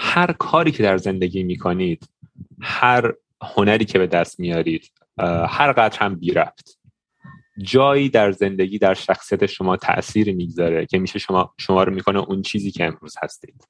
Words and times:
هر 0.00 0.32
کاری 0.32 0.70
که 0.70 0.82
در 0.82 0.96
زندگی 0.96 1.42
می‌کنید 1.42 2.08
هر 2.60 3.14
هنری 3.42 3.84
که 3.84 3.98
به 3.98 4.06
دست 4.06 4.40
میارید 4.40 4.92
هر 5.48 5.72
قدر 5.72 5.98
هم 5.98 6.14
بی 6.14 6.32
رفت 6.32 6.78
جایی 7.62 8.08
در 8.08 8.32
زندگی 8.32 8.78
در 8.78 8.94
شخصیت 8.94 9.46
شما 9.46 9.76
تأثیر 9.76 10.34
می‌گذاره 10.34 10.86
که 10.86 10.98
میشه 10.98 11.18
شما 11.18 11.54
شما 11.58 11.82
رو 11.82 11.94
می‌کنه 11.94 12.18
اون 12.18 12.42
چیزی 12.42 12.70
که 12.70 12.84
امروز 12.84 13.14
هستید. 13.22 13.64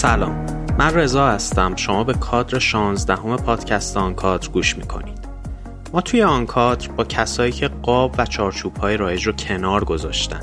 سلام. 0.00 0.46
من 0.78 0.94
رضا 0.94 1.28
هستم. 1.28 1.76
شما 1.76 2.04
به 2.04 2.14
کادر 2.14 2.58
16 2.58 3.16
همه 3.16 3.36
پادکست 3.36 3.96
آنکادر 3.96 4.48
گوش 4.48 4.76
می‌کنید. 4.76 5.18
ما 5.92 6.00
توی 6.00 6.22
آنکادر 6.22 6.88
با 6.88 7.04
کسایی 7.04 7.52
که 7.52 7.68
قاب 7.68 8.14
و 8.18 8.26
چارچوب 8.26 8.76
های 8.76 8.96
رایج 8.96 9.26
رو 9.26 9.32
کنار 9.32 9.84
گذاشتن 9.84 10.40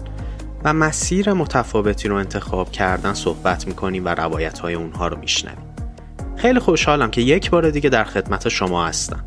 و 0.63 0.73
مسیر 0.73 1.33
متفاوتی 1.33 2.07
رو 2.07 2.15
انتخاب 2.15 2.71
کردن 2.71 3.13
صحبت 3.13 3.67
می‌کنیم 3.67 4.05
و 4.05 4.09
روایت 4.09 4.59
های 4.59 4.73
اونها 4.73 5.07
رو 5.07 5.17
میشنویم. 5.17 5.75
خیلی 6.35 6.59
خوشحالم 6.59 7.11
که 7.11 7.21
یک 7.21 7.49
بار 7.49 7.69
دیگه 7.69 7.89
در 7.89 8.03
خدمت 8.03 8.49
شما 8.49 8.87
هستم. 8.87 9.23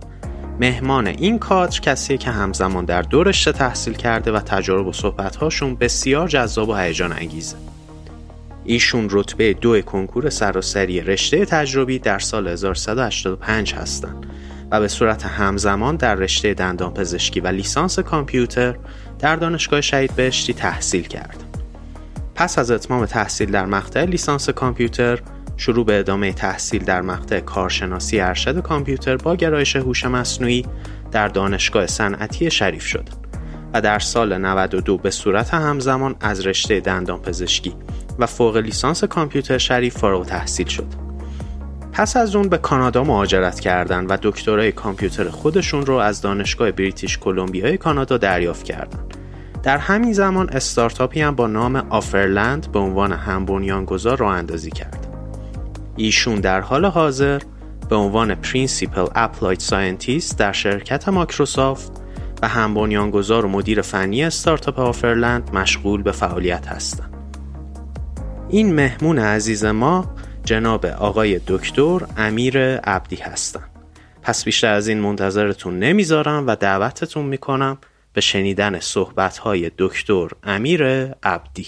مهمان 0.60 1.06
این 1.06 1.38
کادر 1.38 1.80
کسیه 1.80 2.18
که 2.18 2.30
همزمان 2.30 2.84
در 2.84 3.02
دو 3.02 3.24
رشته 3.24 3.52
تحصیل 3.52 3.94
کرده 3.94 4.32
و 4.32 4.40
تجارب 4.40 4.86
و 4.86 4.92
صحبتهاشون 4.92 5.74
بسیار 5.74 6.28
جذاب 6.28 6.68
و 6.68 6.74
هیجان 6.74 7.12
انگیزه 7.12 7.56
ایشون 8.64 9.08
رتبه 9.10 9.52
دو 9.52 9.80
کنکور 9.80 10.30
سراسری 10.30 11.00
رشته 11.00 11.44
تجربی 11.44 11.98
در 11.98 12.18
سال 12.18 12.48
1185 12.48 13.74
هستند 13.74 14.26
و 14.70 14.80
به 14.80 14.88
صورت 14.88 15.26
همزمان 15.26 15.96
در 15.96 16.14
رشته 16.14 16.54
دندان 16.54 16.94
پزشکی 16.94 17.40
و 17.40 17.46
لیسانس 17.46 17.98
کامپیوتر 17.98 18.76
در 19.18 19.36
دانشگاه 19.36 19.80
شهید 19.80 20.16
بهشتی 20.16 20.54
تحصیل 20.54 21.02
کرد. 21.02 21.44
پس 22.34 22.58
از 22.58 22.70
اتمام 22.70 23.06
تحصیل 23.06 23.50
در 23.50 23.66
مقطع 23.66 24.04
لیسانس 24.04 24.50
کامپیوتر 24.50 25.18
شروع 25.56 25.84
به 25.84 25.98
ادامه 25.98 26.32
تحصیل 26.32 26.84
در 26.84 27.02
مقطع 27.02 27.40
کارشناسی 27.40 28.20
ارشد 28.20 28.62
کامپیوتر 28.62 29.16
با 29.16 29.36
گرایش 29.36 29.76
هوش 29.76 30.04
مصنوعی 30.04 30.66
در 31.12 31.28
دانشگاه 31.28 31.86
صنعتی 31.86 32.50
شریف 32.50 32.86
شد 32.86 33.08
و 33.74 33.80
در 33.80 33.98
سال 33.98 34.38
92 34.38 34.98
به 34.98 35.10
صورت 35.10 35.54
همزمان 35.54 36.16
از 36.20 36.46
رشته 36.46 36.80
دندان 36.80 37.22
پزشکی 37.22 37.74
و 38.20 38.26
فوق 38.26 38.56
لیسانس 38.56 39.04
کامپیوتر 39.04 39.58
شریف 39.58 39.98
فارغ 39.98 40.26
تحصیل 40.26 40.66
شد. 40.66 40.86
پس 41.92 42.16
از 42.16 42.36
اون 42.36 42.48
به 42.48 42.58
کانادا 42.58 43.04
مهاجرت 43.04 43.60
کردند 43.60 44.10
و 44.10 44.16
دکترای 44.22 44.72
کامپیوتر 44.72 45.28
خودشون 45.28 45.86
رو 45.86 45.94
از 45.94 46.20
دانشگاه 46.20 46.70
بریتیش 46.70 47.18
کلمبیای 47.18 47.78
کانادا 47.78 48.16
دریافت 48.16 48.64
کردند. 48.64 49.16
در 49.62 49.78
همین 49.78 50.12
زمان 50.12 50.50
استارتاپی 50.50 51.20
هم 51.20 51.34
با 51.34 51.46
نام 51.46 51.76
Offerland 51.76 52.72
به 52.72 52.78
عنوان 52.78 53.12
هم 53.12 53.44
بنیانگذار 53.44 54.18
راه 54.18 54.34
اندازی 54.34 54.70
کرد. 54.70 55.06
ایشون 55.96 56.40
در 56.40 56.60
حال 56.60 56.84
حاضر 56.84 57.40
به 57.88 57.96
عنوان 57.96 58.34
principal 58.34 59.06
applied 59.14 59.60
scientist 59.60 60.38
در 60.38 60.52
شرکت 60.52 61.08
مایکروسافت 61.08 61.92
و 62.42 62.48
هم 62.48 62.74
بنیانگذار 62.74 63.44
و 63.44 63.48
مدیر 63.48 63.82
فنی 63.82 64.24
استارتاپ 64.24 64.78
آفرلند 64.78 65.50
مشغول 65.54 66.02
به 66.02 66.12
فعالیت 66.12 66.66
هستند. 66.66 67.09
این 68.52 68.74
مهمون 68.74 69.18
عزیز 69.18 69.64
ما 69.64 70.14
جناب 70.44 70.86
آقای 70.86 71.40
دکتر 71.46 72.00
امیر 72.16 72.76
عبدی 72.76 73.16
هستن. 73.16 73.64
پس 74.22 74.44
بیشتر 74.44 74.72
از 74.72 74.88
این 74.88 75.00
منتظرتون 75.00 75.78
نمی‌ذارم 75.78 76.46
و 76.46 76.56
دعوتتون 76.56 77.26
می‌کنم 77.26 77.78
به 78.12 78.20
شنیدن 78.20 78.80
صحبتهای 78.80 79.70
دکتر 79.78 80.28
امیر 80.42 80.84
عبدی. 81.22 81.66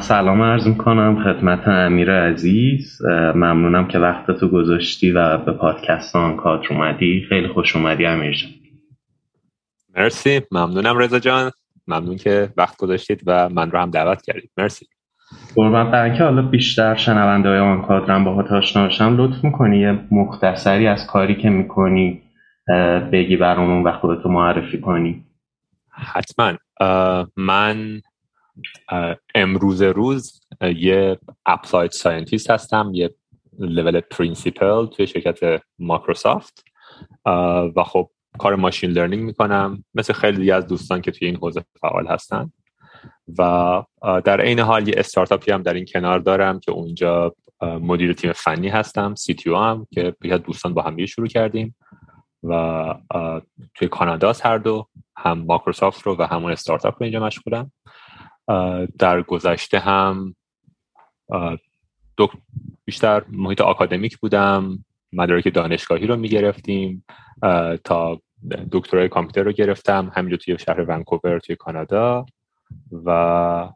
سلام 0.00 0.42
عرض 0.42 0.66
می‌کنم 0.66 1.24
خدمت 1.24 1.68
امیر 1.68 2.12
عزیز. 2.12 3.02
ممنونم 3.34 3.88
که 3.88 3.98
وقت 3.98 4.30
تو 4.30 4.48
گذاشتی 4.48 5.12
و 5.12 5.38
به 5.38 5.52
پادکست 5.52 6.12
کادر 6.12 6.66
اومدی. 6.70 7.26
خیلی 7.28 7.48
خوش 7.48 7.76
اومدی 7.76 8.06
امیر 8.06 8.32
جان. 8.32 8.50
مرسی. 9.96 10.40
ممنونم 10.52 10.98
رضا 10.98 11.18
جان. 11.18 11.50
ممنون 11.88 12.16
که 12.16 12.48
وقت 12.56 12.76
گذاشتید 12.76 13.22
و 13.26 13.48
من 13.48 13.70
رو 13.70 13.78
هم 13.78 13.90
دعوت 13.90 14.22
کردید. 14.22 14.50
مرسی. 14.56 14.86
قربان 15.54 15.90
برای 15.90 16.16
که 16.16 16.24
حالا 16.24 16.42
بیشتر 16.42 16.94
شنونده 16.94 17.48
های 17.48 17.58
آن 17.58 17.82
کادرم 17.82 18.24
با 18.24 18.44
آشنا 18.50 18.86
بشم. 18.86 19.16
لطف 19.16 19.44
می‌کنی 19.44 19.78
یه 19.78 19.98
مختصری 20.10 20.86
از 20.86 21.06
کاری 21.06 21.34
که 21.34 21.50
می‌کنی 21.50 22.22
بگی 23.12 23.36
برامون 23.36 23.82
و 23.82 23.92
خودتو 23.92 24.28
معرفی 24.28 24.80
کنی. 24.80 25.24
حتما. 25.90 26.52
من 27.36 28.00
امروز 29.34 29.82
روز 29.82 30.40
یه 30.76 31.18
applied 31.46 31.90
scientist 31.90 32.50
هستم 32.50 32.90
یه 32.94 33.14
level 33.58 34.00
principal 34.00 34.86
توی 34.86 35.06
شرکت 35.06 35.62
مایکروسافت. 35.78 36.64
و 37.76 37.84
خب 37.84 38.10
کار 38.38 38.56
machine 38.56 38.90
learning 38.90 39.22
می‌کنم 39.22 39.84
مثل 39.94 40.12
خیلی 40.12 40.50
از 40.50 40.66
دوستان 40.66 41.00
که 41.00 41.10
توی 41.10 41.28
این 41.28 41.36
حوزه 41.36 41.64
فعال 41.80 42.06
هستن. 42.06 42.52
و 43.38 43.82
در 44.24 44.40
عین 44.40 44.60
حال 44.60 44.88
یه 44.88 44.94
استارتاپی 44.96 45.52
هم 45.52 45.62
در 45.62 45.74
این 45.74 45.86
کنار 45.92 46.18
دارم 46.18 46.60
که 46.60 46.72
اونجا 46.72 47.34
مدیر 47.62 48.12
تیم 48.12 48.32
فنی 48.32 48.68
هستم 48.68 49.14
CTO 49.14 49.50
هم 49.50 49.86
که 49.90 50.14
یه 50.24 50.38
دوستان 50.38 50.74
با 50.74 50.82
هم 50.82 51.06
شروع 51.06 51.26
کردیم. 51.26 51.76
و 52.42 52.94
توی 53.74 53.88
کانادا 53.88 54.32
هر 54.44 54.58
دو 54.58 54.88
هم 55.16 55.38
مایکروسافت 55.38 56.02
رو 56.02 56.16
و 56.18 56.22
همون 56.22 56.52
استارتاپ 56.52 56.94
رو 56.94 57.04
اینجا 57.04 57.20
مشغولم. 57.20 57.72
در 58.98 59.22
گذشته 59.22 59.78
هم 59.78 60.34
بیشتر 62.84 63.22
محیط 63.28 63.60
آکادمیک 63.60 64.18
بودم 64.18 64.84
مدارک 65.12 65.54
دانشگاهی 65.54 66.06
رو 66.06 66.16
می‌گرفتیم 66.16 67.04
تا 67.84 68.20
دکترای 68.72 69.08
کامپیوتر 69.08 69.42
رو 69.42 69.52
گرفتم 69.52 70.12
همینجا 70.14 70.36
توی 70.36 70.58
شهر 70.58 70.80
ونکوور 70.88 71.38
توی 71.38 71.56
کانادا. 71.56 72.26
و 73.06 73.68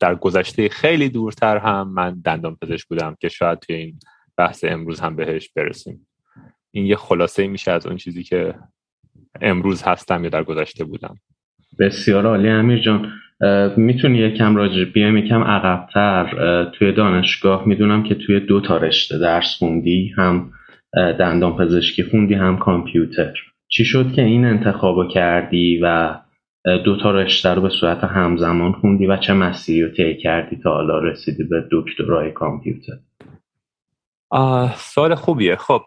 در 0.00 0.14
گذشته 0.14 0.68
خیلی 0.68 1.08
دورتر 1.08 1.58
هم 1.58 1.88
من 1.88 2.20
دندان 2.24 2.56
پزشک 2.56 2.88
بودم 2.88 3.16
که 3.20 3.28
شاید 3.28 3.58
توی 3.58 3.76
این 3.76 3.98
بحث 4.36 4.64
امروز 4.68 5.00
هم 5.00 5.16
بهش 5.16 5.48
برسیم. 5.56 6.06
این 6.70 6.86
یه 6.86 6.96
خلاصه 6.96 7.46
میشه 7.46 7.70
از 7.70 7.86
اون 7.86 7.96
چیزی 7.96 8.22
که 8.22 8.54
امروز 9.40 9.82
هستم 9.82 10.24
یا 10.24 10.30
در 10.30 10.44
گذشته 10.44 10.84
بودم. 10.84 11.16
بسیار 11.78 12.26
عالی 12.26 12.48
امیر 12.48 12.78
جان. 12.78 13.12
می‌تونی 13.76 14.18
یکم 14.18 14.56
راجع 14.56 14.84
بیایم 14.84 15.16
یکم 15.16 15.42
عقبتر 15.44 16.64
توی 16.64 16.92
دانشگاه 16.92 17.68
می‌دونم 17.68 18.02
که 18.02 18.14
توی 18.14 18.40
دو 18.40 18.60
تا 18.60 18.76
رشته 18.76 19.18
درس 19.18 19.56
خوندی 19.58 20.14
هم 20.16 20.52
دندان 20.94 21.56
پزشکی 21.56 22.02
خوندی 22.02 22.34
هم 22.34 22.58
کامپیوتر. 22.58 23.34
چی 23.68 23.84
شد 23.84 24.12
که 24.12 24.22
این 24.22 24.44
انتخابو 24.44 25.08
کردی 25.08 25.80
و 25.82 26.16
دو 26.84 26.96
تا 26.96 27.10
رشته 27.10 27.54
رو 27.54 27.62
به 27.62 27.68
صورت 27.68 28.04
همزمان 28.04 28.72
خوندی 28.72 29.06
و 29.06 29.16
چه 29.16 29.32
مسیری 29.32 29.82
رو 29.82 29.88
طی 29.88 30.16
کردی 30.16 30.56
تا 30.56 30.70
حالا 30.70 30.98
رسیدی 30.98 31.44
به 31.44 31.64
دکترای 31.72 32.32
کامپیوتر؟ 32.32 32.92
سال 34.76 35.14
خوبیه. 35.14 35.56
خب 35.56 35.82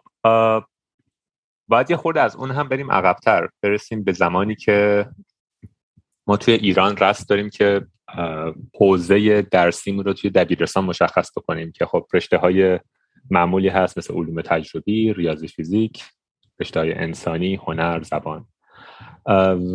باید 1.68 1.90
یه 1.90 1.96
خورده 1.96 2.20
از 2.20 2.36
اون 2.36 2.50
هم 2.50 2.68
بریم 2.68 2.90
عقبتر. 2.90 3.48
برسیم 3.62 4.04
به 4.04 4.12
زمانی 4.12 4.54
که 4.54 5.06
ما 6.28 6.36
توی 6.36 6.54
ایران 6.54 6.96
رست 6.96 7.28
داریم 7.28 7.50
که 7.50 7.86
حوزه 8.80 9.42
درسیمون 9.42 10.04
رو 10.04 10.12
توی 10.12 10.30
دبیرستان 10.30 10.84
مشخص 10.84 11.30
بکنیم 11.38 11.72
که 11.72 11.86
خب 11.86 12.06
رشته 12.14 12.36
های 12.36 12.80
معمولی 13.30 13.68
هست 13.68 13.98
مثل 13.98 14.14
علوم 14.14 14.42
تجربی 14.42 15.12
ریاضی 15.12 15.48
فیزیک 15.48 16.04
رشته 16.60 16.80
های 16.80 16.94
انسانی 16.94 17.54
هنر 17.54 18.02
زبان. 18.02 18.46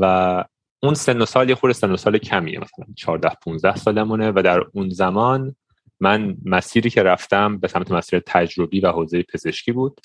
و 0.01 0.43
اون 0.83 0.93
سن 0.93 1.21
و 1.21 1.25
سال 1.25 1.49
یه 1.49 1.55
خورده 1.55 1.73
سن 1.73 1.91
و 1.91 1.97
سال 1.97 2.17
کمیه 2.17 2.59
مثلا 2.59 2.85
14 2.95 3.29
15 3.43 3.75
سالمونه 3.75 4.31
و 4.35 4.41
در 4.41 4.63
اون 4.73 4.89
زمان 4.89 5.55
من 5.99 6.37
مسیری 6.45 6.89
که 6.89 7.03
رفتم 7.03 7.57
به 7.57 7.67
سمت 7.67 7.91
مسیر 7.91 8.21
تجربی 8.25 8.79
و 8.79 8.91
حوزه 8.91 9.23
پزشکی 9.23 9.71
بود. 9.71 10.01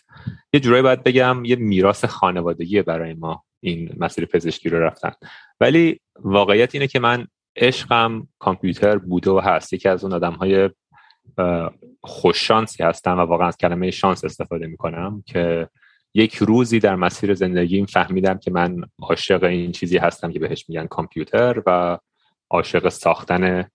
یه 0.53 0.61
جورایی 0.61 0.83
باید 0.83 1.03
بگم 1.03 1.45
یه 1.45 1.57
میراث 1.57 2.05
خانوادگی 2.05 2.83
برای 2.83 3.15
ما. 3.15 3.45
این 3.61 3.97
مسیر 3.99 4.27
پزشکی 4.27 4.69
رو 4.69 4.81
رفتن. 4.81 5.13
ولی 5.61 6.01
واقعیت 6.21 6.75
اینه 6.75 6.87
که 6.87 6.99
من 6.99 7.27
عشقم 7.57 8.29
کامپیوتر 8.39 8.99
بوده 8.99 9.31
و 9.31 9.39
هست. 9.39 9.73
یکی 9.73 9.89
از 9.89 10.05
اون 10.05 10.13
آدم 10.13 10.33
های 10.33 10.71
خوششانسی 12.01 12.83
هستم 12.83 13.19
و 13.19 13.21
واقعا 13.21 13.49
از 13.49 13.57
کلمه 13.57 13.91
شانس 13.91 14.25
استفاده 14.25 14.67
می‌کنم 14.67 15.23
که 15.27 15.69
یک 16.15 16.37
روزی 16.37 16.79
در 16.79 16.97
مسیر 16.97 17.35
زندگیم 17.35 17.87
فهمیدم 17.87 18.39
که 18.39 18.51
من 18.51 18.81
عاشق 18.99 19.45
این 19.45 19.73
چیزی 19.73 19.99
هستم 19.99 20.33
که 20.33 20.39
بهش 20.39 20.69
میگن 20.69 20.87
کامپیوتر 20.87 21.63
و 21.67 21.99
عاشق 22.51 22.89
ساختن 22.89 23.71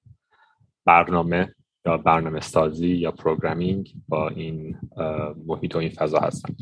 برنامه 0.85 1.55
یا 1.85 1.97
برنامه 1.97 2.39
سازی 2.39 2.89
یا 2.89 3.11
پروگرامینگ 3.11 3.93
با 4.07 4.29
این 4.29 4.77
محیط 5.47 5.75
و 5.75 5.77
این 5.77 5.89
فضا 5.89 6.19
هستم. 6.19 6.55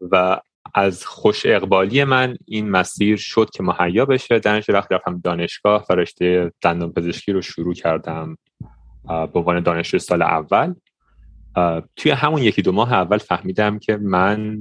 و 0.00 0.40
از 0.74 1.06
خوش 1.06 1.46
اقبالی 1.46 2.04
من 2.04 2.36
این 2.46 2.70
مسیر 2.70 3.16
شد 3.16 3.50
که 3.54 3.62
مهیا 3.62 4.06
بشه. 4.06 4.38
در 4.38 4.62
وقت 4.68 4.92
رفتم 4.92 5.20
دانشگاه 5.24 5.86
و 5.90 5.94
رشته 5.94 6.52
دندان 6.60 6.92
پزشکی 6.92 7.32
رو 7.32 7.42
شروع 7.42 7.74
کردم 7.74 8.36
به 9.08 9.30
عنوان 9.34 9.60
دانشجو 9.60 9.98
سال 9.98 10.22
اول. 10.22 10.74
توی 11.96 12.10
همون 12.10 12.42
یکی 12.42 12.62
دو 12.62 12.72
ماه 12.72 12.92
اول 12.92 13.18
فهمیدم 13.18 13.78
که 13.78 13.96
من 13.96 14.58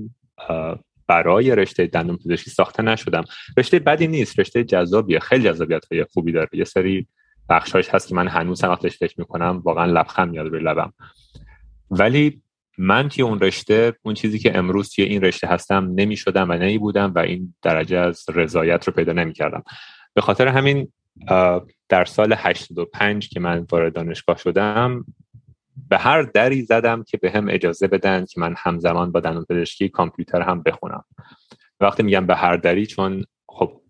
برای 1.08 1.56
رشته 1.56 1.88
دندون 1.88 2.18
پزشکی 2.18 2.50
ساخته 2.50 2.84
نشدم. 2.84 3.24
رشته 3.58 3.80
بدی 3.80 4.08
نیست 4.08 4.40
رشته 4.40 4.64
جذابیه 4.64 5.20
خیلی 5.20 5.44
جذابیت 5.44 5.86
های 5.92 6.06
خوبی 6.14 6.32
داره. 6.32 6.50
یه 6.54 6.64
سری 6.64 7.08
بخشایش 7.50 7.90
هست 7.90 8.08
که 8.08 8.16
من 8.16 8.28
هنوز 8.28 8.64
هم 8.64 8.76
فکر 8.76 9.16
می‌کنم 9.18 9.62
واقعا 9.64 9.86
لبخند 9.86 10.30
میاد 10.30 10.48
روی 10.48 10.60
لبم. 10.64 10.94
ولی 11.92 12.42
من 12.82 13.10
توی 13.10 13.24
اون 13.24 13.40
رشته 13.40 13.94
اون 14.02 14.14
چیزی 14.14 14.40
که 14.40 14.58
امروز 14.58 14.90
توی 14.90 15.06
این 15.06 15.22
رشته 15.22 15.48
هستم 15.48 15.92
نمی 15.96 16.18
شدم 16.18 16.50
و 16.50 16.54
نمی 16.54 16.78
بودم 16.78 17.14
و 17.16 17.20
این 17.20 17.56
درجه 17.62 17.98
از 17.98 18.26
رضایت 18.30 18.88
رو 18.88 18.94
پیدا 18.94 19.14
نمی 19.14 19.34
کردم 19.34 19.64
به 20.14 20.22
خاطر 20.22 20.48
همین 20.48 20.92
در 21.90 22.06
سال 22.06 22.34
85 22.38 23.30
که 23.30 23.40
من 23.40 23.66
وارد 23.72 23.94
دانشگاه 23.94 24.38
شدم 24.38 25.06
به 25.90 25.98
هر 25.98 26.22
دری 26.22 26.62
زدم 26.62 27.04
که 27.04 27.18
به 27.18 27.32
هم 27.32 27.50
اجازه 27.50 27.88
بدن 27.88 28.26
که 28.26 28.42
من 28.42 28.56
همزمان 28.58 29.12
با 29.12 29.20
دندون 29.20 29.46
پزشکی 29.50 29.90
کامپیوتر 29.90 30.42
هم 30.42 30.64
بخونم. 30.64 31.04
وقتی 31.80 32.04
میگم 32.04 32.26
به 32.26 32.36
هر 32.36 32.58
دری 32.58 32.86
چون 32.86 33.26
خب 33.50 33.82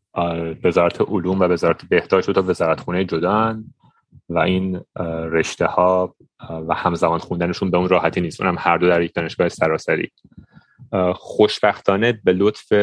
وزارت 0.63 1.01
علوم 1.01 1.39
و 1.39 1.43
وزارت 1.43 1.85
بهداشت 1.85 2.37
و 2.37 2.41
وزارت 2.41 2.79
خونه 2.79 3.05
جدان 3.05 3.73
و 4.33 4.37
این 4.37 4.81
رشته 5.31 5.65
ها 5.65 6.15
و 6.67 6.73
همزمان 6.73 7.19
خوندنشون 7.19 7.71
به 7.71 7.77
اون 7.77 7.89
راحتی 7.89 8.21
نیست. 8.21 8.41
اونم 8.41 8.55
هر 8.59 8.77
دو 8.77 8.87
در 8.87 9.01
یک 9.01 9.13
دانشگاه 9.13 9.49
سراسری. 9.49 10.11
خوشبختانه 11.13 12.19
به 12.23 12.33
لطف 12.33 12.73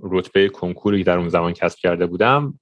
رتبه 0.00 0.48
کنکوری 0.48 1.04
در 1.04 1.18
اون 1.18 1.28
زمان 1.28 1.52
کسب 1.52 1.78
کرده 1.78 2.06
بودم 2.06 2.58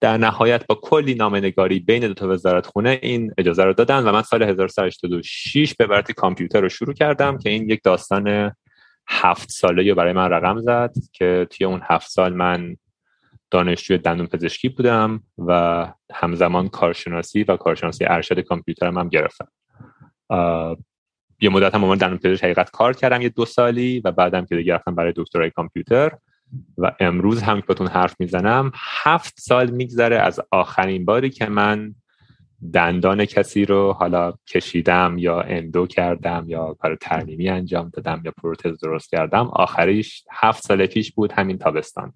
در 0.00 0.16
نهایت 0.16 0.66
با 0.66 0.74
کلی 0.74 1.14
نگاری 1.14 1.80
بین 1.80 2.06
دو 2.06 2.14
تا 2.14 2.28
وزارت 2.28 2.66
خونه 2.66 2.98
این 3.02 3.34
اجازه 3.38 3.64
رو 3.64 3.72
دادن 3.72 4.04
و 4.04 4.12
من 4.12 4.22
سال 4.22 4.42
1386 4.42 5.74
به 5.74 5.86
برتی 5.86 6.12
کامپیوتر 6.12 6.60
رو 6.60 6.68
شروع 6.68 6.94
کردم 6.94 7.38
که 7.38 7.50
این 7.50 7.70
یک 7.70 7.80
داستان 7.84 8.52
هفت 9.08 9.50
ساله 9.50 9.88
رو 9.88 9.94
برای 9.94 10.12
من 10.12 10.30
رقم 10.30 10.60
زد 10.60 10.92
که 11.12 11.46
توی 11.50 11.66
اون 11.66 11.80
هفت 11.84 12.10
سال 12.10 12.32
من 12.32 12.76
دانشجوی 13.52 13.98
دندون 13.98 14.26
پزشکی 14.26 14.68
بودم 14.68 15.22
و 15.38 15.86
همزمان 16.12 16.68
کارشناسی 16.68 17.42
و 17.42 17.56
کارشناسی 17.56 18.04
ارشد 18.04 18.40
کامپیوترم 18.40 18.98
هم 18.98 19.08
گرفتم. 19.08 19.48
یه 21.40 21.50
مدت 21.50 21.74
هم 21.74 21.94
دندون 21.94 22.18
پزشک 22.18 22.44
حقیقت 22.44 22.70
کار 22.70 22.92
کردم 22.92 23.22
یه 23.22 23.28
دو 23.28 23.44
سالی 23.44 24.00
و 24.04 24.12
بعدم 24.12 24.46
که 24.46 24.56
دیگه 24.56 24.74
رفتم 24.74 24.94
برای 24.94 25.12
دکترای 25.16 25.50
کامپیوتر 25.50 26.12
و 26.78 26.92
امروز 27.00 27.42
هم 27.42 27.60
که 27.60 27.66
باتون 27.66 27.86
حرف 27.86 28.14
می‌زنم 28.18 28.72
هفت 28.74 29.40
سال 29.40 29.70
میگذره 29.70 30.16
از 30.16 30.40
آخرین 30.50 31.04
باری 31.04 31.30
که 31.30 31.46
من 31.46 31.94
دندان 32.72 33.24
کسی 33.24 33.64
رو 33.64 33.92
حالا 33.92 34.32
کشیدم 34.48 35.18
یا 35.18 35.40
اندو 35.40 35.86
کردم 35.86 36.44
یا 36.48 36.74
کار 36.74 36.96
ترمیمی 36.96 37.48
انجام 37.48 37.88
دادم 37.88 38.22
یا 38.24 38.32
پروتز 38.42 38.80
درست 38.80 39.10
کردم 39.10 39.46
آخریش 39.46 40.24
هفت 40.32 40.62
سال 40.62 40.86
پیش 40.86 41.12
بود 41.12 41.32
همین 41.32 41.58
تابستان. 41.58 42.12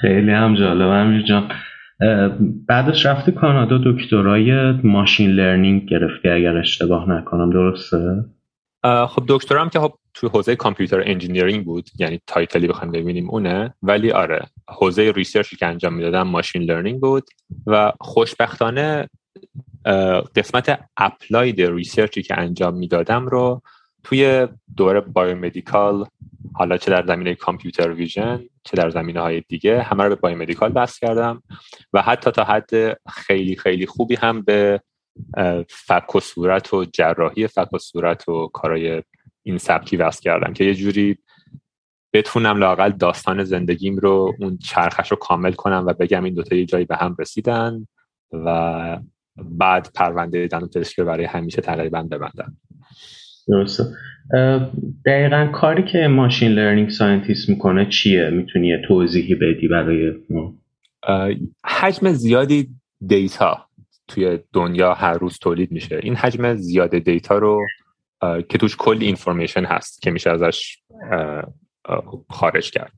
خیلی 0.00 0.30
هم 0.30 0.54
جالب. 0.54 0.88
امیر 0.88 1.22
جان. 1.22 1.52
بعدش 2.68 3.06
رفتی 3.06 3.32
کانادا 3.32 3.78
دکترای 3.84 4.72
machine 4.72 5.30
learning 5.30 5.88
گرفتی 5.88 6.28
اگر 6.28 6.56
اشتباه 6.56 7.10
نکنم 7.10 7.50
درسته؟ 7.50 8.24
خب 9.08 9.24
دکترام 9.28 9.68
که 9.68 9.80
خب 9.80 9.94
تو 10.14 10.28
حوزه 10.28 10.56
computer 10.56 11.02
engineering 11.06 11.64
بود 11.64 11.90
یعنی 11.98 12.20
title 12.26 12.61
ی 12.61 12.68
بخوایم 12.68 12.92
ببینیم 12.92 13.30
اونه 13.30 13.74
ولی 13.82 14.12
آره 14.12 14.46
حوزه 14.68 15.12
research 15.16 15.52
ی 15.52 15.56
که 15.56 15.66
انجام 15.66 15.94
می‌دادم 15.94 16.22
machine 16.22 16.62
learning 16.62 17.00
بود 17.00 17.24
و 17.66 17.92
خوشبختانه 18.00 19.08
قسمت 20.36 20.80
applied 20.96 21.60
research 21.62 22.15
ی 22.15 22.22
که 22.22 22.38
انجام 22.38 22.74
می‌دادم 22.74 23.26
رو 23.26 23.62
توی 24.04 24.48
دوره 24.76 25.00
biomedical 25.00 26.04
حالا 26.54 26.76
چه 26.76 26.90
در 26.90 27.06
زمینه 27.06 27.34
کامپیوتر 27.34 27.92
ویژن 27.92 28.40
چه 28.66 28.76
در 28.76 28.90
زمینه 28.90 29.20
های 29.20 29.42
دیگه 29.48 29.82
همه 29.82 30.04
رو 30.04 30.08
به 30.08 30.14
بایومدیکال 30.14 30.72
بس 30.72 30.98
کردم 30.98 31.42
و 31.92 32.02
حتی 32.02 32.30
تا 32.30 32.44
حد 32.44 32.98
خیلی 33.08 33.56
خیلی 33.56 33.86
خوبی 33.86 34.14
هم 34.14 34.42
به 34.42 34.80
فک 35.68 36.14
و 36.14 36.20
صورت 36.20 36.74
و 36.74 36.84
جراحی 36.84 37.46
فک 37.46 37.72
و 37.72 37.78
صورت 37.78 38.28
و 38.28 38.46
کارای 38.46 39.02
این 39.42 39.58
سبکی 39.58 39.96
وست 39.96 40.22
کردم 40.22 40.52
که 40.52 40.64
یه 40.64 40.74
جوری 40.74 41.18
بتونم 42.12 42.58
لاقل 42.58 42.90
داستان 42.90 43.44
زندگیم 43.44 43.96
رو 43.96 44.34
اون 44.40 44.58
چرخش 44.58 45.10
رو 45.10 45.16
کامل 45.16 45.52
کنم 45.52 45.84
و 45.86 45.92
بگم 45.92 46.24
این 46.24 46.34
دوتا 46.34 46.56
یه 46.56 46.64
جایی 46.64 46.84
به 46.84 46.96
هم 46.96 47.16
رسیدن 47.18 47.86
و 48.32 48.98
بعد 49.36 49.90
پرونده 49.94 50.46
دندون 50.46 50.68
پزشکی 50.68 51.02
برای 51.02 51.24
همیشه 51.24 51.62
تقریبا 51.62 52.02
ببندم. 52.02 52.56
درسته. 53.48 53.84
دقیقا 55.06 55.50
کاری 55.52 55.82
که 55.84 56.08
machine 56.08 56.52
learning 56.52 56.90
scientist 56.90 57.48
می‌کنه 57.48 57.86
چیه؟ 57.86 58.30
می‌تونی 58.30 58.68
یه 58.68 58.82
توضیحی 58.88 59.34
بدی 59.34 59.68
برای 59.68 60.12
ما؟ 60.30 60.54
حجم 61.64 62.12
زیادی 62.12 62.68
data 63.06 63.66
توی 64.08 64.38
دنیا 64.52 64.94
هر 64.94 65.12
روز 65.12 65.38
تولید 65.38 65.72
میشه. 65.72 66.00
این 66.02 66.16
حجم 66.16 66.54
زیاد 66.54 66.98
data 66.98 67.38
رو 67.38 67.66
که 68.48 68.58
توش 68.58 68.76
کلی 68.76 69.06
information 69.06 69.64
هست 69.64 70.02
که 70.02 70.10
میشه 70.10 70.30
ازش 70.30 70.78
خارج 72.30 72.70
کرد. 72.70 72.92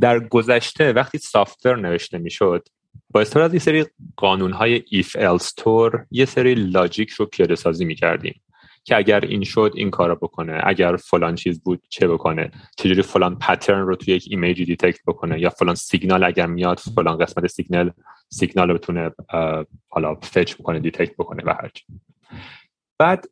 در 0.00 0.20
گذشته 0.20 0.92
وقتی 0.92 1.18
software 1.18 1.76
نوشته 1.76 2.18
می‌شد 2.18 2.68
با 3.10 3.20
استفاده 3.20 3.44
از 3.44 3.54
یه 3.54 3.60
سری 3.60 3.84
قانون 4.16 4.52
های 4.52 4.82
if 4.90 5.16
طور 5.56 6.06
یه 6.10 6.24
سری 6.24 6.54
logic 6.54 7.10
رو 7.10 7.26
پیاده 7.26 7.54
سازی 7.54 7.84
می‌کردیم. 7.84 8.40
که 8.88 8.96
اگر 8.96 9.20
این 9.20 9.44
شد 9.44 9.72
این 9.74 9.90
کارو 9.90 10.14
بکنه 10.14 10.60
اگر 10.64 10.96
فلان 10.96 11.34
چیز 11.34 11.62
بود 11.62 11.82
چه 11.88 12.08
بکنه؟ 12.08 12.50
چجوری 12.76 13.02
فلان 13.02 13.38
pattern 13.38 13.86
رو 13.86 13.96
توی 13.96 14.14
یک 14.14 14.24
image 14.30 14.64
ی 14.64 14.69
detect 14.69 15.00
بکنه؟ 15.06 15.40
یا 15.40 15.50
فلان 15.50 15.74
سیگنال 15.74 16.24
اگر 16.24 16.46
میاد 16.46 16.78
فلان 16.78 17.18
قسمت 17.18 17.46
سیگنال 17.46 17.92
سیگنال 18.28 18.68
رو 18.68 18.74
بتونه 18.74 19.10
حالا 19.88 20.14
fetch 20.14 20.54
بکنه 20.54 20.80
detect 20.80 21.14
بکنه 21.18 21.42
و 21.46 21.54
هرچی. 21.62 21.84
بعد 22.98 23.26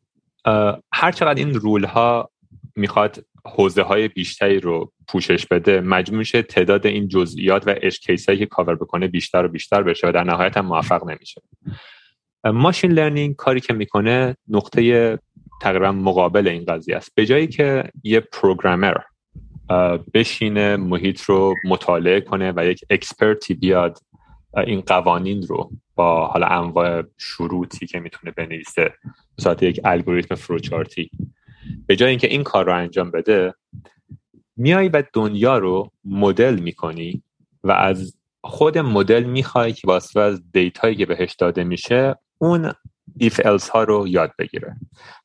هر 0.93 1.13
چقدر 1.13 1.35
این 1.35 1.55
rule 1.55 1.85
ها 1.85 2.31
می‌خواد 2.77 3.25
حوزه 3.47 3.83
های 3.83 4.09
بیشتری 4.09 4.61
رو 4.61 4.93
پوشش 5.09 5.47
بده 5.47 5.81
مجموع 5.81 6.19
میشه 6.19 6.43
تعداد 6.43 6.87
این 6.87 7.09
جزئیات 7.09 7.69
و 7.69 7.75
اش 7.83 8.01
که 8.01 8.47
کاور 8.47 8.75
بکنه 8.75 9.09
بیشتر 9.09 9.45
و 9.45 9.49
بیشتر 9.49 9.83
بشه 9.83 10.09
و 10.09 10.13
در 10.13 10.25
نهایت 10.25 10.57
هم 10.57 10.67
موفق 10.67 11.11
نمیشه. 11.11 11.43
machine 12.45 12.93
learning 12.93 13.37
کاری 13.37 13.61
که 13.61 13.73
می‌کنه 13.73 14.37
نقطه 14.49 15.19
تقریبا 15.61 15.93
مقابل 15.93 16.49
این 16.49 16.65
قضیه 16.65 16.97
است. 16.97 17.13
به 17.15 17.27
جایی 17.27 17.47
که 17.47 17.91
یه 18.03 18.21
programmer 18.21 18.95
بشینه 20.15 20.77
محیط 20.77 21.21
رو 21.21 21.55
مطالعه 21.65 22.21
کنه 22.21 22.53
و 22.57 22.67
یک 22.67 22.85
expert 22.91 23.46
ی 23.46 23.55
بیاد 23.55 23.99
این 24.67 24.81
قوانین 24.81 25.43
رو 25.43 25.71
با 25.95 26.27
حالا 26.27 26.47
انواع 26.47 27.03
شروطی 27.19 27.87
که 27.87 28.01
می‌تونه 28.01 28.33
بنویسه 28.37 28.95
به 29.45 29.67
یک 29.67 29.81
الگوریتم 29.85 30.35
فروچارتی 30.35 31.11
به 31.87 31.97
جای 31.97 32.11
اینکه 32.11 32.27
این 32.27 32.43
کار 32.43 32.67
رو 32.67 32.77
انجام 32.77 33.11
بده 33.11 33.55
میای 34.57 34.89
و 34.89 35.03
دنیا 35.13 35.59
رو 35.59 35.91
مدل 36.05 36.55
می‌کنی 36.55 37.23
و 37.65 37.73
از 37.73 38.17
خود 38.45 38.79
مدل 38.79 39.25
می‌خوای 39.25 39.73
که 39.73 39.87
واسه 39.87 40.21
از 40.21 40.53
data 40.53 40.82
یی 40.82 40.97
که 40.97 41.07
بهش 41.07 41.35
داده 41.35 41.65
میشه 41.65 42.15
اون 42.39 42.73
if 43.19 43.41
else 43.45 43.69
ها 43.69 43.85
رو 43.85 44.09
یاد 44.09 44.33
بگیره. 44.39 44.77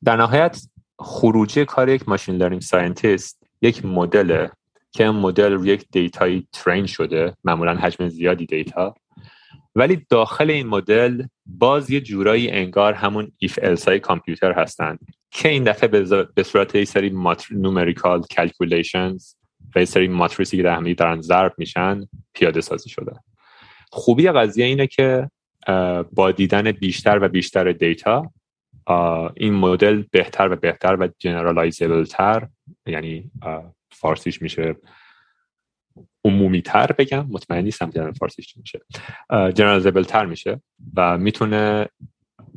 در 0.04 0.16
نهایت 0.16 0.62
خروجی 1.00 1.66
کار 1.66 1.90
یک 1.90 2.10
machine 2.10 2.36
learning 2.36 2.62
scientist 2.62 3.44
یک 3.62 3.86
مدل 3.86 4.48
که 4.92 5.10
مدل 5.10 5.54
روی 5.54 5.70
یک 5.70 5.86
data 5.92 6.48
یی 6.51 6.61
train 6.61 6.86
شده 6.86 7.36
معمولا 7.44 7.76
حجم 7.76 8.08
زیادی 8.08 8.46
data 8.46 8.96
ولی 9.76 10.06
داخل 10.10 10.52
این 10.52 10.68
مدل 10.68 11.24
باز 11.46 11.90
یه 11.90 12.02
جورایی 12.02 12.52
انگار 12.52 12.94
همون 12.94 13.32
if 13.38 13.88
های 13.88 14.00
کامپیوتر 14.00 14.52
هستند 14.52 15.00
که 15.32 15.50
این 15.50 15.64
دفعه 15.64 15.88
به 16.36 16.44
صورت 16.44 16.76
یه 16.76 16.86
سری 16.86 17.16
numerical 17.51 18.22
calculations 18.22 19.34
و 19.76 19.80
یه 19.80 19.86
سری 19.86 20.08
ماتریسی 20.08 20.58
که 20.58 20.64
در 20.64 20.76
هم 20.75 20.94
دارن 20.94 21.22
ضرب 21.22 21.54
میشن 21.58 22.08
پیاده 22.34 22.62
سازی 22.62 22.90
شده. 22.90 23.12
خوبی 23.92 24.32
قضیه 24.32 24.66
اینه 24.66 24.88
که 24.88 25.30
با 26.12 26.32
دیدن 26.32 26.72
بیشتر 26.72 27.20
و 27.22 27.27
بیشتر 27.27 27.72
دیتا 27.72 28.32
این 29.36 29.53
مدل 29.53 30.03
بهتر 30.12 30.51
و 30.51 30.56
بهتر 30.56 30.98
و 31.00 31.10
generalizable 31.20 32.04
تر 32.03 32.48
یعنی 32.86 33.32
فارسیش 33.91 34.41
میشه 34.41 34.75
عمومی 36.25 36.62
تر 36.62 36.91
بگم 36.91 37.27
مطمئن 37.30 37.63
نیستم 37.63 37.91
که 37.91 38.12
فارسیش 38.20 38.58
میشه. 38.58 38.82
generalizable 39.30 40.04
تر 40.03 40.25
میشه 40.25 40.62
و 40.96 41.18
می‌تونه 41.18 41.88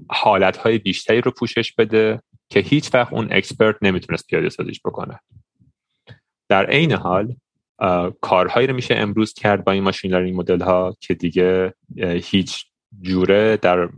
حالت 0.09 0.57
های 0.57 0.79
بیشتری 0.79 1.21
رو 1.21 1.31
پوشش 1.31 1.73
بده 1.73 2.23
که 2.49 2.61
هیچ 2.61 2.95
وقت 2.95 3.13
اون 3.13 3.29
expert 3.31 3.77
نمی‌تونست 3.83 4.27
پیاده 4.27 4.49
سازیش 4.49 4.81
بکنه. 4.85 5.21
در 6.49 6.67
عین 6.67 6.93
حال 6.93 7.37
کارهایی 8.21 8.67
رو 8.67 8.75
میشه 8.75 8.95
امروز 8.95 9.35
کرد 9.35 9.65
با 9.65 9.73
این 9.73 9.83
machine 9.83 10.11
learning 10.11 10.37
مدل 10.37 10.61
ها 10.61 10.97
که 11.01 11.15
دیگه 11.15 11.75
هیچ 12.23 12.67
جوره 13.01 13.57
در 13.57 13.89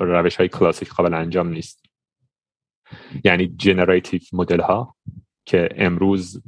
روش 0.00 0.36
های 0.36 0.48
کلاسیک 0.48 0.88
قابل 0.88 1.14
انجام 1.14 1.48
نیست. 1.48 1.82
یعنی 3.24 3.46
generative 3.46 4.20
مدل 4.32 4.60
ها 4.60 4.96
که 5.44 5.68
امروز 5.76 6.42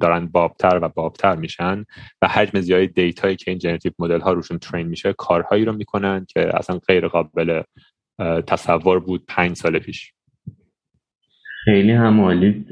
دارن 0.00 0.26
بهتر 0.26 0.78
و 0.82 0.88
بهتر 0.88 1.36
میشن 1.36 1.84
و 2.22 2.28
حجم 2.28 2.60
زیادی 2.60 2.86
دیتایی 2.86 3.36
که 3.36 3.50
این 3.50 3.58
generative 3.58 3.92
مدل 3.98 4.20
ها 4.20 4.32
روشون 4.32 4.58
train 4.58 4.86
میشه 4.86 5.12
کارهایی 5.12 5.64
رو 5.64 5.72
می‌کنن 5.72 6.26
که 6.28 6.58
اصلا 6.58 6.78
غیر 6.78 7.08
قابل 7.08 7.62
تصور 8.46 9.00
بود 9.00 9.24
پنج 9.28 9.56
سال 9.56 9.78
پیش. 9.78 10.12
خیلی 11.64 11.92
همالی 11.92 12.66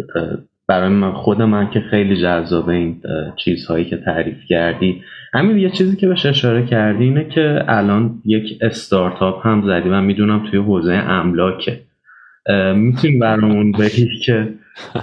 برای 0.69 0.89
من 0.89 1.13
خود 1.13 1.43
من 1.43 1.71
که 1.71 1.81
خیلی 1.81 2.17
جذابه 2.17 2.73
این 2.73 3.03
چیزهایی 3.45 3.85
که 3.85 3.97
تعریف 3.97 4.45
کردی. 4.49 5.03
همین 5.35 5.59
یه 5.59 5.71
چیزی 5.71 5.97
که 5.97 6.09
بهش 6.09 6.27
اشاره 6.27 6.67
کردی 6.67 7.05
اینه 7.05 7.29
که 7.29 7.65
الان 7.69 8.23
یک 8.25 8.59
استارتاپ 8.61 9.47
هم 9.47 9.63
زدی 9.67 9.89
و 9.89 10.01
می‌دونم 10.01 10.51
توی 10.51 10.61
حوزه 10.61 10.93
املاکه 10.93 11.81
می‌تونی 12.75 13.19
برامون 13.19 13.73
بگی 13.73 14.19
که 14.27 14.55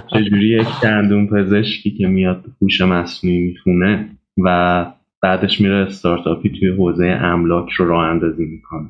چجوری 0.06 0.48
یک 0.48 0.68
دندون 0.82 1.26
پزشکی 1.26 1.90
که 1.90 2.06
میاد 2.06 2.44
هوش 2.62 2.80
مصنوعی 2.80 3.38
می‌خونه 3.40 4.08
و 4.44 4.86
بعدش 5.22 5.60
میره 5.60 5.74
استارتاپی 5.74 6.50
توی 6.60 6.68
حوزه 6.68 7.06
املاک 7.06 7.72
رو 7.72 7.88
راه 7.88 8.04
اندازی 8.04 8.44
می‌کنه. 8.44 8.88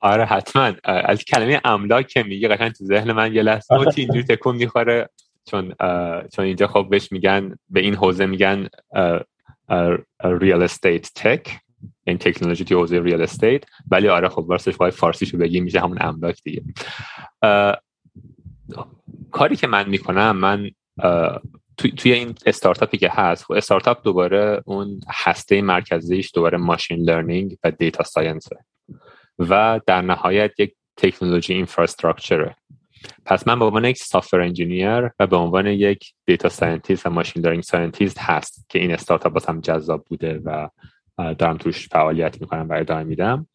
آره 0.00 0.24
حتما. 0.24 0.72
از 0.84 1.24
کلمه 1.24 1.60
املاک 1.64 2.06
که 2.06 2.22
میگه 2.22 2.48
قشنگ 2.48 2.72
تو 2.72 2.84
ذهن 2.84 3.12
من 3.12 3.34
یه 3.34 3.42
لحظه 3.42 3.74
اینجوری 3.96 4.22
تکون 4.22 4.56
می‌خوره. 4.56 5.08
چون 5.50 5.74
چون 6.32 6.44
اینجا 6.44 6.66
خب 6.66 6.86
بهش 6.90 7.12
میگن 7.12 7.56
به 7.70 7.80
این 7.80 7.94
حوزه 7.94 8.26
میگن 8.26 8.68
real 10.24 10.62
estate 10.62 11.10
tech 11.14 11.60
این 12.06 12.18
تکنولوژی 12.18 12.64
توی 12.64 12.76
حوزه 12.76 13.00
real 13.00 13.22
estate 13.22 13.64
ولی 13.90 14.08
آره 14.08 14.28
خب 14.28 14.44
واسه 14.48 14.70
باید 14.70 14.94
فارسیشو 14.94 15.38
بگیم 15.38 15.64
میشه 15.64 15.80
همون 15.80 15.98
املاک 16.00 16.42
دیگه. 16.44 16.62
کاری 19.30 19.56
که 19.56 19.66
من 19.66 19.88
می‌کنم 19.88 20.36
من 20.36 20.70
توی 21.76 22.12
این 22.12 22.34
استارتاپی 22.46 22.98
که 22.98 23.10
هست 23.12 23.44
خب 23.44 23.52
استارتاپ 23.52 24.04
دوباره 24.04 24.62
اون 24.66 25.00
هسته 25.08 25.62
مرکزیش 25.62 26.30
دوباره 26.34 26.58
machine 26.58 27.00
learning 27.00 27.56
و 27.64 27.70
data 27.70 28.04
science 28.04 28.48
و 29.38 29.80
در 29.86 30.02
نهایت 30.02 30.60
یک 30.60 30.74
تکنولوژی 30.96 31.54
infrastructure 31.54 32.49
ه 32.49 32.56
پس 33.24 33.48
من 33.48 33.58
به 33.58 33.64
عنوان 33.64 33.84
یک 33.84 33.96
software 33.96 34.40
engineer 34.40 35.10
و 35.18 35.26
به 35.26 35.36
عنوان 35.36 35.66
یک 35.66 36.12
data 36.26 36.48
scientist 36.48 37.06
و 37.06 37.10
machine 37.10 37.42
learning 37.42 37.62
scientist 37.62 38.18
هست 38.18 38.66
که 38.68 38.78
این 38.78 38.92
استارتاپ 38.92 39.50
هم 39.50 39.60
جذاب 39.60 40.04
بوده 40.04 40.40
و 40.44 40.68
دارم 41.18 41.56
توش 41.56 41.88
فعالیت 41.88 42.40
می‌کنم 42.40 42.68
و 42.68 42.72
ادامه 42.72 43.02
میدم. 43.02 43.46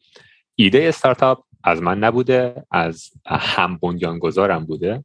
ایده 0.54 0.88
استارتاپ 0.88 1.44
از 1.64 1.82
من 1.82 1.98
نبوده 1.98 2.64
از 2.70 3.10
هم 3.26 3.78
بنیانگذارم 3.82 4.64
بوده 4.64 5.04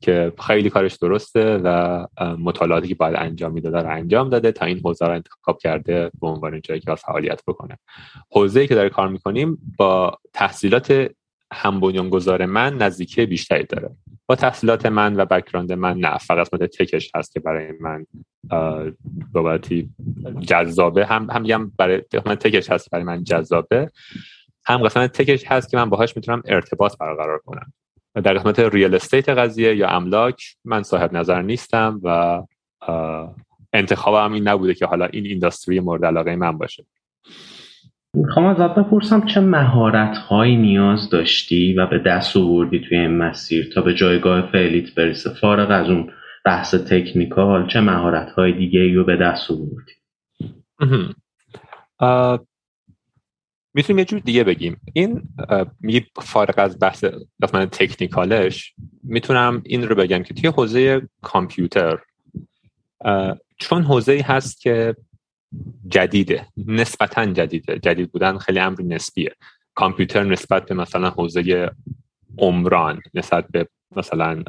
که 0.00 0.32
خیلی 0.46 0.70
کارش 0.70 0.94
درسته 0.94 1.58
و 1.58 2.06
مطالعاتی 2.38 2.88
که 2.88 2.94
باید 2.94 3.14
انجام 3.16 3.52
می‌داده 3.52 3.78
رو 3.78 3.90
انجام 3.90 4.28
داده 4.28 4.52
تا 4.52 4.66
این 4.66 4.80
حوزه 4.84 5.06
رو 5.06 5.12
انتخاب 5.12 5.58
کرده 5.58 6.10
به 6.20 6.26
عنوان 6.26 6.60
جایی 6.60 6.80
که 6.80 6.94
فعالیت 6.94 7.42
بکنه. 7.46 7.78
حوزه‌ای 8.30 8.66
که 8.66 8.74
داره 8.74 8.88
کار 8.88 9.08
می‌کنیم 9.08 9.74
با 9.78 10.18
تحصیلات 10.32 11.10
هم 11.52 11.80
بنیانگذار 11.80 12.46
من 12.46 12.76
نزدیکی 12.76 13.26
بیشتری 13.26 13.64
داره. 13.64 13.90
با 14.26 14.34
تحصیلات 14.34 14.86
من 14.86 15.20
و 15.20 15.24
بکراند 15.24 15.72
من 15.72 15.98
نه 15.98 16.18
فقط 16.18 16.38
قسمت 16.38 16.62
تکش 16.62 17.10
هست 17.14 17.32
که 17.32 17.40
برای 17.40 17.72
من 17.80 18.06
بابتی 19.32 19.90
جذابه. 20.40 21.06
هم 21.06 21.30
هم 21.30 21.72
برای 21.78 21.96
قسمت 21.98 22.46
تکش 22.46 22.70
هست 22.70 22.90
برای 22.90 23.04
من 23.04 23.24
جذابه. 23.24 23.90
هم 24.66 24.82
قسمت 24.82 25.12
تکش 25.12 25.44
هست 25.46 25.70
که 25.70 25.76
من 25.76 25.90
باهاش 25.90 26.16
می‌تونم 26.16 26.42
ارتباط 26.44 26.98
برقرار 26.98 27.38
کنم. 27.38 27.72
در 28.14 28.34
قسمت 28.34 28.58
ریال 28.58 28.94
استیت 28.94 29.28
قضیه 29.28 29.76
یا 29.76 29.88
املاک 29.88 30.56
من 30.64 30.82
صاحب 30.82 31.12
نظر 31.12 31.42
نیستم 31.42 32.00
و 32.02 32.42
انتخابم 33.72 34.32
این 34.32 34.48
نبوده 34.48 34.74
که 34.74 34.86
حالا 34.86 35.06
این 35.06 35.26
اینداستری 35.26 35.80
مورد 35.80 36.04
علاقه 36.04 36.36
من 36.36 36.58
باشه. 36.58 36.86
می‌خوام 38.18 38.46
ازت 38.46 38.74
بپرسم 38.74 39.26
چه 39.26 39.40
مهارت 39.40 40.16
هایی 40.16 40.56
نیاز 40.56 41.10
داشتی 41.10 41.74
و 41.74 41.86
به 41.86 41.98
دست 41.98 42.36
آوردی 42.36 42.80
توی 42.88 42.98
این 42.98 43.18
مسیر 43.18 43.70
تا 43.74 43.82
به 43.82 43.94
جایگاه 43.94 44.52
فعلیت 44.52 44.94
برسه 44.94 45.30
فارغ 45.34 45.70
از 45.70 45.90
اون 45.90 46.10
بحث 46.44 46.74
تکنیکال 46.74 47.68
چه 47.68 47.80
مهارت 47.80 48.30
های 48.30 48.52
دیگه 48.52 48.94
رو 48.94 49.04
به 49.04 49.16
دست 49.16 49.50
آوردی؟ 49.50 49.92
می‌تونیم 53.74 53.98
یه 53.98 54.04
جور 54.04 54.18
دیگه 54.18 54.44
بگیم. 54.44 54.80
این 54.92 55.22
میگی 55.80 56.06
فارغ 56.16 56.54
از 56.56 56.78
بحث 56.80 57.04
من 57.54 57.66
تکنیکالش 57.66 58.74
می‌تونم 59.02 59.62
این 59.64 59.88
رو 59.88 59.94
بگم 59.94 60.22
که 60.22 60.34
توی 60.34 60.50
حوزه 60.50 61.02
کامپیوتر 61.22 61.98
چون 63.58 63.82
حوزه 63.82 64.24
هست 64.26 64.60
که 64.60 64.94
جدیده. 65.88 66.46
نسبتا 66.66 67.26
جدیده 67.26 67.78
جدید 67.78 68.12
بودن 68.12 68.38
خیلی 68.38 68.58
امر 68.58 68.82
نسبیه. 68.82 69.34
کامپیوتر 69.74 70.24
نسبت 70.24 70.66
به 70.66 70.74
مثلا 70.74 71.10
حوزه 71.10 71.70
عمران 72.38 73.00
نسبت 73.14 73.46
به 73.50 73.68
مثلا 73.96 74.42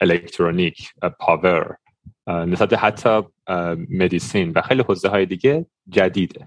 الکترونیک 0.00 0.88
پاور 1.20 1.76
نسبت 2.26 2.68
به 2.68 2.78
حتی 2.78 3.22
مدیسین 3.90 4.52
و 4.54 4.62
خیلی 4.62 4.82
حوزه 4.82 5.08
های 5.08 5.26
دیگه 5.26 5.66
جدیده. 5.88 6.46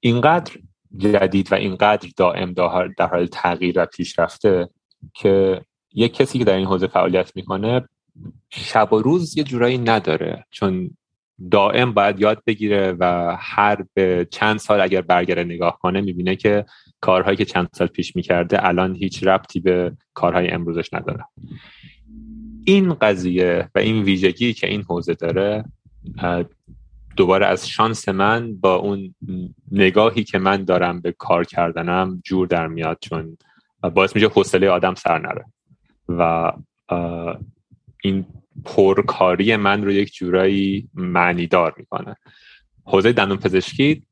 اینقدر 0.00 0.52
جدید 0.96 1.52
و 1.52 1.54
اینقدر 1.54 2.08
دائم 2.16 2.52
در 2.98 3.06
حال 3.06 3.26
تغییر 3.26 3.82
و 3.82 3.86
پیشرفته 3.86 4.68
که 5.14 5.62
یک 5.92 6.14
کسی 6.14 6.38
که 6.38 6.44
در 6.44 6.54
این 6.54 6.66
حوزه 6.66 6.86
فعالیت 6.86 7.36
می‌کنه 7.36 7.88
شب 8.50 8.92
و 8.92 8.98
روز 8.98 9.38
یه 9.38 9.44
جورایی 9.44 9.78
نداره. 9.78 10.46
چون 10.50 10.96
دائم 11.50 11.92
باید 11.92 12.20
یاد 12.20 12.42
بگیره 12.46 12.96
و 12.98 13.36
هر 13.40 13.84
به 13.94 14.28
چند 14.30 14.58
سال 14.58 14.80
اگر 14.80 15.00
برگره 15.00 15.44
نگاه 15.44 15.78
کنه 15.78 16.00
می‌بینه 16.00 16.36
که 16.36 16.64
کارهایی 17.00 17.36
که 17.36 17.44
چند 17.44 17.68
سال 17.72 17.86
پیش 17.86 18.16
می‌کرده 18.16 18.66
الان 18.66 18.94
هیچ 18.94 19.24
ربطی 19.24 19.60
به 19.60 19.92
کارهای 20.14 20.50
امروزش 20.50 20.94
نداره. 20.94 21.24
این 22.64 22.94
قضیه 22.94 23.68
و 23.74 23.78
این 23.78 24.02
ویژگی 24.02 24.52
که 24.52 24.66
این 24.66 24.82
حوزه 24.82 25.14
داره 25.14 25.64
دوباره 27.16 27.46
از 27.46 27.68
شانس 27.68 28.08
من 28.08 28.56
با 28.56 28.74
اون 28.74 29.14
نگاهی 29.72 30.24
که 30.24 30.38
من 30.38 30.64
دارم 30.64 31.00
به 31.00 31.12
کار 31.12 31.44
کردنم 31.44 32.20
جور 32.24 32.46
در 32.46 32.66
میاد 32.66 32.98
چون 33.00 33.38
باعث 33.94 34.14
میشه 34.14 34.28
حوصله 34.28 34.68
آدم 34.68 34.94
سر 34.94 35.18
نره. 35.18 35.44
و 36.08 36.52
این 38.02 38.26
پرکاری 38.64 39.56
من 39.56 39.84
رو 39.84 39.92
یک 39.92 40.14
جورایی 40.14 40.88
معنیدار 40.94 41.74
می‌کنه. 41.76 42.16
حوزه 42.84 43.12
دندون 43.12 43.36
پزشکی 43.36 44.02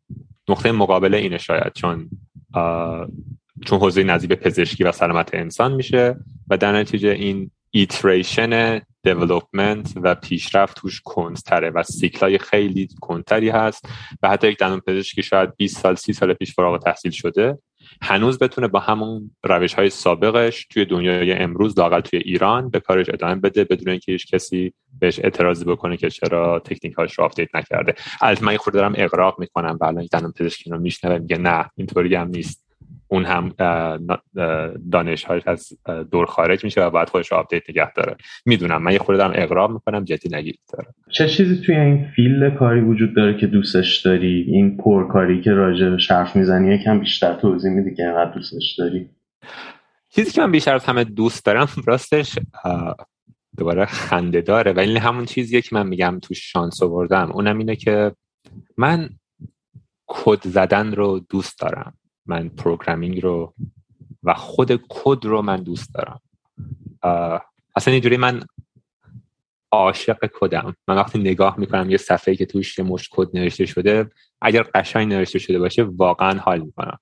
نقطه 0.48 0.72
مقابل 0.72 1.16
اینه 1.16 1.38
شاید 1.38 1.72
چون 1.72 2.10
چون 3.66 3.78
حوزه 3.78 4.02
نزدیک 4.02 4.32
پزشکی 4.32 4.84
و 4.84 4.92
سلامت 4.92 5.30
انسان 5.32 5.74
میشه 5.74 6.16
و 6.50 6.56
در 6.56 6.72
نتیجه 6.72 7.08
این 7.08 7.50
iteration 7.70 8.80
development 9.02 9.92
و 9.96 10.14
پیشرفت 10.14 10.76
توش 10.76 11.00
کندتره 11.04 11.70
و 11.70 11.82
سیکلای 11.82 12.38
خیلی 12.38 12.88
کندتری 13.00 13.48
هست 13.48 13.88
و 14.22 14.28
حتی 14.28 14.48
یک 14.48 14.58
دندون 14.58 14.80
پزشکی 14.80 15.22
شاید 15.22 15.56
20 15.56 15.78
سال 15.78 15.94
30 15.94 16.12
سال 16.12 16.34
پیش 16.34 16.54
فارغ‌التحصیل 16.54 17.12
شده 17.12 17.58
هنوز 18.02 18.38
بتونه 18.38 18.68
با 18.68 18.78
همون 18.78 19.30
روش 19.44 19.74
های 19.74 19.90
سابقش 19.90 20.66
توی 20.70 20.84
دنیای 20.84 21.32
امروز 21.32 21.78
لااقل 21.78 22.00
توی 22.00 22.18
ایران 22.18 22.70
به 22.70 22.80
کارش 22.80 23.08
ادامه 23.08 23.34
بده 23.34 23.64
بدون 23.64 23.88
اینکه 23.88 24.12
هیچ 24.12 24.34
کسی 24.34 24.72
بهش 25.00 25.18
اعتراضی 25.18 25.64
بکنه 25.64 25.96
که 25.96 26.10
چرا 26.10 26.58
تکنیکاش 26.58 27.18
رو 27.18 27.24
update 27.24 27.54
نکرده. 27.54 27.94
البته 28.20 28.44
من 28.44 28.56
خود 28.56 28.74
دارم 28.74 28.94
اغراق 28.96 29.40
می‌کنم 29.40 29.78
و 29.80 29.84
الان 29.84 30.08
دندان 30.12 30.32
پزشکی 30.32 30.70
رو 30.70 30.78
میشنوه 30.78 31.18
میگه 31.18 31.38
نه 31.38 31.70
اینطوری 31.76 32.14
هم 32.14 32.28
نیست. 32.28 32.67
اون 33.08 33.24
هم 33.24 33.52
دانشهاش 34.92 35.42
از 35.46 35.68
دور 36.10 36.26
خارج 36.26 36.64
میشه 36.64 36.84
و 36.84 36.90
باید 36.90 37.08
خودش 37.08 37.32
رو 37.32 37.38
update 37.38 37.70
نگه 37.70 37.92
داره. 37.92 38.16
می‌دونم 38.46 38.82
من 38.82 38.92
یه 38.92 38.98
خورده 38.98 39.18
دارم 39.18 39.32
اغراق 39.34 39.68
می‌کنم 39.68 40.04
جدی 40.04 40.28
نگیرید 40.36 40.60
داره. 40.72 40.88
چه 41.10 41.28
چیزی 41.28 41.62
توی 41.66 41.76
این 41.76 42.06
field 42.16 42.54
کاری 42.54 42.80
وجود 42.80 43.16
داره 43.16 43.36
که 43.36 43.46
دوستش 43.46 43.96
داری؟ 43.96 44.44
این 44.48 44.76
پرکاری 44.76 45.40
که 45.40 45.52
راجع 45.52 45.88
بهش 45.88 45.98
حرف 45.98 46.36
می‌زنی 46.36 46.74
یکم 46.74 47.00
بیشتر 47.00 47.34
توضیح 47.34 47.70
میدی 47.70 47.94
که 47.94 48.02
اینقدر 48.02 48.30
دوستش 48.30 48.74
داری؟ 48.78 49.10
چیزی 50.10 50.30
که 50.30 50.40
من 50.40 50.52
بیشتر 50.52 50.74
از 50.74 50.84
همه 50.84 51.04
دوست 51.04 51.46
دارم 51.46 51.68
راستش 51.86 52.38
دوباره 53.58 53.84
خنده 53.84 54.40
داره. 54.40 54.72
ولی 54.72 54.98
همون 54.98 55.24
چیزیه 55.24 55.60
که 55.60 55.68
من 55.72 55.86
میگم 55.86 56.18
تو 56.22 56.34
شانس 56.34 56.82
آوردم. 56.82 57.30
اونم 57.34 57.58
اینه 57.58 57.76
که 57.76 58.12
من 58.76 59.08
کد 60.06 60.40
زدن 60.44 60.92
رو 60.92 61.20
دوست 61.30 61.60
دارم. 61.60 61.94
من 62.28 62.48
programming 62.48 63.22
رو 63.22 63.54
و 64.22 64.34
خود 64.34 64.82
کد 64.88 65.24
رو 65.24 65.42
من 65.42 65.56
دوست 65.56 65.94
دارم. 65.94 66.20
اصلا 67.76 67.92
اینجوری 67.92 68.16
من 68.16 68.42
عاشق 69.72 70.18
کدم. 70.34 70.76
من 70.88 70.96
وقتی 70.96 71.18
نگاه 71.18 71.58
می‌کنم 71.58 71.90
یه 71.90 71.96
صفحه 71.96 72.36
که 72.36 72.46
توش 72.46 72.78
یه 72.78 72.84
مشت 72.84 73.08
کد 73.12 73.36
نوشته 73.36 73.66
شده 73.66 74.10
اگر 74.40 74.66
قشنگ 74.74 75.12
نوشته 75.12 75.38
شده 75.38 75.58
باشه 75.58 75.82
واقعا 75.82 76.38
حال 76.38 76.60
می‌کنم. 76.60 76.98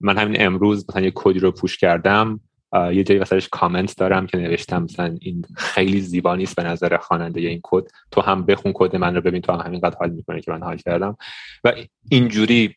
من 0.00 0.18
همین 0.18 0.42
امروز 0.42 0.86
مثلا 0.88 1.02
یه 1.02 1.12
کدی 1.14 1.38
رو 1.38 1.52
پوش 1.52 1.76
کردم 1.76 2.40
یه 2.74 3.04
جایی 3.04 3.18
واسهش 3.18 3.48
کامنت 3.48 3.96
دارم 3.96 4.26
که 4.26 4.38
نوشتم 4.38 4.82
مثلا 4.82 5.16
این 5.20 5.44
خیلی 5.56 6.00
زیبا 6.00 6.36
نیست 6.36 6.56
به 6.56 6.62
نظر 6.62 6.96
خواننده 6.96 7.40
این 7.40 7.60
کد. 7.62 7.82
تو 8.10 8.20
هم 8.20 8.46
بخون 8.46 8.72
کد 8.74 8.96
من 8.96 9.14
رو 9.14 9.20
ببین 9.20 9.42
تو 9.42 9.52
هم 9.52 9.66
همینقدر 9.66 9.96
حال 10.00 10.10
می‌کنه 10.10 10.40
که 10.40 10.50
من 10.50 10.62
حال 10.62 10.76
کردم. 10.76 11.16
و 11.64 11.72
اینجوری 12.10 12.76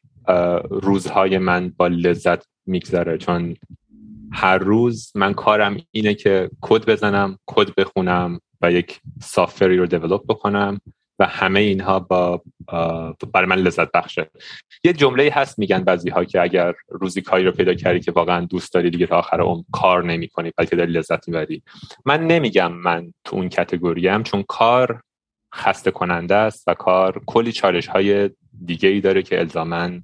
روزهای 0.70 1.38
من 1.38 1.74
با 1.78 1.88
لذت 1.88 2.44
میگذره. 2.66 3.18
چون 3.18 3.56
هر 4.32 4.58
روز 4.58 5.12
من 5.16 5.34
کارم 5.34 5.78
اینه 5.92 6.14
که 6.14 6.50
کد 6.62 6.86
بزنم 6.86 7.38
کد 7.46 7.76
بخونم 7.76 8.40
و 8.62 8.72
یک 8.72 9.00
سافری 9.22 9.78
رو 9.78 9.86
دیولپ 9.86 10.26
بکنم 10.28 10.82
و 11.20 11.26
همه 11.26 11.60
اینها 11.60 12.00
با 12.00 12.42
برای 13.34 13.48
من 13.48 13.56
لذت 13.56 13.92
بخشه. 13.92 14.30
یه 14.84 14.94
جمله 14.94 15.32
هست 15.34 15.60
میگن 15.60 15.84
بعضی 15.84 16.10
ها 16.10 16.26
که 16.26 16.42
اگر 16.42 16.74
روزی 16.90 17.22
کاری 17.22 17.46
رو 17.46 17.52
پیدا 17.52 17.74
کردی 17.74 18.00
که 18.00 18.12
واقعا 18.12 18.46
دوست 18.46 18.74
داری 18.74 18.90
دیگه 18.90 19.06
تا 19.06 19.18
آخر 19.18 19.42
اون 19.42 19.66
کار 19.72 20.04
نمی 20.04 20.28
کنی 20.28 20.52
بلکه 20.58 20.76
داری 20.76 20.92
لذت 20.92 21.28
می‌بری. 21.28 21.64
من 22.06 22.28
نمیگم 22.28 22.74
من 22.74 23.14
تو 23.24 23.36
اون 23.36 23.50
کتگوریم 23.50 24.24
چون 24.24 24.44
کار 24.44 25.02
خسته 25.56 25.92
کننده 25.92 26.36
است 26.36 26.64
و 26.68 26.74
کار 26.74 27.22
کلی 27.26 27.52
چالش 27.52 27.88
های 27.88 28.30
دیگه 28.66 28.90
ای 28.90 29.02
داره 29.02 29.22
که 29.22 29.40
الزامن 29.40 30.04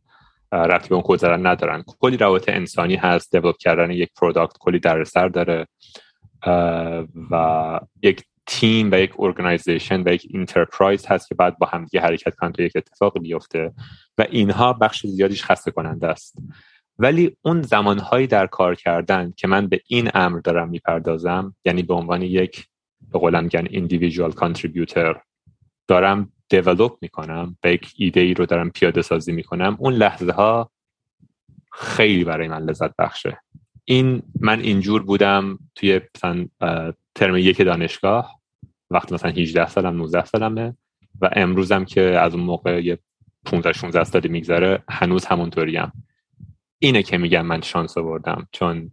ربطی 0.52 0.90
به 0.90 0.96
اون 0.96 1.48
ندارن. 1.48 1.84
کلی 2.00 2.18
روابط 2.18 2.50
انسانی 2.50 2.96
هست 2.96 3.36
develop 3.36 3.58
کردن 3.58 3.92
یک 3.92 4.10
product 4.16 4.58
کلی 4.60 4.80
دردسر 4.80 5.28
داره. 5.28 5.68
و 7.32 7.80
یک 8.04 8.24
تیم 8.46 8.92
و 8.92 8.96
یک 8.96 9.14
organization 9.20 10.04
و 10.04 10.14
یک 10.14 10.28
enterprise 10.34 11.06
هست 11.06 11.28
که 11.30 11.36
باید 11.36 11.58
با 11.58 11.68
همدیگه 11.68 12.02
حرکت 12.02 12.36
کنن 12.36 12.52
تا 12.52 12.64
یک 12.64 12.74
اتفاق 12.76 13.20
بیفته. 13.20 13.72
و 14.18 14.26
اینها 14.32 14.74
بخش 14.74 15.06
زیادیش 15.06 15.44
خسته 15.44 15.72
کننده 15.72 16.08
است. 16.08 16.38
ولی 17.00 17.38
اون 17.42 17.62
زمانهایی 17.62 18.28
در 18.28 18.48
کار 18.48 18.76
کردن 18.76 19.34
که 19.38 19.48
من 19.48 19.68
به 19.68 19.82
این 19.88 20.10
امر 20.14 20.40
دارم 20.40 20.70
می‌پردازم 20.70 21.56
یعنی 21.66 21.84
به 21.84 21.94
عنوان 21.94 22.22
یک 22.22 22.66
به 23.12 23.20
قولم 23.20 23.44
میگن 23.44 23.66
individual 23.66 24.34
دارم 25.88 26.32
دیولوپ 26.50 26.98
می‌کنم 27.02 27.58
به 27.62 27.74
یک 27.74 27.94
ایده 27.98 28.20
ای 28.20 28.34
رو 28.34 28.46
دارم 28.46 28.70
پیاده 28.70 29.02
سازی 29.02 29.32
می‌کنم 29.32 29.78
اون 29.80 29.94
لحظه 29.94 30.32
ها 30.32 30.72
خیلی 31.72 32.24
برای 32.24 32.48
من 32.48 32.64
لذت 32.64 32.96
بخشه. 32.96 33.42
این 33.86 34.24
من 34.40 34.60
اینجور 34.60 35.04
بودم 35.04 35.60
توی 35.76 36.02
مثلا 36.16 36.48
ترم 37.16 37.38
یک 37.38 37.62
دانشگاه 37.62 38.40
وقتی 38.90 39.14
مثلا 39.14 39.32
18 39.32 39.68
سالم 39.68 39.96
19 39.96 40.26
سالمه 40.26 40.78
و 41.22 41.30
امروزم 41.34 41.86
که 41.86 42.02
از 42.02 42.34
اون 42.36 42.44
موقع 42.44 42.84
یه 42.84 43.00
15 43.46 43.74
16 43.74 44.04
سالی 44.04 44.30
میگذره 44.30 44.84
هنوز 44.90 45.26
همونطوریم. 45.26 45.92
اینه 46.80 47.04
که 47.04 47.18
میگم 47.18 47.46
من 47.46 47.62
شانس 47.62 47.98
آوردم. 47.98 48.48
چون 48.52 48.92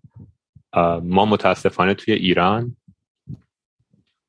ما 1.02 1.24
متاسفانه 1.24 1.94
توی 1.94 2.14
ایران 2.14 2.76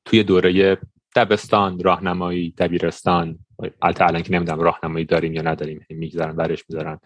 توی 0.06 0.24
دوره 0.24 0.78
دبستان 1.16 1.80
راهنمایی 1.80 2.52
دبیرستان. 2.58 3.40
البته 3.82 4.06
الان 4.08 4.22
که 4.22 4.34
نمی‌دونم 4.34 4.60
راهنمایی 4.60 5.06
داریم 5.06 5.34
یا 5.34 5.42
نداریم 5.42 5.86
می‌گذارن 5.90 6.36
برش 6.36 6.64
می‌ذارن. 6.70 7.00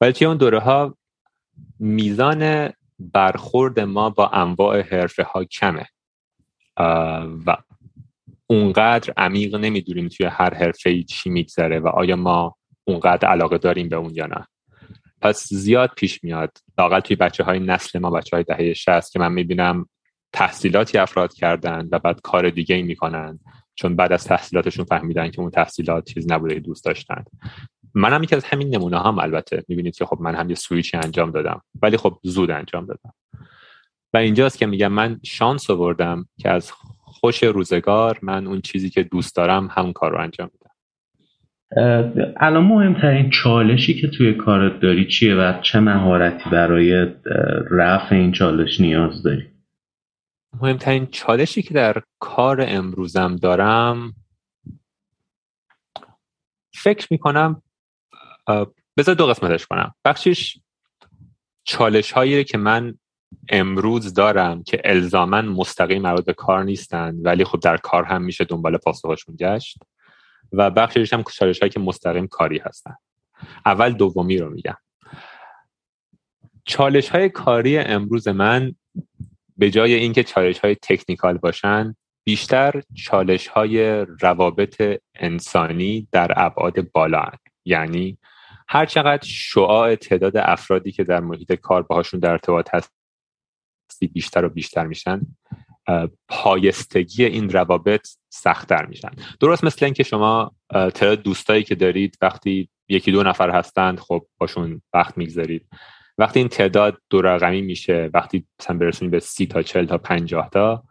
ولی 0.00 0.12
توی 0.12 0.26
اون 0.26 0.36
دوره 0.36 0.58
ها 0.58 0.96
میزان 1.78 2.72
برخورد 2.98 3.80
ما 3.80 4.10
با 4.10 4.28
انواع 4.28 4.80
حرفه 4.80 5.22
ها 5.22 5.44
کمه. 5.44 5.86
و 7.46 7.56
اونقدر 8.46 9.12
عمیق 9.16 9.54
نمی‌دونیم 9.54 10.08
توی 10.08 10.26
هر 10.26 10.54
حرفه 10.54 10.90
ای 10.90 11.04
چی 11.04 11.30
میگذره 11.30 11.78
و 11.78 11.88
آیا 11.88 12.16
ما 12.16 12.56
اونقدر 12.84 13.28
علاقه 13.28 13.58
داریم 13.58 13.88
به 13.88 13.96
اون 13.96 14.14
یا 14.14 14.26
نه. 14.26 14.46
پس 15.20 15.48
زیاد 15.50 15.90
پیش 15.96 16.24
میاد. 16.24 16.58
لاقل 16.78 17.00
توی 17.00 17.16
بچه 17.16 17.44
های 17.44 17.58
نسل 17.58 17.98
ما 17.98 18.10
بچه 18.10 18.36
های 18.36 18.44
دهه 18.44 18.72
60 18.72 19.12
که 19.12 19.18
من 19.18 19.32
می‌بینم 19.32 19.88
تحصیلاتی 20.36 20.98
افراد 20.98 21.34
کردن 21.34 21.88
و 21.92 21.98
بعد 21.98 22.20
کار 22.20 22.50
دیگه 22.50 22.74
ای 22.74 22.82
می‌کنن 22.82 23.38
چون 23.74 23.96
بعد 23.96 24.12
از 24.12 24.24
تحصیلاتشون 24.24 24.84
فهمیدن 24.84 25.30
که 25.30 25.40
اون 25.40 25.50
تحصیلات 25.50 26.04
چیز 26.04 26.32
نبوده 26.32 26.54
که 26.54 26.60
دوست 26.60 26.84
داشتن. 26.84 27.24
منم 27.94 28.22
یکی 28.22 28.36
از 28.36 28.44
همین 28.44 28.74
نمونه 28.74 29.02
هم 29.02 29.18
البته. 29.18 29.64
می‌بینید 29.68 29.96
که 29.96 30.04
خب 30.04 30.18
من 30.20 30.34
هم 30.34 30.48
یه 30.48 30.54
سویچی 30.54 30.96
انجام 30.96 31.30
دادم 31.30 31.62
ولی 31.82 31.96
خب 31.96 32.18
زود 32.22 32.50
انجام 32.50 32.86
دادم. 32.86 33.12
و 34.12 34.16
اینجاست 34.16 34.58
که 34.58 34.66
میگم 34.66 34.92
من 34.92 35.20
شانس 35.24 35.70
آوردم 35.70 36.26
که 36.38 36.50
از 36.50 36.72
خوش 36.98 37.42
روزگار 37.42 38.18
من 38.22 38.46
اون 38.46 38.60
چیزی 38.60 38.90
که 38.90 39.02
دوست 39.02 39.36
دارم 39.36 39.68
همون 39.72 39.92
کار 39.92 40.10
رو 40.10 40.20
انجام 40.20 40.50
میدم 40.52 40.66
الان 42.36 42.64
مهمترین 42.64 43.30
چالشی 43.30 44.00
که 44.00 44.08
توی 44.08 44.34
کارت 44.34 44.80
داری 44.80 45.06
چیه 45.06 45.34
و 45.34 45.60
چه 45.62 45.80
مهارتی 45.80 46.50
برای 46.50 47.06
رفع 47.70 48.14
این 48.14 48.32
چالش 48.32 48.80
نیاز 48.80 49.22
داری؟ 49.22 49.55
مهمترین 50.60 51.06
چالشی 51.06 51.62
که 51.62 51.74
در 51.74 52.02
کار 52.18 52.64
امروزم 52.68 53.36
دارم 53.36 54.14
فکر 56.74 57.08
می‌کنم 57.10 57.62
بذار 58.96 59.14
دو 59.14 59.26
قسمتش 59.26 59.66
کنم. 59.66 59.94
بخشش 60.04 60.58
چالش 61.64 62.12
هایی 62.12 62.44
که 62.44 62.58
من 62.58 62.98
امروز 63.48 64.14
دارم 64.14 64.62
که 64.62 64.80
الزاما 64.84 65.42
مستقیم 65.42 66.02
مربوط 66.02 66.24
به 66.24 66.32
کار 66.32 66.64
نیستن 66.64 67.14
ولی 67.22 67.44
خب 67.44 67.60
در 67.60 67.76
کار 67.76 68.04
هم 68.04 68.22
میشه 68.22 68.44
دنبال 68.44 68.76
پاسخشون 68.76 69.36
گشت 69.36 69.78
و 70.52 70.70
بخشش 70.70 71.12
هم 71.12 71.22
چالش 71.22 71.60
هایی 71.60 71.70
که 71.70 71.80
مستقیم 71.80 72.26
کاری 72.26 72.58
هستن. 72.58 72.96
اول 73.66 73.92
دومی 73.92 74.38
رو 74.38 74.50
میگم. 74.50 74.76
چالش 76.64 77.08
های 77.08 77.28
کاری 77.28 77.78
امروز 77.78 78.28
من 78.28 78.74
به 79.56 79.70
جای 79.70 79.94
اینکه 79.94 80.24
چالش 80.24 80.58
های 80.58 80.74
تکنیکال 80.74 81.38
باشن 81.38 81.94
بیشتر 82.24 82.82
چالش 82.94 83.48
های 83.48 84.06
روابط 84.20 85.00
انسانی 85.14 86.08
در 86.12 86.32
ابعاد 86.36 86.92
بالا 86.92 87.20
هن. 87.20 87.38
یعنی 87.64 88.18
هر 88.68 88.86
چقدر 88.86 89.26
شعاع 89.26 89.94
تعداد 89.94 90.36
افرادی 90.36 90.92
که 90.92 91.04
در 91.04 91.20
محیط 91.20 91.52
کار 91.52 91.82
باهاشون 91.82 92.20
در 92.20 92.30
ارتباط 92.30 92.70
هستی 92.74 94.06
بیشتر 94.06 94.44
و 94.44 94.48
بیشتر 94.48 94.86
میشن 94.86 95.20
پایستگی 96.28 97.24
این 97.24 97.50
روابط 97.50 98.08
سختتر 98.28 98.86
میشن 98.86 99.10
درست 99.40 99.64
مثل 99.64 99.84
اینکه 99.84 100.02
شما 100.02 100.54
تعداد 100.70 101.22
دوستایی 101.22 101.62
که 101.62 101.74
دارید 101.74 102.18
وقتی 102.22 102.68
یکی 102.88 103.12
دو 103.12 103.22
نفر 103.22 103.50
هستند 103.50 104.00
خب 104.00 104.26
باشون 104.38 104.82
وقت 104.94 105.18
می‌گذارید 105.18 105.66
وقتی 106.18 106.38
این 106.38 106.48
تعداد 106.48 106.98
دو 107.10 107.22
رقمی 107.22 107.62
میشه 107.62 108.10
وقتی 108.14 108.46
مثلا 108.60 108.76
برسونید 108.78 109.10
به 109.10 109.20
سی 109.20 109.46
تا 109.46 109.62
چل 109.62 109.86
تا 109.86 109.98
پنجاه 109.98 110.50
تا 110.50 110.84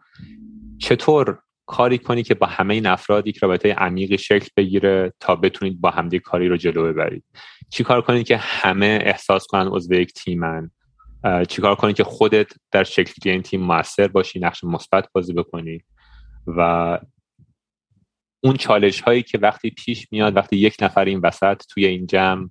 چطور 0.78 1.38
کاری 1.66 1.98
کنی 1.98 2.22
که 2.22 2.34
با 2.34 2.46
همه 2.46 2.74
این 2.74 2.86
افراد 2.86 3.26
یک 3.26 3.38
رابطه 3.38 3.72
عمیقی 3.72 4.18
شکل 4.18 4.48
بگیره 4.56 5.12
تا 5.20 5.36
بتونید 5.36 5.80
با 5.80 5.90
همدیگه 5.90 6.22
کاری 6.22 6.48
رو 6.48 6.56
جلو 6.56 6.84
ببرید؟ 6.84 7.24
چی 7.70 7.84
کار 7.84 8.02
کنید 8.02 8.26
که 8.26 8.36
همه 8.36 8.98
احساس 9.02 9.46
کنن 9.46 9.68
عضو 9.68 9.94
یک 9.94 10.12
تیمن؟ 10.12 10.70
چیکار 11.48 11.74
کنی 11.74 11.92
که 11.92 12.04
خودت 12.04 12.52
در 12.72 12.84
شکلی 12.84 13.32
این 13.32 13.42
تیم 13.42 13.60
موثر 13.60 14.08
باشی 14.08 14.38
نقش 14.40 14.64
مثبت 14.64 15.08
بازی 15.12 15.32
بکنی؟ 15.32 15.80
و 16.46 16.98
اون 18.44 18.56
چالش 18.56 19.00
هایی 19.00 19.22
که 19.22 19.38
وقتی 19.38 19.70
پیش 19.70 20.08
میاد 20.12 20.36
وقتی 20.36 20.56
یک 20.56 20.76
نفر 20.80 21.04
این 21.04 21.20
وسط 21.22 21.62
توی 21.70 21.86
این 21.86 22.06
جمع 22.06 22.48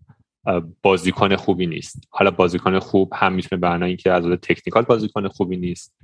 بازیکن 0.82 1.36
خوبی 1.36 1.68
نیست. 1.68 2.08
حالا 2.10 2.32
بازیکن 2.32 2.80
خوب 2.80 3.14
هم 3.16 3.34
می‌تونه 3.34 3.62
معنای 3.62 3.88
اینکه 3.88 4.12
از 4.12 4.26
تکنیکال 4.26 4.84
بازیکن 4.84 5.28
خوبی 5.28 5.58
نیست 5.58 5.96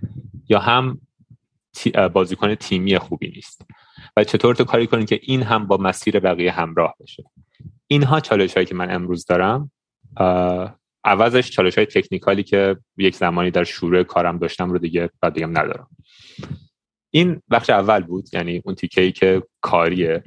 یا 0.50 0.60
هم 0.60 1.02
بازیکن 2.14 2.56
تیمی 2.56 2.98
خوبی 2.98 3.28
نیست. 3.28 3.66
و 4.18 4.24
چطور 4.24 4.56
تو 4.56 4.64
کاری 4.64 4.88
کنید 4.88 5.10
که 5.10 5.20
این 5.24 5.44
هم 5.44 5.68
با 5.68 5.78
مسیر 5.78 6.20
بقیه 6.20 6.52
همراه 6.52 6.96
بشه؟ 7.00 7.24
اینها 7.88 8.20
چالش 8.20 8.54
هایی 8.54 8.66
که 8.66 8.76
من 8.76 8.92
امروز 8.92 9.26
دارم. 9.26 9.72
عوضش 11.04 11.50
چالش 11.50 11.78
های 11.78 11.86
تکنیکالی 11.86 12.44
که 12.44 12.78
یک 12.98 13.16
زمانی 13.16 13.52
در 13.52 13.64
شروع 13.64 14.04
کارم 14.04 14.38
داشتم 14.38 14.72
رو 14.72 14.78
دیگه 14.78 15.10
بعد 15.22 15.34
دیگه 15.34 15.48
ندارم. 15.48 15.88
این 17.10 17.42
بخش 17.52 17.70
اول 17.70 18.04
بود 18.04 18.26
یعنی 18.34 18.62
اون 18.66 18.76
تیکه 18.76 19.02
ای 19.02 19.12
که 19.12 19.44
کاریه. 19.62 20.24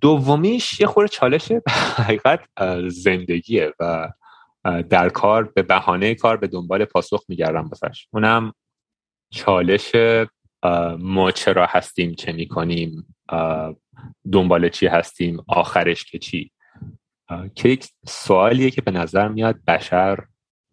دومیش 0.00 0.80
یه 0.80 0.86
خورده 0.86 1.08
چالش 1.08 1.52
حقیقت 1.96 2.40
زندگیه 2.88 3.72
و 3.80 4.12
در 4.90 5.08
کار 5.08 5.44
به 5.44 5.62
بهانه 5.62 6.14
کار 6.14 6.36
به 6.36 6.46
دنبال 6.46 6.84
پاسخ 6.84 7.24
میگردم 7.28 7.68
بسش 7.68 8.06
اونم 8.12 8.52
چالش 9.30 9.92
ما 10.98 11.30
چرا 11.30 11.66
هستیم 11.66 12.14
چه 12.14 12.32
می‌کنیم 12.32 13.16
دنبال 14.32 14.68
چی 14.68 14.86
هستیم 14.86 15.44
آخرش 15.48 16.04
که 16.04 16.18
چی. 16.18 16.50
که 17.54 17.68
یک 17.68 17.88
سوالیه 18.06 18.70
که 18.70 18.82
به 18.82 18.90
نظر 18.90 19.28
میاد 19.28 19.64
بشر 19.64 20.24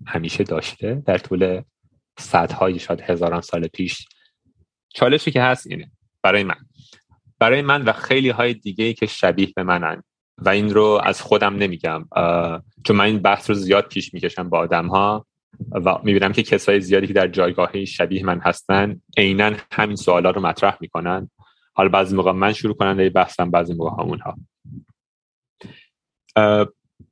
همیشه 0.06 0.44
داشته 0.44 1.04
در 1.06 1.18
طول 1.18 1.62
صدهای 2.20 2.80
شاید 2.80 3.02
هزاران 3.02 3.42
سال 3.42 3.68
پیش. 3.68 4.08
چالشی 4.94 5.32
که 5.32 5.42
هست 5.42 5.68
اینه 5.68 5.92
برای 6.24 6.44
من. 6.44 6.56
برای 7.42 7.62
من 7.62 7.82
و 7.82 7.92
خیلی 7.92 8.30
های 8.30 8.54
دیگه 8.54 8.86
ای 8.86 8.94
که 8.94 9.06
شبیه 9.06 9.54
به 9.56 9.64
منن. 9.64 10.04
و 10.38 10.50
این 10.50 10.74
رو 10.74 11.02
از 11.04 11.22
خودم 11.22 11.56
نمیگم. 11.56 12.08
چون 12.86 12.96
من 12.96 13.06
این 13.06 13.20
بحث 13.20 13.50
رو 13.50 13.56
زیاد 13.56 13.88
پیش 13.88 14.14
می‌کشم 14.14 14.50
با 14.50 14.60
آدم 14.60 14.88
ها 14.88 15.26
و 15.72 15.98
می‌بینم 16.04 16.32
که 16.32 16.44
کسای 16.44 16.82
زیادی 16.82 17.08
که 17.08 17.14
در 17.14 17.28
جایگاه 17.28 17.86
شبیه 17.86 18.26
من 18.26 18.40
هستن 18.40 19.02
عینا 19.18 19.52
همین 19.72 19.96
سوالا 19.96 20.32
رو 20.32 20.42
مطرح 20.42 20.78
می‌کنن. 20.82 21.30
حالا 21.74 21.90
بعضی 21.90 22.16
موقع 22.16 22.32
من 22.32 22.54
شروع 22.54 22.76
کنم 22.76 23.10
بحثم 23.10 23.52
بعضی 23.52 23.74
موقع 23.74 23.90
ها 23.90 24.04
اونها 24.04 24.38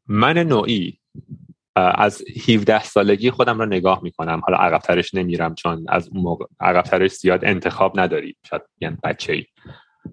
من 0.08 0.38
نوعی 0.38 1.00
از 1.76 2.24
17 2.50 2.84
سالگی 2.84 3.32
خودم 3.32 3.60
رو 3.60 3.66
نگاه 3.66 4.00
می‌کنم. 4.04 4.42
حالا 4.46 4.58
عقبترش 4.58 5.14
نمیرم 5.14 5.56
چون 5.56 5.86
از 5.88 6.10
اون 6.10 6.22
موقع 6.24 6.46
عقبترش 6.60 7.12
زیاد 7.12 7.46
انتخاب 7.46 8.00
نداری 8.00 8.36
شاید 8.50 8.62
یعنی 8.82 8.98
بچه 9.04 9.34
ای 9.34 9.46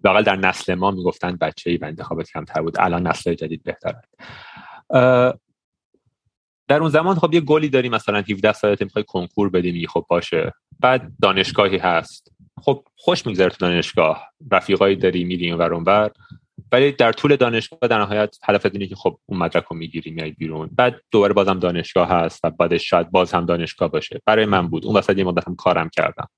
واقعا 0.05 0.23
در 0.23 0.37
نسل 0.37 0.75
ما 0.75 0.91
می‌گفتن 0.91 1.37
بچه 1.37 1.71
ای 1.71 1.77
و 1.77 1.85
انتخابات 1.85 2.31
کمتر 2.31 2.63
بود. 2.63 2.77
الان 2.79 3.07
نسل 3.07 3.35
جدید 3.35 3.63
بهتره 3.63 4.03
در 6.69 6.81
اون 6.81 6.89
زمان 6.89 7.17
خب 7.17 7.35
یه 7.35 7.41
گلی 7.41 7.69
داری 7.69 7.89
مثلا 7.89 8.25
17 8.31 8.53
سالت 8.53 8.83
می‌خوای 8.83 9.05
کنکور 9.09 9.51
بدی 9.51 9.73
میگی 9.73 9.87
خب 9.87 10.07
باشه. 10.09 10.53
بعد 10.81 11.13
دانشگاهی 11.23 11.77
هست. 11.77 12.33
خب 12.63 12.85
خوش 12.97 13.27
میگذره 13.27 13.49
تو 13.49 13.57
دانشگاه. 13.59 14.31
رفیقایی 14.53 14.97
داری 14.97 15.25
میری 15.25 15.51
اون 15.51 15.85
ور 15.85 16.11
ولی 16.73 16.93
در 16.93 17.13
طول 17.13 17.37
دانشگاه 17.37 17.79
در 17.89 17.99
نهایت 17.99 18.37
هدف 18.45 18.67
اینه 18.73 18.87
که 18.87 18.95
خب 18.97 19.19
اون 19.27 19.39
مدرک 19.39 19.65
رو 19.65 19.77
می‌گیری 19.77 20.11
میای 20.11 20.31
بیرون. 20.31 20.71
بعد 20.73 21.01
دوباره 21.11 21.35
بازم 21.35 21.59
دانشگاه 21.59 22.09
هست 22.09 22.41
و 22.45 22.51
بعدش 22.51 22.91
شاید 22.91 23.11
باز 23.11 23.33
هم 23.33 23.47
دانشگاه 23.47 23.89
باشه. 23.89 24.21
برای 24.27 24.47
من 24.47 24.69
بود. 24.69 24.87
اون 24.87 24.97
وسط 24.97 25.19
یه 25.19 25.25
مدت 25.25 25.49
هم 25.49 25.57
کارم 25.57 25.89
کردم. 25.89 26.29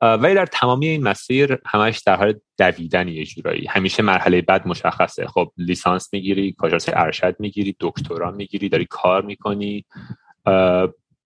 ولی 0.00 0.34
در 0.34 0.46
تمامی 0.46 0.88
این 0.88 1.02
مسیر 1.02 1.58
همش 1.66 1.98
در 1.98 2.16
حال 2.16 2.34
دویدن 2.58 3.08
یه 3.08 3.24
جورایی. 3.24 3.66
همیشه 3.66 4.02
مرحله 4.02 4.42
بعد 4.42 4.68
مشخصه. 4.68 5.26
خب 5.26 5.52
لیسانس 5.56 6.08
می‌گیری 6.12 6.52
کاجاس 6.52 6.88
ارشد 6.92 7.36
می‌گیری 7.38 7.76
دکترا 7.80 8.30
می‌گیری 8.30 8.68
داری 8.68 8.86
کار 8.90 9.22
می‌کنی. 9.22 9.84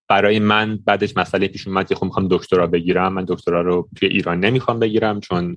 برای 0.08 0.38
من 0.38 0.78
بعدش 0.84 1.16
مسئله 1.16 1.48
پیش 1.48 1.66
اومد 1.66 1.88
که 1.88 1.94
خب 1.94 2.04
می‌خوام 2.04 2.28
دکترا 2.28 2.66
بگیرم. 2.66 3.12
من 3.12 3.24
دکترا 3.28 3.60
رو 3.60 3.88
توی 3.96 4.08
ایران 4.08 4.40
نمی‌خوام 4.40 4.78
بگیرم 4.78 5.20
چون 5.20 5.56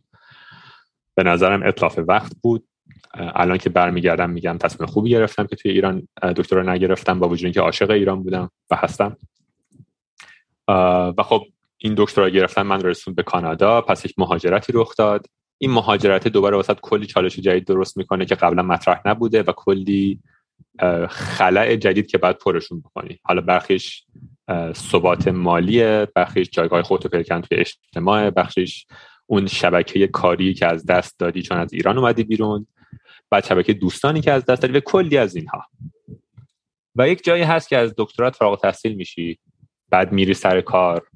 به 1.15 1.23
نظرم 1.23 1.63
اطلاف 1.63 1.99
وقت 2.07 2.35
بود. 2.41 2.67
الان 3.13 3.57
که 3.57 3.69
برمیگردم 3.69 4.29
میگم 4.29 4.57
تصمیم 4.57 4.87
خوبی 4.87 5.09
گرفتم 5.09 5.47
که 5.47 5.55
توی 5.55 5.71
ایران 5.71 6.07
دکترا 6.35 6.73
نگرفتم 6.73 7.19
با 7.19 7.29
وجود 7.29 7.45
اینکه 7.45 7.61
عاشق 7.61 7.89
ایران 7.89 8.23
بودم 8.23 8.51
و 8.71 8.75
هستم. 8.75 9.17
و 10.67 11.23
خب 11.23 11.45
این 11.77 11.93
دکترا 11.97 12.29
گرفتن 12.29 12.61
من 12.61 12.81
رسوند 12.81 13.15
به 13.15 13.23
کانادا 13.23 13.81
پس 13.81 14.05
یک 14.05 14.13
مهاجرتی 14.17 14.73
رخ 14.75 14.95
داد. 14.95 15.25
این 15.57 15.71
مهاجرت 15.71 16.27
دوباره 16.27 16.55
واسط 16.55 16.79
کلی 16.81 17.05
چالش 17.05 17.35
جدید 17.35 17.65
درست 17.65 17.97
می‌کنه 17.97 18.25
که 18.25 18.35
قبلا 18.35 18.63
مطرح 18.63 19.01
نبوده 19.05 19.43
و 19.43 19.51
کلی 19.51 20.19
خلع 21.09 21.75
جدید 21.75 22.07
که 22.07 22.17
بعد 22.17 22.37
پرشون 22.37 22.81
بکنی. 22.81 23.19
حالا 23.23 23.41
برخیش 23.41 24.05
ثبات 24.73 25.27
مالیه 25.27 26.07
برخیش 26.15 26.49
جایگاه 26.51 26.81
خودتو 26.81 27.09
پیدا 27.09 27.41
توی 27.41 27.57
اجتماع 27.57 28.29
بخشش 28.29 28.85
اون 29.25 29.47
شبکه 29.47 30.07
کاری 30.07 30.53
که 30.53 30.65
از 30.65 30.85
دست 30.85 31.19
دادی 31.19 31.41
چون 31.41 31.57
از 31.57 31.73
ایران 31.73 31.97
اومدی 31.97 32.23
بیرون 32.23 32.67
بعد 33.29 33.45
شبکه 33.45 33.73
دوستانی 33.73 34.21
که 34.21 34.31
از 34.31 34.45
دست 34.45 34.61
دادی 34.61 34.77
و 34.77 34.79
کلی 34.79 35.17
از 35.17 35.35
اینها. 35.35 35.65
و 36.95 37.09
یک 37.09 37.23
جایی 37.23 37.43
هست 37.43 37.69
که 37.69 37.77
از 37.77 37.93
دکترات 37.97 38.35
فارغ 38.35 38.61
تحصیل 38.61 38.95
میشی 38.95 39.39
بعد 39.89 40.11
میری 40.11 40.33
سر 40.33 40.61
کار. 40.61 41.07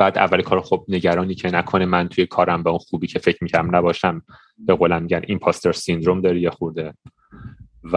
بعد 0.00 0.18
اول 0.18 0.42
کار 0.42 0.60
خب 0.60 0.84
نگرانی 0.88 1.34
که 1.34 1.50
نکنه 1.50 1.84
من 1.84 2.08
توی 2.08 2.26
کارم 2.26 2.62
به 2.62 2.70
اون 2.70 2.78
خوبی 2.78 3.06
که 3.06 3.18
فکر 3.18 3.44
می‌کنم 3.44 3.76
نباشم 3.76 4.22
به 4.58 4.74
قولم 4.74 5.02
میگن 5.02 5.20
ایمپاستر 5.26 5.72
سیندروم 5.72 6.20
داری 6.20 6.40
یا 6.40 6.50
خورده. 6.50 6.94
و 7.92 7.96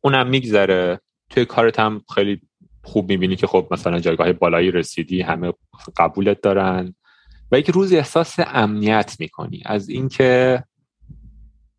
اونم 0.00 0.26
میگذره. 0.26 1.00
توی 1.30 1.44
کارت 1.44 1.80
هم 1.80 2.00
خیلی 2.14 2.40
خوب 2.84 3.10
می‌بینی 3.10 3.36
که 3.36 3.46
خب 3.46 3.68
مثلا 3.70 4.00
جایگاه 4.00 4.32
بالایی 4.32 4.70
رسیدی 4.70 5.22
همه 5.22 5.52
قبولت 5.96 6.40
دارن. 6.40 6.94
و 7.52 7.58
یک 7.58 7.70
روز 7.70 7.92
احساس 7.92 8.36
امنیت 8.38 9.16
می‌کنی. 9.20 9.62
از 9.66 9.88
اینکه 9.88 10.64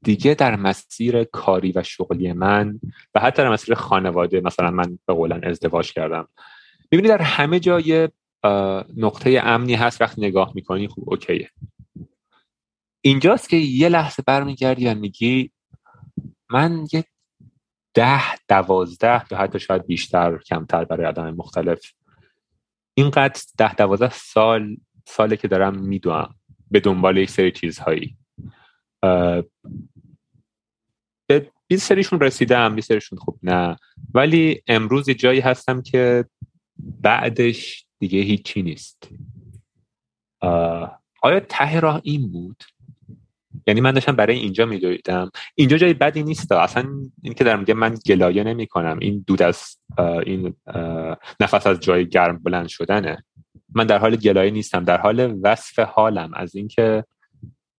دیگه 0.04 0.34
در 0.34 0.56
مسیر 0.56 1.24
کاری 1.24 1.72
و 1.76 1.84
شغلی 1.84 2.34
من 2.34 2.80
و 3.16 3.20
حتی 3.20 3.42
در 3.42 3.50
مسیر 3.50 3.76
خانواده 3.76 4.42
مثلا 4.42 4.72
من 4.72 5.00
به 5.08 5.14
قولن 5.14 5.44
ازدواج 5.44 5.94
کردم. 5.94 6.28
می‌بینی 6.92 7.10
در 7.10 7.22
همه 7.22 7.60
جای 7.60 8.10
نقطه 8.98 9.42
امنی 9.44 9.76
هست 9.76 10.02
وقتی 10.02 10.22
نگاه 10.22 10.52
می‌کنی 10.56 10.88
خوب 10.88 11.10
اوکیه. 11.10 11.50
اینجاست 13.02 13.50
که 13.50 13.58
یه 13.58 13.90
لحظه 13.90 14.24
برمیگردی 14.28 14.88
و 14.88 14.96
میگی 14.96 15.52
من 16.50 16.88
یه 16.94 17.06
ده 17.94 18.36
دوازده 18.48 19.24
یا 19.32 19.38
حتی 19.38 19.60
شاید 19.60 19.86
بیشتر 19.86 20.38
کمتر 20.38 20.86
برای 20.86 21.06
آدم 21.06 21.30
مختلف 21.30 21.94
اینقدر 22.94 23.42
ده 23.58 23.76
دوازده 23.76 24.14
سال 24.14 24.78
ساله 25.08 25.38
که 25.38 25.48
دارم 25.48 25.80
میدوم 25.80 26.36
به 26.72 26.80
دنبال 26.80 27.18
یک 27.18 27.30
سری 27.30 27.52
چیزهایی. 27.52 28.18
به 31.28 31.52
20 31.68 31.88
سریشون 31.88 32.20
رسیدم 32.20 32.76
20 32.76 32.88
سریشون 32.88 33.20
خوب 33.20 33.40
نه. 33.44 33.78
ولی 34.14 34.64
امروز 34.68 35.10
جایی 35.10 35.40
هستم 35.40 35.82
که 35.82 36.26
بعدش 36.78 37.86
دیگه 38.00 38.20
هیچی 38.20 38.62
نیست. 38.62 39.10
آیا 41.22 41.40
ته 41.50 41.80
راه 41.80 42.02
این 42.04 42.32
بود؟ 42.32 42.64
یعنی 43.68 43.82
من 43.82 43.92
داشتم 43.92 44.16
برای 44.16 44.40
اینجا 44.40 44.66
میدویدم. 44.66 45.32
اینجا 45.56 45.78
جای 45.78 45.94
بدی 45.94 46.24
نیست. 46.24 46.52
اصلا 46.52 46.90
این 47.22 47.34
که 47.34 47.44
در 47.44 47.56
میگه 47.56 47.74
من 47.74 47.96
گلایه 48.06 48.44
نمی 48.44 48.68
کنم 48.68 49.00
این 49.02 49.24
دود 49.28 49.42
از 49.42 49.78
این 50.26 50.56
نفس 51.40 51.68
از 51.68 51.80
جای 51.80 52.10
گرم 52.10 52.38
بلند 52.38 52.68
شدنه. 52.68 53.24
من 53.76 53.86
در 53.86 53.98
حال 53.98 54.16
گلایه 54.16 54.52
نیستم. 54.52 54.84
در 54.84 55.02
حال 55.02 55.40
وصف 55.44 55.80
حالم. 55.80 56.34
از 56.34 56.56
اینکه 56.56 57.06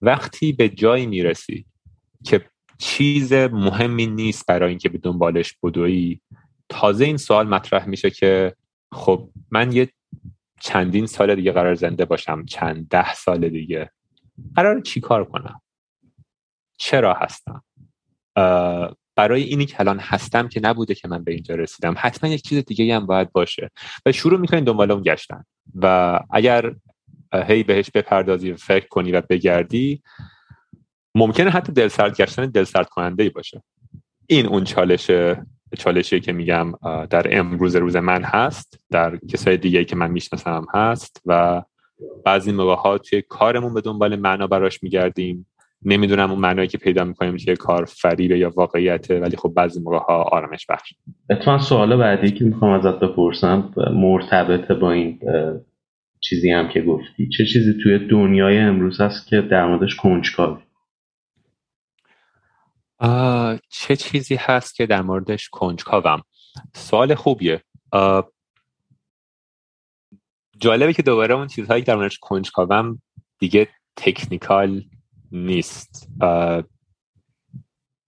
وقتی 0.02 0.52
به 0.52 0.68
جایی 0.68 1.06
می‌رسی 1.06 1.66
که 2.24 2.44
چیز 2.78 3.32
مهمی 3.32 4.06
نیست 4.06 4.46
برای 4.46 4.68
اینکه 4.68 4.88
به 4.88 4.98
دنبالش 4.98 5.56
بدوی 5.62 6.20
تازه 6.68 7.04
این 7.04 7.16
سوال 7.16 7.48
مطرح 7.48 7.88
میشه 7.88 8.10
که 8.10 8.54
خب 8.92 9.30
من 9.50 9.72
یه 9.72 9.88
چندین 10.60 11.06
سال 11.06 11.34
دیگه 11.34 11.52
قرار 11.52 11.74
زنده 11.74 12.04
باشم 12.04 12.44
چند 12.44 12.88
ده 12.88 13.14
سال 13.14 13.48
دیگه. 13.48 13.90
قرار 14.56 14.80
چی 14.80 15.00
کار 15.00 15.24
کنم؟ 15.24 15.62
چرا 16.78 17.14
هستم؟ 17.14 17.62
برای 19.16 19.42
اینی 19.42 19.66
که 19.66 19.80
الان 19.80 19.98
هستم 19.98 20.48
که 20.48 20.60
نبوده 20.62 20.94
که 20.94 21.08
من 21.08 21.24
به 21.24 21.32
اینجا 21.32 21.54
رسیدم. 21.54 21.94
حتما 21.98 22.30
یک 22.30 22.42
چیز 22.42 22.64
دیگه 22.64 22.96
هم 22.96 23.06
باید 23.06 23.32
باشه. 23.32 23.70
و 24.06 24.12
شروع 24.12 24.40
می‌کنین 24.40 24.64
دنبال 24.64 24.90
اون 24.90 25.02
گشتن. 25.02 25.44
و 25.74 26.18
اگر 26.30 26.74
هی 27.32 27.62
بهش 27.62 27.90
بپردازی 27.90 28.52
و 28.52 28.56
فکر 28.56 28.88
کنی 28.88 29.12
و 29.12 29.22
بگردی 29.30 30.02
ممکنه 31.14 31.50
حتی 31.50 31.72
دلسرد 31.72 32.16
گشتن 32.16 32.46
دلسرد 32.46 32.88
کننده 32.88 33.30
باشه. 33.30 33.62
این 34.26 34.46
اون 34.46 34.64
چالش 34.64 35.10
چالشی 35.78 36.20
که 36.20 36.32
میگم 36.32 36.72
در 37.10 37.38
امروز 37.38 37.76
روز 37.76 37.96
من 37.96 38.22
هست 38.22 38.84
در 38.90 39.16
کسای 39.16 39.56
دیگه 39.56 39.84
که 39.84 39.96
من 39.96 40.10
می‌شناسم 40.10 40.66
هست 40.74 41.22
و 41.26 41.62
بعضی 42.24 42.52
موقع 42.52 42.74
ها 42.74 42.98
توی 42.98 43.22
کارمون 43.28 43.74
به 43.74 43.80
دنبال 43.80 44.16
معنا 44.16 44.46
براش 44.46 44.82
میگردیم. 44.82 45.46
نمی‌دونم 45.84 46.30
اون 46.30 46.40
معنایی 46.40 46.68
که 46.68 46.78
پیدا 46.78 47.04
می‌کنیم 47.04 47.36
چیه 47.36 47.56
کار 47.56 47.84
فریبه 47.84 48.38
یا 48.38 48.52
واقعیته 48.56 49.20
ولی 49.20 49.36
خب 49.36 49.52
بعضی 49.56 49.80
موقع 49.80 49.98
ها 49.98 50.22
آرامش 50.22 50.66
بخش. 50.68 50.94
اتفاقا 51.30 51.58
سوال 51.58 51.96
بعدی 51.96 52.30
که 52.30 52.44
می‌خوام 52.44 52.72
ازت 52.72 53.00
بپرسم 53.00 53.72
مرتبط 53.94 54.72
با 54.72 54.92
این 54.92 55.18
چیزی 56.20 56.50
هم 56.50 56.68
که 56.68 56.80
گفتی 56.80 57.28
چه 57.28 57.44
چیزی 57.44 57.74
توی 57.82 58.08
دنیای 58.08 58.58
امروز 58.58 59.00
هست 59.00 59.26
که 59.26 59.40
در 59.40 59.66
موردش 59.66 59.96
کنجکاوی؟ 59.96 60.60
چه 63.68 63.96
چیزی 63.96 64.34
هست 64.34 64.74
که 64.74 64.86
در 64.86 65.02
موردش 65.02 65.48
کنجکاوم؟ 65.48 66.22
سوال 66.74 67.14
خوبیه. 67.14 67.62
جالبه 70.58 70.92
که 70.92 71.02
دوباره 71.02 71.34
اون 71.34 71.46
چیزهایی 71.46 71.82
که 71.82 71.86
در 71.86 71.96
موردش 71.96 72.18
کنجکاوم 72.18 73.02
دیگه 73.38 73.68
تکنیکال 73.96 74.84
نیست. 75.32 76.08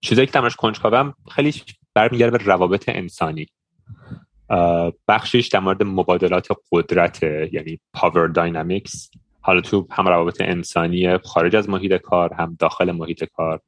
چیزایی 0.01 0.27
که 0.27 0.33
در 0.33 0.39
موردش 0.39 0.55
کنجکاوم 0.55 1.13
خیلی 1.31 1.53
برمیگرده 1.93 2.37
به 2.37 2.43
روابط 2.43 2.89
انسانی. 2.89 3.45
بخشش 5.07 5.47
در 5.47 5.59
مورد 5.59 5.83
مبادلات 5.83 6.47
قدرت 6.71 7.23
یعنی 7.23 7.79
پاور 7.93 8.27
داینامیکس 8.27 9.11
حالا 9.41 9.61
تو 9.61 9.87
هم 9.91 10.07
روابط 10.07 10.41
انسانی 10.41 11.17
خارج 11.17 11.55
از 11.55 11.69
محیط 11.69 11.93
کار 11.93 12.33
هم 12.33 12.55
داخل 12.59 12.91
محیط 12.91 13.23
کار. 13.23 13.61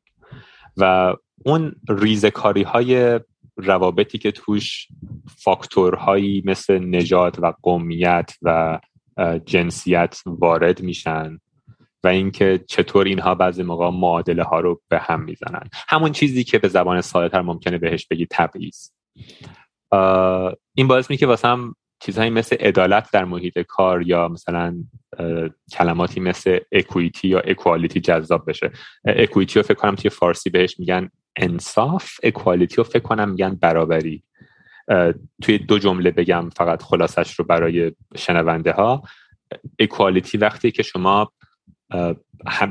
و 0.77 1.15
اون 1.45 1.75
ریزکاری 1.89 2.63
های 2.63 3.19
روابطی 3.57 4.17
که 4.17 4.31
توش 4.31 4.88
فاکتورهایی 5.43 6.43
مثل 6.45 6.95
نجات 6.95 7.39
و 7.39 7.53
قومیت 7.61 8.31
و 8.41 8.79
جنسیت 9.45 10.21
وارد 10.25 10.81
میشن 10.81 11.39
و 12.03 12.07
اینکه 12.07 12.63
چطور 12.67 13.05
اینها 13.05 13.35
بعضی 13.35 13.63
موقع 13.63 13.89
معادله 13.89 14.43
ها 14.43 14.59
رو 14.59 14.81
به 14.89 14.99
هم 14.99 15.23
می‌زنن. 15.23 15.69
همون 15.73 16.11
چیزی 16.11 16.43
که 16.43 16.59
به 16.59 16.67
زبان 16.67 17.01
ساده 17.01 17.29
تر 17.29 17.41
ممکنه 17.41 17.77
بهش 17.77 18.07
بگی 18.07 18.27
تبعیض. 18.31 18.89
این 20.75 20.88
باعث 20.88 21.09
می 21.09 21.17
که 21.17 21.27
واسه 21.27 21.47
هم 21.47 21.75
چیزهایی 22.05 22.29
مثل 22.29 22.55
عدالت 22.55 23.11
در 23.11 23.25
محیط 23.25 23.59
کار 23.59 24.07
یا 24.07 24.27
مثلا 24.27 24.75
کلماتی 25.73 26.19
مثل 26.19 26.59
اکویتی 26.71 27.27
یا 27.27 27.39
اکوالیتی 27.39 27.99
جذاب 27.99 28.49
بشه. 28.49 28.71
اکویتی 29.05 29.59
رو 29.59 29.63
فکر 29.63 29.73
کنم 29.73 29.95
توی 29.95 30.09
فارسی 30.09 30.49
بهش 30.49 30.79
میگن 30.79 31.09
انصاف 31.35 32.11
اکوالیتی 32.23 32.75
رو 32.75 32.83
فکر 32.83 32.99
کنم 32.99 33.29
میگن 33.29 33.55
برابری. 33.55 34.23
توی 35.41 35.57
دو 35.57 35.79
جمله 35.79 36.11
بگم 36.11 36.49
فقط 36.49 36.83
خلاصش 36.83 37.39
رو 37.39 37.45
برای 37.45 37.91
شنونده 38.15 38.71
ها 38.71 39.03
اکوالیتی 39.79 40.37
وقتی 40.37 40.71
که 40.71 40.83
شما 40.83 41.31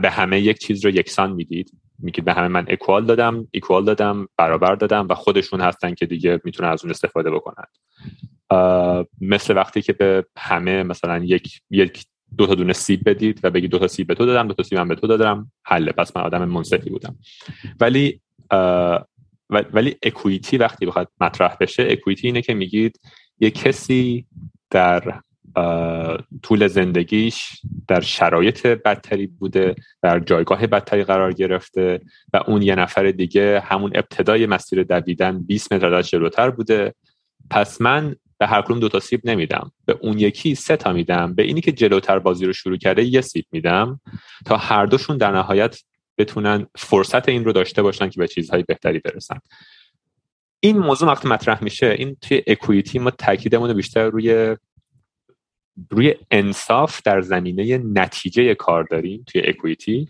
به 0.02 0.10
همه 0.10 0.40
یک 0.40 0.58
چیز 0.58 0.84
رو 0.84 0.90
یکسان 0.90 1.32
می‌دید 1.32 1.70
میگید 1.98 2.24
به 2.24 2.32
همه 2.32 2.48
من 2.48 2.64
اکوال 2.68 3.04
دادم 3.04 3.48
اکوال 3.54 3.84
دادم 3.84 4.28
برابر 4.36 4.74
دادم 4.74 5.06
و 5.10 5.14
خودشون 5.14 5.60
هستن 5.60 5.94
که 5.94 6.06
دیگه 6.06 6.40
می‌تونن 6.44 6.68
از 6.68 6.84
اون 6.84 6.90
استفاده 6.90 7.30
بکنن. 7.30 7.64
مثل 9.20 9.56
وقتی 9.56 9.82
که 9.82 9.92
به 9.92 10.26
همه 10.38 10.82
مثلا 10.82 11.24
یک 11.24 11.60
یک 11.70 12.06
دو 12.36 12.46
تا 12.46 12.54
دونه 12.54 12.72
سیب 12.72 13.08
بدید 13.08 13.40
و 13.42 13.50
بگید 13.50 13.70
دو 13.70 13.78
تا 13.78 13.88
سیب 13.88 14.06
به 14.06 14.14
تو 14.14 14.26
دادم 14.26 14.48
دو 14.48 14.54
تا 14.54 14.62
سیب 14.62 14.78
هم 14.78 14.88
به 14.88 14.94
تو 14.94 15.06
دادم 15.06 15.52
حله. 15.64 15.92
پس 15.92 16.16
من 16.16 16.22
آدم 16.22 16.44
منصفی 16.44 16.90
بودم. 16.90 17.18
ولی 17.80 18.20
ولی 19.50 19.96
اکویتی 20.02 20.56
وقتی 20.56 20.86
بخواد 20.86 21.08
مطرح 21.20 21.56
بشه 21.60 21.86
اکویتی 21.90 22.26
اینه 22.26 22.42
که 22.42 22.54
میگید 22.54 23.00
یه 23.40 23.50
کسی 23.50 24.26
در 24.70 25.20
طول 26.42 26.66
زندگیش 26.66 27.60
در 27.88 28.00
شرایط 28.00 28.66
بدتری 28.66 29.26
بوده 29.26 29.74
در 30.02 30.20
جایگاه 30.20 30.66
بدتری 30.66 31.04
قرار 31.04 31.32
گرفته 31.32 32.00
و 32.32 32.40
اون 32.46 32.62
یه 32.62 32.74
نفر 32.74 33.10
دیگه 33.10 33.60
همون 33.60 33.92
ابتدای 33.94 34.46
مسیر 34.46 34.82
دویدن 34.82 35.42
20 35.42 35.72
متر 35.72 36.02
جلوتر 36.02 36.50
بوده. 36.50 36.94
پس 37.50 37.80
من 37.80 38.16
به 38.38 38.46
هر 38.46 38.62
کدوم 38.62 38.80
دو 38.80 38.88
تا 38.88 39.00
سیب 39.00 39.20
نمیدم. 39.24 39.72
به 39.86 39.98
اون 40.00 40.18
یکی 40.18 40.54
سه 40.54 40.76
تا 40.76 40.92
میدم. 40.92 41.34
به 41.34 41.42
اینی 41.42 41.60
که 41.60 41.72
جلوتر 41.72 42.18
بازی 42.18 42.46
رو 42.46 42.52
شروع 42.52 42.76
کرده 42.76 43.04
یه 43.04 43.20
سیب 43.20 43.44
میدم. 43.52 44.00
تا 44.44 44.56
هر 44.56 44.86
دوشون 44.86 45.16
در 45.16 45.30
نهایت 45.30 45.80
بتونن 46.18 46.66
فرصت 46.76 47.28
این 47.28 47.44
رو 47.44 47.52
داشته 47.52 47.82
باشن 47.82 48.08
که 48.08 48.20
به 48.20 48.28
چیزهای 48.28 48.62
بهتری 48.62 48.98
برسن. 48.98 49.38
این 50.60 50.78
موضوع 50.78 51.08
وقتی 51.08 51.28
مطرح 51.28 51.64
میشه 51.64 51.86
این 51.98 52.16
توی 52.20 52.42
اکویتی 52.46 52.98
ما 52.98 53.10
تاکیدمون 53.10 53.72
بیشتر 53.72 54.10
روی 54.10 54.56
روی 55.90 56.14
انصاف 56.30 57.02
در 57.02 57.20
زمینه 57.20 57.78
نتیجه 57.78 58.54
کار 58.54 58.84
داریم 58.84 59.24
توی 59.26 59.42
اکویتی 59.44 60.08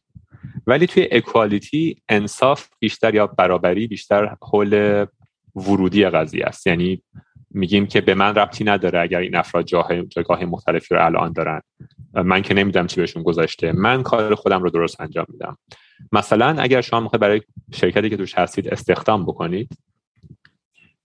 ولی 0.66 0.86
توی 0.86 1.08
اکوالیتی 1.10 1.96
انصاف 2.08 2.68
بیشتر 2.78 3.14
یا 3.14 3.26
برابری 3.26 3.86
بیشتر 3.86 4.36
حول 4.42 5.04
ورودی 5.56 6.04
قضیه 6.04 6.44
است. 6.44 6.66
یعنی 6.66 7.02
میگیم 7.50 7.86
که 7.86 8.00
به 8.00 8.14
من 8.14 8.34
ربطی 8.34 8.64
نداره 8.64 9.00
اگر 9.00 9.18
این 9.18 9.36
افراد 9.36 9.64
جاه 9.64 10.02
جایگاه 10.02 10.44
مختلفی 10.44 10.94
رو 10.94 11.04
الان 11.04 11.32
دارن. 11.32 11.60
من 12.14 12.42
که 12.42 12.54
نمیدم 12.54 12.86
چی 12.86 13.00
بهشون 13.00 13.22
گذاشته. 13.22 13.72
من 13.72 14.02
کار 14.02 14.34
خودم 14.34 14.62
رو 14.62 14.70
درست 14.70 15.00
انجام 15.00 15.26
میدم. 15.28 15.56
مثلا 16.12 16.56
اگر 16.58 16.80
شما 16.80 17.00
می‌خواید 17.00 17.20
برای 17.20 17.42
شرکتی 17.72 18.10
که 18.10 18.16
توش 18.16 18.34
هستید 18.38 18.68
استخدام 18.68 19.24
بکنید 19.26 19.68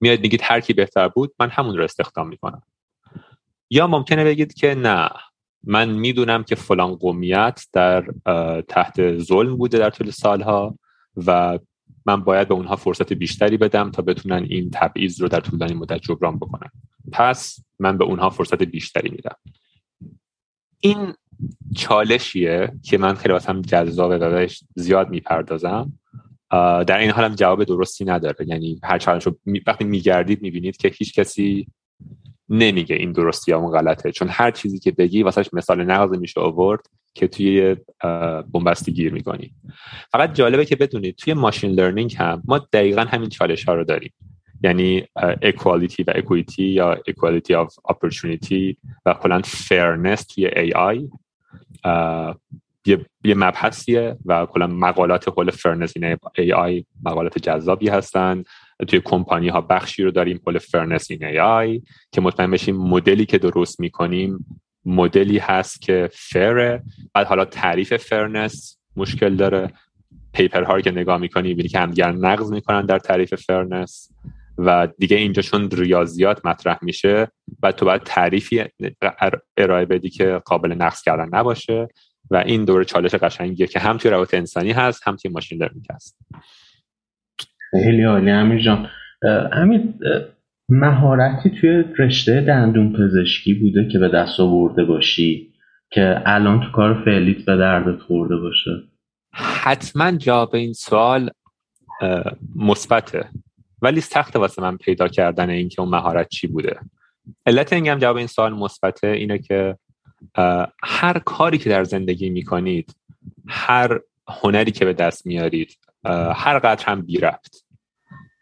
میاد 0.02 0.20
میگید 0.20 0.42
هر 0.44 0.60
کی 0.60 0.74
بهتر 0.74 1.08
بود 1.08 1.34
من 1.40 1.50
همون 1.50 1.78
رو 1.78 1.84
استخدام 1.84 2.28
می‌کنم. 2.28 2.62
یا 3.70 3.88
ممکنه 3.88 4.24
بگید 4.24 4.54
که 4.54 4.76
نه 4.76 5.10
من 5.64 5.90
می‌دونم 5.90 6.44
که 6.44 6.56
فلان 6.56 6.96
قومیت 6.96 7.66
در 7.74 8.06
تحت 8.68 9.18
ظلم 9.18 9.58
بوده 9.58 9.78
در 9.78 9.90
طول 9.90 10.12
سالها 10.12 10.80
و 11.18 11.60
من 12.06 12.24
باید 12.24 12.48
به 12.48 12.54
اونها 12.54 12.76
فرصت 12.76 13.14
بیشتری 13.14 13.58
بدم 13.58 13.92
تا 13.92 14.02
بتونن 14.02 14.44
این 14.50 14.70
تبعیض 14.74 15.22
رو 15.22 15.28
در 15.28 15.40
طولانی 15.40 15.74
مدت 15.74 16.02
جبران 16.02 16.38
بکنن. 16.38 16.70
پس 17.12 17.60
من 17.80 17.98
به 17.98 18.04
اونها 18.06 18.30
فرصت 18.30 18.64
بیشتری 18.64 19.10
میدم. 19.10 19.36
این 20.80 21.14
چالشیه 21.76 22.72
که 22.84 22.98
من 22.98 23.14
خیلی 23.14 23.34
واسم 23.34 23.62
جذابه 23.62 24.18
و 24.18 24.30
بهش 24.30 24.64
زیاد 24.76 25.10
می‌پردازم. 25.10 25.94
در 26.88 26.98
این 26.98 27.12
حالم 27.12 27.36
جواب 27.36 27.64
درستی 27.64 28.06
نداره. 28.06 28.48
یعنی 28.48 28.80
هر 28.84 28.98
چالش 28.98 29.26
رو 29.26 29.38
وقتی 29.68 29.84
میگردید 29.84 30.42
می‌بینید 30.42 30.78
که 30.78 30.88
هیچ 30.88 31.14
کسی 31.14 31.68
نمیگه 32.50 32.96
این 32.96 33.12
درستی 33.12 33.54
اون 33.54 33.72
غلطه. 33.72 34.12
چون 34.12 34.28
هر 34.32 34.52
چیزی 34.52 34.80
که 34.80 34.92
بگی 34.92 35.24
واسهش 35.24 35.50
مثال 35.54 35.84
نقض 35.84 36.18
میشه 36.18 36.42
آورد 36.42 36.82
که 37.14 37.28
توی 37.28 37.76
بنبستی 38.54 38.92
گیر 38.92 39.14
می‌کنی. 39.14 39.54
فقط 40.12 40.34
جالبه 40.34 40.66
که 40.66 40.76
بدونید 40.76 41.16
توی 41.16 41.34
ماشین 41.34 41.72
لرنینگ 41.72 42.16
هم 42.18 42.44
ما 42.46 42.68
دقیقا 42.74 43.02
همین 43.02 43.30
چالش 43.30 43.64
ها 43.64 43.74
رو 43.74 43.84
داریم. 43.84 44.14
یعنی 44.64 45.04
equality 45.42 46.04
و 46.04 46.14
equity 46.16 46.64
یا 46.64 46.98
equality 47.08 47.54
of 47.56 47.76
opportunity 47.90 48.78
و 49.06 49.14
کلا 49.14 49.42
fairness 49.44 50.26
توی 50.26 50.48
AI 50.48 51.10
یه, 52.86 53.06
یه 53.24 53.36
مبحثیه 53.36 54.18
و 54.26 54.46
کلا 54.46 54.68
مقالات 54.68 55.28
حول 55.28 55.52
fairness 55.52 55.94
in 55.96 56.18
AI 56.38 56.86
مقالات 57.04 57.38
جذابی 57.38 57.90
هستن. 57.90 58.44
توی 58.88 59.02
کمپانی 59.06 59.50
ها 59.50 59.62
بخشی 59.62 60.04
رو 60.04 60.12
داریم 60.12 60.40
حول 60.48 60.58
fairness 60.58 61.12
in 61.12 61.26
AI 61.26 61.82
که 62.12 62.22
مطمئن 62.22 62.52
بشیم 62.52 62.76
مدلی 62.78 63.26
که 63.26 63.38
درست 63.38 63.80
می‌کنیم 63.80 64.46
مدلی 64.86 65.38
هست 65.38 65.82
که 65.82 66.10
fair 66.14 66.70
ه 66.70 66.84
بعد 67.14 67.28
حالا 67.28 67.46
تعریف 67.46 67.94
fairness 67.94 68.80
مشکل 68.96 69.36
داره. 69.36 69.74
paper 70.34 70.64
ها 70.64 70.82
که 70.82 70.92
نگاه 70.92 71.18
می‌کنی 71.18 71.54
بینی 71.54 71.70
که 71.70 71.80
همدیگر 71.80 72.12
نقض 72.12 72.52
می‌کنن 72.52 72.86
در 72.86 73.00
تعریف 73.00 73.34
fairness 73.34 74.12
و 74.58 74.88
دیگه 74.98 75.18
اینجا 75.18 75.42
چون 75.42 75.70
ریاضیات 75.72 76.46
مطرح 76.46 76.80
میشه 76.82 77.28
و 77.64 77.72
تو 77.72 77.86
باید 77.86 78.04
تعریفی 78.04 78.64
ارائه 79.58 79.86
بدی 79.86 80.10
که 80.10 80.42
قابل 80.46 80.72
نقض 80.72 81.02
کردن 81.02 81.30
نباشه. 81.32 81.88
و 82.32 82.36
این 82.38 82.66
دور 82.66 82.84
چالش 82.84 83.16
قشنگیه 83.16 83.68
که 83.68 83.80
هم 83.80 83.98
توی 83.98 84.12
روابط 84.12 84.34
انسانی 84.34 84.72
هست 84.72 85.08
هم 85.08 85.16
توی 85.16 85.32
machine 85.32 85.64
learning 85.64 85.86
هست. 85.90 86.18
خیلی 87.72 88.04
عالی. 88.04 88.32
امیر 88.32 88.60
جان 88.60 88.90
امیر 89.52 89.82
مهارتی 90.70 91.50
توی 91.50 91.84
رشته 92.00 92.42
دندون 92.42 92.94
پزشکی 92.94 93.54
بوده 93.54 93.88
که 93.88 94.00
به 94.00 94.10
دست 94.10 94.40
آورده 94.40 94.84
باشی 94.84 95.54
که 95.92 96.22
الان 96.26 96.62
تو 96.62 96.72
کار 96.72 97.04
فعلیت 97.06 97.46
به 97.46 97.58
دردت 97.58 98.02
خورده 98.02 98.38
باشه؟ 98.38 98.72
حتما 99.34 100.12
جواب 100.12 100.56
این 100.56 100.74
سوال 100.74 101.30
مثبته. 102.56 103.26
ولی 103.82 104.02
سخت 104.02 104.36
واسه 104.36 104.62
من 104.62 104.78
پیدا 104.78 105.08
کردن 105.08 105.50
اینکه 105.50 105.82
اون 105.82 105.90
مهارت 105.90 106.30
چی 106.30 106.48
بوده. 106.48 106.80
علت 107.46 107.74
اینکه 107.74 107.96
جواب 107.96 108.16
این 108.16 108.28
سوال 108.28 108.54
مثبته 108.54 109.08
اینه 109.08 109.38
که 109.38 109.78
هر 110.84 111.20
کاری 111.26 111.58
که 111.58 111.70
در 111.70 111.84
زندگی 111.84 112.30
می‌کنید 112.30 112.96
هر 113.48 114.00
هنری 114.28 114.72
که 114.72 114.86
به 114.86 114.94
دست 114.94 115.26
میارید 115.26 115.78
هر 116.36 116.60
قدر 116.60 116.86
هم 116.86 117.02
بی 117.02 117.18
رفت 117.18 117.66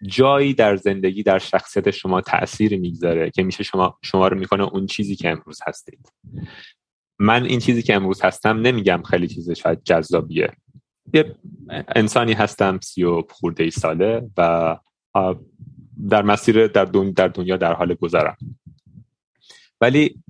جایی 0.07 0.53
در 0.53 0.75
زندگی 0.75 1.23
در 1.23 1.39
شخصیت 1.39 1.91
شما 1.91 2.21
تاثیر 2.21 2.79
می‌گذاره 2.79 3.29
که 3.29 3.43
میشه 3.43 3.63
شما 3.63 3.97
شما 4.01 4.27
رو 4.27 4.39
می‌کنه 4.39 4.63
اون 4.63 4.85
چیزی 4.85 5.15
که 5.15 5.29
امروز 5.29 5.59
هستید. 5.67 6.11
من 7.19 7.43
این 7.43 7.59
چیزی 7.59 7.81
که 7.81 7.95
امروز 7.95 8.21
هستم 8.21 8.57
نمیگم 8.57 9.03
خیلی 9.09 9.27
چیز 9.27 9.51
شاید 9.51 9.83
جذابیه. 9.83 10.53
یه 11.13 11.35
انسانی 11.95 12.33
هستم 12.33 12.79
سی 12.79 13.03
و 13.03 13.21
خورده 13.29 13.63
ای 13.63 13.71
ساله 13.71 14.29
و 14.37 14.75
در 16.09 16.21
مسیر 16.21 16.67
در, 16.67 16.85
در 16.85 17.27
دنیا 17.27 17.57
در 17.57 17.73
حال 17.73 17.93
گذرم. 17.93 18.37
ولی 19.81 20.23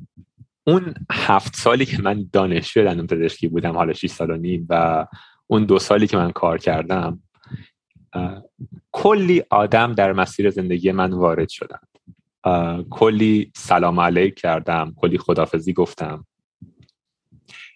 اون 0.67 0.93
هفت 1.11 1.55
سالی 1.55 1.85
که 1.85 2.01
من 2.01 2.29
دانشجو 2.33 2.83
دندون 2.83 3.07
پزشکی 3.07 3.47
بودم 3.47 3.73
حالا 3.75 3.93
6 3.93 4.07
سال 4.09 4.31
و 4.31 4.37
نیم 4.37 4.65
و 4.69 5.05
اون 5.47 5.65
دو 5.65 5.79
سالی 5.79 6.07
که 6.07 6.17
من 6.17 6.31
کار 6.31 6.57
کردم 6.57 7.21
کلی 8.91 9.43
آدم 9.49 9.93
در 9.93 10.13
مسیر 10.13 10.49
زندگی 10.49 10.91
من 10.91 11.13
وارد 11.13 11.49
شدن. 11.49 11.79
کلی 12.89 13.51
سلام 13.55 13.99
علیک 13.99 14.35
کردم 14.35 14.93
کلی 14.97 15.17
خدافزی 15.17 15.73
گفتم. 15.73 16.25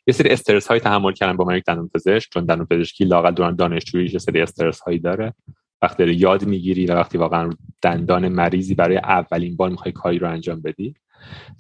یه 0.07 0.13
سری 0.13 0.29
استرس 0.29 0.67
های 0.67 0.79
تحمل 0.79 1.11
کردم 1.11 1.37
با 1.37 1.45
من 1.45 1.57
یک 1.57 1.63
دندون 1.63 1.89
پزشک 1.95 2.29
چون 2.33 2.45
دندون 2.45 2.65
پزشکی 2.65 3.05
لاقل 3.05 3.31
دوران 3.31 3.55
دانشجویی 3.55 4.09
یه 4.09 4.19
سری 4.19 4.41
استرس 4.41 4.79
هایی 4.79 4.99
داره. 4.99 5.33
وقتی 5.81 5.97
داری 5.97 6.15
یاد 6.15 6.45
می‌گیری 6.45 6.85
و 6.85 6.95
وقتی 6.95 7.17
واقعا 7.17 7.49
دندان 7.81 8.27
مریضی 8.27 8.75
برای 8.75 8.97
اولین 8.97 9.55
بار 9.55 9.69
می‌خوای 9.69 9.91
کاری 9.91 10.19
رو 10.19 10.29
انجام 10.29 10.61
بدی. 10.61 10.93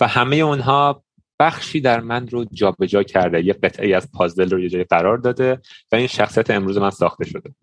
و 0.01 0.07
همه 0.07 0.35
اونها 0.35 1.03
بخشی 1.41 1.81
در 1.81 1.99
من 1.99 2.27
رو 2.27 2.45
جابجا 2.45 2.85
جا 2.85 3.03
کرده. 3.03 3.45
یه 3.45 3.53
قطعه 3.53 3.95
از 3.95 4.11
پازل 4.11 4.49
رو 4.49 4.59
یه 4.59 4.69
جای 4.69 4.83
قرار 4.83 5.17
داده 5.17 5.59
و 5.91 5.95
این 5.95 6.07
شخصیت 6.07 6.49
امروز 6.49 6.77
من 6.77 6.89
ساخته 6.89 7.25
شده. 7.25 7.55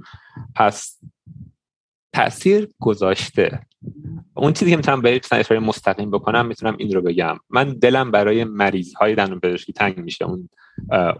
پس 0.54 0.98
تاثیر 2.12 2.68
گذاشته. 2.80 3.66
اون 4.34 4.52
چیزی 4.52 4.70
که 4.70 4.76
می‌تونم 4.76 5.02
به 5.02 5.20
اشاره 5.32 5.60
مستقیم 5.60 6.10
بکنم 6.10 6.46
می‌تونم 6.46 6.76
این 6.78 6.92
رو 6.92 7.02
بگم. 7.02 7.36
من 7.50 7.72
دلم 7.72 8.10
برای 8.10 8.44
مریض 8.44 8.94
های 8.94 9.14
دندون 9.14 9.40
پزشکی 9.40 9.72
تنگ 9.72 9.98
میشه. 9.98 10.24
اون 10.24 10.48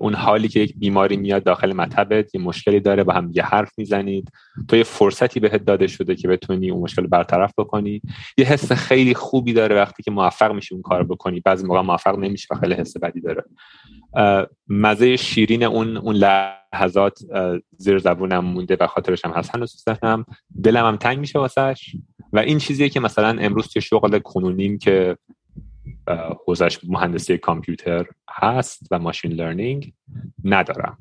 اون 0.00 0.14
حالی 0.14 0.48
که 0.48 0.60
یک 0.60 0.74
بیماری 0.76 1.16
میاد 1.16 1.42
داخل 1.42 1.72
مطبت 1.72 2.34
یه 2.34 2.40
مشکلی 2.40 2.80
داره 2.80 3.04
با 3.04 3.12
هم 3.12 3.30
یه 3.34 3.42
حرف 3.42 3.72
می‌زنید. 3.78 4.30
تو 4.68 4.76
یه 4.76 4.82
فرصتی 4.82 5.40
بهت 5.40 5.64
داده 5.64 5.86
شده 5.86 6.14
که 6.14 6.28
بتونی 6.28 6.70
اون 6.70 6.82
مشکل 6.82 7.06
برطرف 7.06 7.52
بکنی. 7.58 8.02
یه 8.38 8.44
حس 8.44 8.72
خیلی 8.72 9.14
خوبی 9.14 9.52
داره 9.52 9.76
وقتی 9.76 10.02
که 10.02 10.10
موفق 10.10 10.52
میشی 10.52 10.74
اون 10.74 10.82
کار 10.82 11.04
بکنی. 11.04 11.40
بعضی 11.40 11.66
موقع 11.66 11.80
موفق 11.80 12.18
نمیشه 12.18 12.46
و 12.50 12.54
خیلی 12.54 12.74
حس 12.74 12.96
بدی 12.96 13.20
داره. 13.20 13.44
مزه 14.68 15.16
شیرین 15.16 15.62
اون 15.62 15.96
اون 15.96 16.14
لحظات 16.14 17.18
زیر 17.76 17.98
زبونم 17.98 18.44
مونده 18.44 18.76
و 18.80 18.86
خاطرش 18.86 19.24
هم 19.24 19.30
هست. 19.30 19.54
هنوز 19.54 19.84
دلم 20.62 20.86
هم 20.86 20.96
تنگ 20.96 21.18
میشه 21.18 21.38
واسش. 21.38 21.96
و 22.32 22.38
این 22.38 22.58
چیزیه 22.58 22.88
که 22.88 23.00
مثلا 23.00 23.28
امروز 23.40 23.68
توی 23.68 23.82
شغل 23.82 24.18
کنونیم 24.18 24.78
که 24.78 25.16
حوزش 26.46 26.78
مهندسی 26.88 27.38
کامپیوتر. 27.38 28.06
هست 28.34 28.86
و 28.90 28.98
ماشین 28.98 29.32
لرنینگ 29.32 29.92
ندارم. 30.44 30.98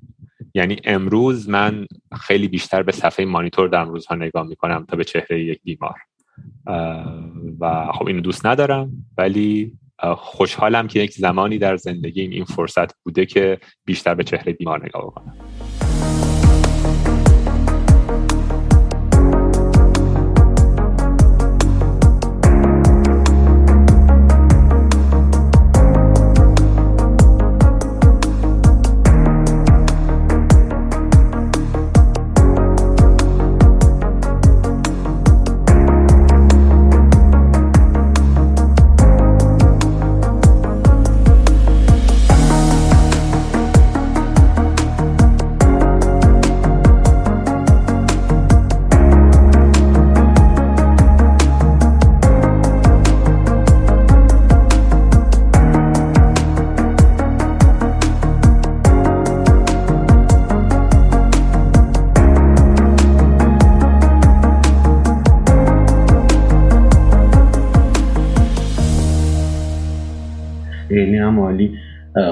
یعنی 0.53 0.77
امروز 0.83 1.49
من 1.49 1.87
خیلی 2.21 2.47
بیشتر 2.47 2.83
به 2.83 2.91
صفحه 2.91 3.25
مانیتور 3.25 3.67
در 3.67 3.83
روزها 3.83 4.15
نگاه 4.15 4.47
می‌کنم 4.47 4.85
تا 4.85 4.97
به 4.97 5.03
چهره 5.03 5.43
یک 5.43 5.61
بیمار. 5.63 5.95
و 7.59 7.91
خب 7.91 8.07
اینو 8.07 8.21
دوست 8.21 8.45
ندارم 8.45 8.91
ولی 9.17 9.77
خوشحالم 10.17 10.87
که 10.87 10.99
یک 10.99 11.11
زمانی 11.11 11.57
در 11.57 11.77
زندگیم 11.77 12.31
این 12.31 12.45
فرصت 12.45 13.03
بوده 13.03 13.25
که 13.25 13.59
بیشتر 13.85 14.13
به 14.13 14.23
چهره 14.23 14.53
بیمار 14.53 14.85
نگاه 14.85 15.13
بکنم 71.35 71.77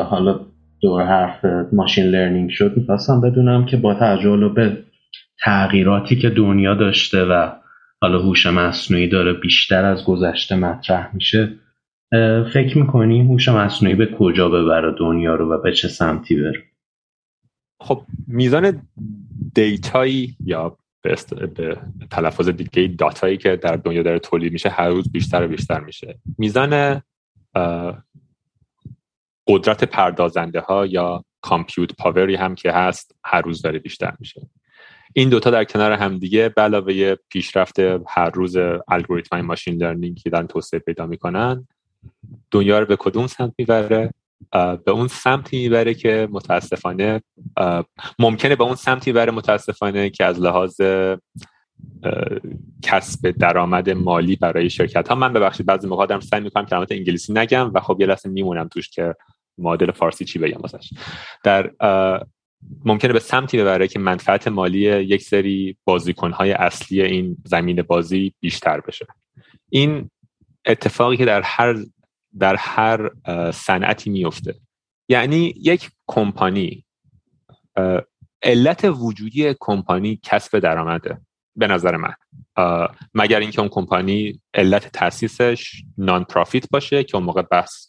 حالا 0.09 0.39
دور 0.81 1.05
حرف 1.05 1.45
machine 1.73 2.05
learning 2.05 2.49
شد 2.49 2.77
می‌خواستم 2.77 3.21
بدونم 3.21 3.65
که 3.65 3.77
با 3.77 3.93
توجه 3.93 4.47
به 4.55 4.83
تغییراتی 5.43 6.15
که 6.15 6.29
دنیا 6.29 6.73
داشته 6.73 7.25
و 7.25 7.51
حالا 8.01 8.19
هوش 8.19 8.45
مصنوعی 8.45 9.07
داره 9.07 9.33
بیشتر 9.33 9.85
از 9.85 10.05
گذشته 10.05 10.55
مطرح 10.55 11.15
میشه 11.15 11.49
فکر 12.53 12.77
می‌کنی 12.77 13.21
هوش 13.21 13.49
مصنوعی 13.49 13.95
به 13.95 14.05
کجا 14.19 14.49
ببره 14.49 14.95
دنیا 14.99 15.35
رو 15.35 15.53
و 15.53 15.61
به 15.61 15.73
چه 15.73 15.87
سمتی 15.87 16.35
بره؟ 16.35 16.63
خب 17.81 18.01
میزان 18.27 18.81
دیتایی 19.55 20.35
یا 20.45 20.77
به 21.01 21.15
تلفظ 22.11 22.49
دیگه 22.49 22.95
داتایی 22.97 23.37
که 23.37 23.55
در 23.55 23.75
دنیا 23.75 24.03
داره 24.03 24.19
تولید 24.19 24.53
میشه 24.53 24.69
هر 24.69 24.89
روز 24.89 25.11
بیشتر 25.11 25.43
و 25.43 25.47
بیشتر 25.47 25.79
میشه. 25.79 26.19
میزان 26.37 27.01
قدرت 29.47 29.83
پردازنده 29.83 30.59
ها 30.59 30.85
یا 30.85 31.23
کامپیوت 31.41 31.93
پاوری 31.93 32.35
هم 32.35 32.55
که 32.55 32.71
هست 32.71 33.15
هر 33.25 33.41
روز 33.41 33.61
داره 33.61 33.79
بیشتر 33.79 34.13
میشه. 34.19 34.49
این 35.13 35.29
دوتا 35.29 35.49
در 35.49 35.63
کنار 35.63 35.91
همدیگه 35.91 36.49
به 36.49 36.61
علاوه 36.61 37.15
پیشرفت 37.29 37.79
هر 38.07 38.29
روز 38.29 38.57
الگوریتم 38.87 39.41
ماشین 39.41 39.75
لرنینگ 39.75 40.17
که 40.17 40.29
دارن 40.29 40.47
توسعه 40.47 40.79
پیدا 40.79 41.05
می‌کنن 41.05 41.67
دنیا 42.51 42.79
رو 42.79 42.85
به 42.85 42.95
کدوم 42.95 43.27
سمت 43.27 43.53
می‌بره؟ 43.57 44.13
به 44.85 44.91
اون 44.91 45.07
سمتی 45.07 45.57
می‌بره 45.57 45.93
که 45.93 46.27
متاسفانه 46.31 47.21
ممکنه 48.19 48.55
به 48.55 48.63
اون 48.63 48.75
سمتی 48.75 49.11
می‌بره 49.11 49.31
متاسفانه 49.31 50.09
که 50.09 50.25
از 50.25 50.39
لحاظ 50.39 50.81
کسب 52.83 53.31
درآمد 53.31 53.89
مالی 53.89 54.35
برای 54.35 54.69
شرکت 54.69 55.07
ها 55.07 55.15
من 55.15 55.33
ببخشید 55.33 55.65
بعضی 55.65 55.87
موقع 55.87 56.05
دارم 56.05 56.21
سعی 56.21 56.39
می‌کنم 56.39 56.65
کلمات 56.65 56.91
انگلیسی 56.91 57.33
نگم 57.33 57.71
و 57.73 57.79
خب 57.79 57.97
یه 57.99 58.07
لحظه 58.07 58.29
میمونم 58.29 58.67
توش 58.67 58.89
که 58.89 59.15
معادل 59.57 59.91
فارسی 59.91 60.25
چی 60.25 60.39
بگم 60.39 60.57
واسش. 60.57 60.89
در 61.43 61.71
ممکنه 62.85 63.13
به 63.13 63.19
سمتی 63.19 63.57
ببره 63.57 63.87
که 63.87 63.99
منفعت 63.99 64.47
مالی 64.47 64.79
یک 64.79 65.21
سری 65.21 65.77
بازیکنهای 65.83 66.51
اصلی 66.51 67.01
این 67.01 67.37
زمین 67.45 67.81
بازی 67.81 68.33
بیشتر 68.39 68.79
بشه. 68.79 69.07
این 69.69 70.09
اتفاقی 70.65 71.17
که 71.17 71.25
در 71.25 71.41
هر 71.41 71.75
در 72.39 72.55
هر 72.55 73.09
صنعتی 73.51 74.09
میفته 74.09 74.55
یعنی 75.09 75.53
یک 75.57 75.89
کمپانی 76.07 76.85
علت 78.43 78.83
وجودی 78.83 79.55
کمپانی 79.59 80.19
کسب 80.23 80.59
درآمده 80.59 81.21
به 81.55 81.67
نظر 81.67 81.97
من. 81.97 82.13
مگر 83.13 83.39
اینکه 83.39 83.59
اون 83.59 83.69
کمپانی 83.69 84.41
علت 84.53 84.91
تاسیسش 84.91 85.83
نان 85.97 86.23
پرافیت 86.23 86.69
باشه 86.69 87.03
که 87.03 87.15
اون 87.15 87.25
موقع 87.25 87.41
بحث 87.41 87.87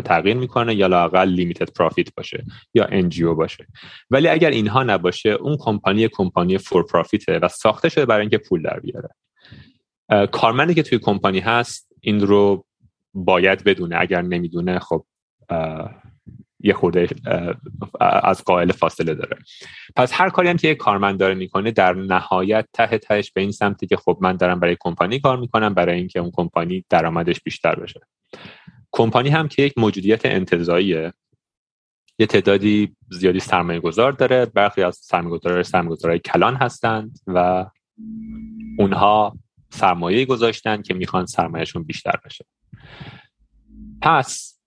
تغییر 0.00 0.36
می‌کنه 0.36 0.74
یا 0.74 0.86
لاقل 0.86 1.28
لیمیتد 1.28 1.72
پرافیت 1.72 2.14
باشه 2.14 2.44
یا 2.74 2.84
انجیو 2.84 3.34
باشه. 3.34 3.66
ولی 4.10 4.28
اگر 4.28 4.50
اینها 4.50 4.82
نباشه 4.82 5.30
اون 5.30 5.56
کمپانی 5.60 6.08
کمپانی 6.08 6.58
فور 6.58 6.86
پرافیته 6.86 7.38
و 7.38 7.48
ساخته 7.48 7.88
شده 7.88 8.06
برای 8.06 8.20
اینکه 8.20 8.38
پول 8.38 8.62
در 8.62 8.80
بیاره. 8.80 9.08
کارمندی 10.26 10.74
که 10.74 10.82
توی 10.82 10.98
کمپانی 10.98 11.40
هست 11.40 11.88
این 12.00 12.20
رو 12.20 12.64
باید 13.14 13.64
بدونه. 13.64 13.96
اگر 13.98 14.22
نمی‌دونه 14.22 14.78
خب 14.78 15.04
یه 16.64 16.74
خورده 16.74 17.08
از 18.00 18.44
قائل 18.44 18.72
فاصله 18.72 19.14
داره. 19.14 19.36
پس 19.96 20.12
هر 20.14 20.30
کاری 20.30 20.48
هم 20.48 20.56
که 20.56 20.68
یک 20.68 20.76
کارمند 20.76 21.18
داره 21.18 21.34
می‌کنه 21.34 21.70
در 21.70 21.92
نهایت 21.92 22.68
ته 22.72 22.98
تهش 22.98 23.30
به 23.30 23.40
این 23.40 23.52
سمتی 23.52 23.86
که 23.86 23.96
خب 23.96 24.18
من 24.20 24.36
دارم 24.36 24.60
برای 24.60 24.76
کمپانی 24.80 25.20
کار 25.20 25.36
می‌کنم 25.36 25.74
برای 25.74 25.98
اینکه 25.98 26.20
اون 26.20 26.30
کمپانی 26.34 26.84
درآمدش 26.88 27.40
بیشتر 27.40 27.74
بشه. 27.74 28.00
کمپانی 28.92 29.28
هم 29.28 29.48
که 29.48 29.62
یک 29.62 29.78
موجودیت 29.78 30.26
انتظاییه 30.26 31.12
یه 32.18 32.26
تعدادی 32.26 32.96
زیادی 33.10 33.40
سرمایه 33.40 33.80
گذار 33.80 34.12
داره 34.12 34.46
برخی 34.46 34.82
از 34.82 34.96
سرمایه 34.96 35.38
گذار 35.38 35.62
سرمایه 35.62 36.18
کلان 36.18 36.54
هستند 36.54 37.18
و 37.26 37.66
اونها 38.78 39.38
سرمایه 39.70 40.24
گذاشتن 40.24 40.82
که 40.82 40.94
می‌خوان 40.94 41.26
سرمایهشون 41.26 41.82
بیشتر 41.82 42.20
بشه. 42.24 42.44
پس 44.02 44.60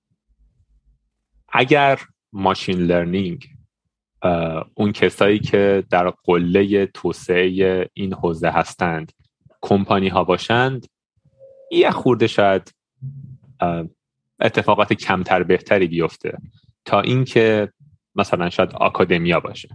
اگر 1.49 1.99
ماشین 2.33 2.77
لرنینگ 2.77 3.47
اون 4.73 4.91
کسایی 4.91 5.39
که 5.39 5.83
در 5.89 6.09
قله 6.09 6.85
توسعه 6.85 7.89
این 7.93 8.13
حوزه 8.13 8.49
هستند 8.49 9.11
کمپانی 9.61 10.07
ها 10.07 10.23
باشند 10.23 10.87
یه 11.71 11.91
خورده 11.91 12.27
شاید 12.27 12.73
اتفاقات 14.41 14.93
کمتر 14.93 15.43
بهتری 15.43 15.87
بیفته 15.87 16.37
تا 16.85 17.01
اینکه 17.01 17.69
مثلا 18.15 18.49
شاید 18.49 18.71
آکادمیا 18.73 19.39
باشه. 19.39 19.69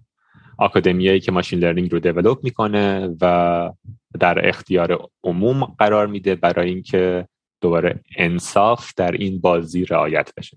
آکادمیایی 0.58 1.20
که 1.20 1.32
ماشین 1.32 1.58
لرنینگ 1.58 1.92
رو 1.92 1.98
دیولوب 1.98 2.44
می‌کنه 2.44 3.16
و 3.20 3.72
در 4.20 4.48
اختیار 4.48 5.08
عموم 5.24 5.64
قرار 5.64 6.06
میده 6.06 6.34
برای 6.34 6.68
اینکه 6.68 7.28
دوباره 7.60 8.00
انصاف 8.16 8.92
در 8.96 9.12
این 9.12 9.40
بازی 9.40 9.84
رعایت 9.84 10.32
بشه. 10.36 10.56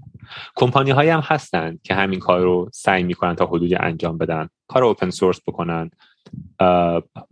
کمپانی 0.55 0.91
هایی 0.91 1.09
هم 1.09 1.19
هستند 1.19 1.81
که 1.81 1.93
همین 1.93 2.19
کار 2.19 2.41
رو 2.41 2.69
سعی 2.73 3.03
می‌کنن 3.03 3.35
تا 3.35 3.45
حدودی 3.45 3.75
انجام 3.75 4.17
بدن 4.17 4.49
کار 4.67 4.83
اوپن 4.83 5.09
سورس 5.09 5.41
بکنن 5.47 5.89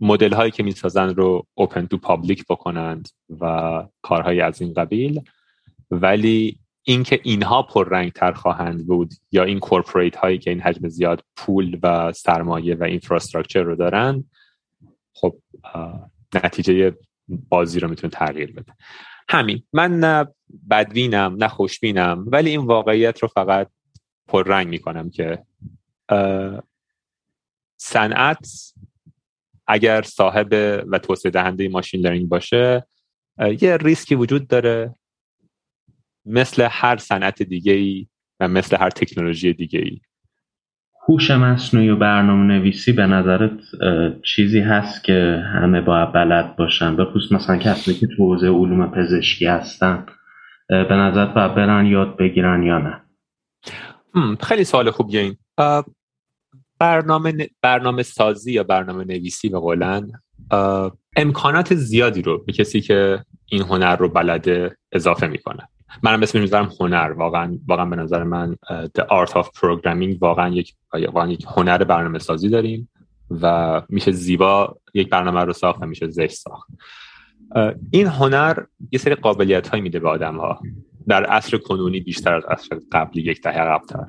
مدل 0.00 0.32
هایی 0.32 0.50
که 0.50 0.62
می‌سازن 0.62 1.08
رو 1.08 1.46
open 1.54 1.86
to 1.86 1.98
public 1.98 2.44
بکنند 2.48 3.08
و 3.40 3.84
کارهایی 4.02 4.40
از 4.40 4.62
این 4.62 4.72
قبیل. 4.72 5.20
ولی 5.90 6.58
اینکه 6.82 7.20
اینها 7.22 7.62
پررنگ 7.62 8.12
تر 8.12 8.32
خواهند 8.32 8.86
بود 8.86 9.14
یا 9.32 9.44
این 9.44 9.60
corporate 9.60 10.16
هایی 10.16 10.38
که 10.38 10.50
این 10.50 10.60
حجم 10.60 10.88
زیاد 10.88 11.24
پول 11.36 11.78
و 11.82 12.12
سرمایه 12.12 12.74
و 12.74 12.84
infrastructure 12.84 13.62
رو 13.62 13.76
دارن 13.76 14.24
خب 15.12 15.36
نتیجه 16.34 16.96
بازی 17.28 17.80
رو 17.80 17.88
می‌تونه 17.88 18.10
تغییر 18.10 18.52
بده. 18.52 18.72
همین 19.28 19.62
من 19.72 20.00
نه 20.00 20.26
بدبینم 20.70 21.36
نه 21.38 21.48
خوشبینم 21.48 22.24
ولی 22.26 22.50
این 22.50 22.60
واقعیت 22.60 23.18
رو 23.18 23.28
فقط 23.28 23.68
پررنگ 24.28 24.68
می‌کنم 24.68 25.10
که 25.10 25.42
صنعت 27.76 28.48
اگر 29.66 30.02
صاحب 30.02 30.52
و 30.88 30.98
توسعه 30.98 31.30
دهنده 31.30 31.68
machine 31.68 32.00
learning 32.00 32.28
باشه 32.28 32.86
یه 33.60 33.76
ریسکی 33.76 34.14
وجود 34.14 34.48
داره 34.48 34.94
مثل 36.26 36.68
هر 36.70 36.96
صنعت 36.96 37.42
دیگه 37.42 37.72
ای 37.72 38.06
و 38.40 38.48
مثل 38.48 38.76
هر 38.76 38.90
تکنولوژی 38.90 39.52
دیگه 39.52 39.78
ای 39.78 40.00
هوش 41.08 41.30
مصنوعی 41.30 41.88
و 41.88 41.96
برنامه 41.96 42.54
نویسی 42.54 42.92
به 42.92 43.06
نظرت 43.06 43.60
چیزی 44.22 44.60
هست 44.60 45.04
که 45.04 45.42
همه 45.54 45.80
باید 45.80 46.12
بلد 46.12 46.56
باشن؟ 46.56 46.96
به 46.96 47.04
خصوص 47.04 47.32
مثلا 47.32 47.56
کسانی 47.56 47.98
که 47.98 48.06
تو 48.06 48.14
حوزه 48.24 48.46
علوم 48.46 48.90
پزشکی 48.90 49.46
هستن 49.46 50.06
به 50.68 50.94
نظرت 50.94 51.34
باید 51.34 51.54
برن 51.54 51.86
یاد 51.86 52.16
بگیرن 52.16 52.62
یا 52.62 52.78
نه؟ 52.78 53.02
خیلی 54.40 54.64
سوال 54.64 54.90
خوبیه 54.90 55.20
این. 55.20 55.36
برنامه, 56.78 57.48
برنامه 57.62 58.02
سازی 58.02 58.52
یا 58.52 58.64
برنامه 58.64 59.04
نویسی 59.04 59.48
به 59.48 59.58
قولن 59.58 60.12
امکانات 61.16 61.74
زیادی 61.74 62.22
رو 62.22 62.44
به 62.44 62.52
کسی 62.52 62.80
که 62.80 63.24
این 63.46 63.62
هنر 63.62 63.96
رو 63.96 64.08
بلده 64.08 64.76
اضافه 64.92 65.26
می‌کنه. 65.26 65.68
منم 66.02 66.22
اسم 66.22 66.40
می‌ذارم 66.40 66.72
هنر. 66.80 67.12
واقعا 67.12 67.58
واقعا 67.66 67.86
به 67.86 67.96
نظر 67.96 68.22
من 68.22 68.56
the 68.70 69.02
art 69.02 69.30
of 69.30 69.46
programming 69.46 70.18
واقعا 70.20 70.48
یک 70.48 70.74
واقعا 70.92 71.30
یک 71.30 71.46
هنر 71.56 71.84
برنامه 71.84 72.18
سازی 72.18 72.48
داریم 72.48 72.88
و 73.30 73.82
میشه 73.88 74.12
زیبا 74.12 74.76
یک 74.94 75.08
برنامه 75.08 75.40
رو 75.40 75.52
ساخت 75.52 75.82
و 75.82 75.86
میشه 75.86 76.08
زشت 76.08 76.34
ساخت. 76.34 76.68
این 77.90 78.06
هنر 78.06 78.58
یه 78.92 78.98
سری 78.98 79.14
قابلیت 79.14 79.68
هایی 79.68 79.82
میده 79.82 79.98
به 79.98 80.08
آدم 80.08 80.36
ها 80.36 80.60
در 81.08 81.24
عصر 81.24 81.56
کنونی 81.56 82.00
بیشتر 82.00 82.34
از 82.34 82.44
عصر 82.44 82.80
قبلی 82.92 83.22
یک 83.22 83.42
دهه 83.42 83.64
قبلتر. 83.64 84.06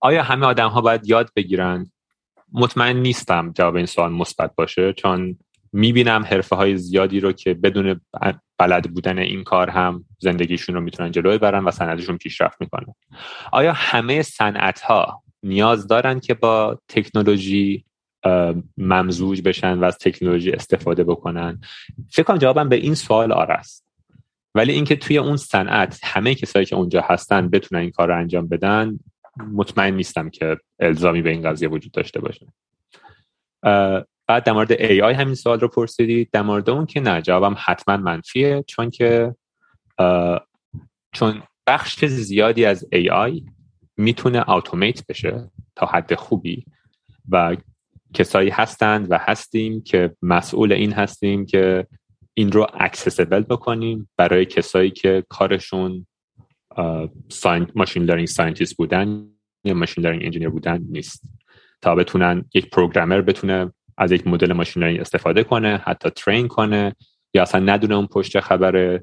آیا 0.00 0.22
همه 0.22 0.46
آدم 0.46 0.68
ها 0.68 0.80
باید 0.80 1.08
یاد 1.08 1.30
بگیرن؟ 1.36 1.90
مطمئن 2.52 2.96
نیستم 2.96 3.52
جواب 3.52 3.76
این 3.76 3.86
سوال 3.86 4.12
مثبت 4.12 4.54
باشه 4.54 4.92
چون 4.92 5.38
می‌بینم 5.72 6.24
حرفه 6.24 6.56
های 6.56 6.76
زیادی 6.76 7.20
رو 7.20 7.32
که 7.32 7.54
بدون 7.54 8.00
بلد 8.58 8.94
بودن 8.94 9.18
این 9.18 9.44
کار 9.44 9.70
هم 9.70 10.04
زندگیشون 10.18 10.74
رو 10.74 10.80
می‌تونن 10.80 11.10
جلو 11.10 11.30
ببرن 11.30 11.64
و 11.64 11.70
صنعتشون 11.70 12.16
پیشرفت 12.16 12.60
می‌کنن. 12.60 12.94
آیا 13.52 13.72
همه 13.72 14.22
صنعت 14.22 14.80
ها 14.80 15.22
نیاز 15.42 15.86
دارن 15.86 16.20
که 16.20 16.34
با 16.34 16.78
تکنولوژی 16.88 17.84
ممزوج 18.76 19.42
بشن 19.42 19.78
و 19.78 19.84
از 19.84 19.98
تکنولوژی 19.98 20.50
استفاده 20.50 21.04
بکنن؟ 21.04 21.60
فکر 22.10 22.22
کنم 22.22 22.38
جوابم 22.38 22.68
به 22.68 22.76
این 22.76 22.94
سوال 22.94 23.32
آره 23.32 23.54
است. 23.54 23.84
ولی 24.54 24.72
اینکه 24.72 24.96
توی 24.96 25.18
اون 25.18 25.36
صنعت 25.36 26.00
همه 26.04 26.34
کسایی 26.34 26.66
که 26.66 26.76
اونجا 26.76 27.04
هستن 27.04 27.48
بتونن 27.48 27.80
این 27.80 27.90
کار 27.90 28.08
رو 28.08 28.18
انجام 28.18 28.48
بدن 28.48 28.98
مطمئن 29.52 29.94
نیستم 29.94 30.30
که 30.30 30.56
الزامی 30.80 31.22
به 31.22 31.30
این 31.30 31.42
قضیه 31.42 31.68
وجود 31.68 31.92
داشته 31.92 32.20
باشه. 32.20 32.46
بعد 34.28 34.44
در 34.44 34.52
مورد 34.52 34.74
AI 34.74 35.14
همین 35.14 35.34
سوال 35.34 35.60
رو 35.60 35.68
پرسیدید 35.68 36.30
در 36.32 36.42
مورد 36.42 36.70
اون 36.70 36.86
که 36.86 37.00
نه 37.00 37.22
جوابم 37.22 37.56
حتما 37.58 37.96
منفیه 37.96 38.64
چون 38.66 38.90
که 38.90 39.34
چون 41.12 41.42
بخش 41.66 42.04
زیادی 42.04 42.64
از 42.64 42.86
AI 42.94 43.42
می‌تونه 43.96 44.50
اتومات 44.50 45.04
بشه 45.08 45.50
تا 45.76 45.86
حد 45.86 46.14
خوبی 46.14 46.64
و 47.28 47.56
کسایی 48.14 48.50
هستند 48.50 49.06
و 49.10 49.18
هستیم 49.20 49.82
که 49.82 50.16
مسئول 50.22 50.72
این 50.72 50.92
هستیم 50.92 51.46
که 51.46 51.86
این 52.34 52.52
رو 52.52 52.66
accessible 52.74 53.42
بکنیم 53.42 54.10
برای 54.16 54.44
کسایی 54.44 54.90
که 54.90 55.24
کارشون 55.28 56.06
machine 57.74 58.02
learning 58.02 58.28
scientist 58.28 58.76
بودن 58.76 59.30
یا 59.64 59.74
machine 59.74 60.04
learning 60.04 60.24
engineer 60.24 60.48
بودن 60.48 60.86
نیست. 60.90 61.22
تا 61.82 61.94
بتونن 61.94 62.44
یک 62.54 62.70
programmer 62.70 63.20
بتونه 63.20 63.72
از 63.98 64.12
یک 64.12 64.26
مدل 64.26 64.52
ماشین 64.52 65.00
استفاده 65.00 65.44
کنه 65.44 65.76
حتی 65.84 66.10
train 66.10 66.48
کنه 66.48 66.94
یا 67.34 67.42
اصلا 67.42 67.60
ندونه 67.60 67.94
اون 67.94 68.06
پشت 68.06 68.40
خبر 68.40 69.00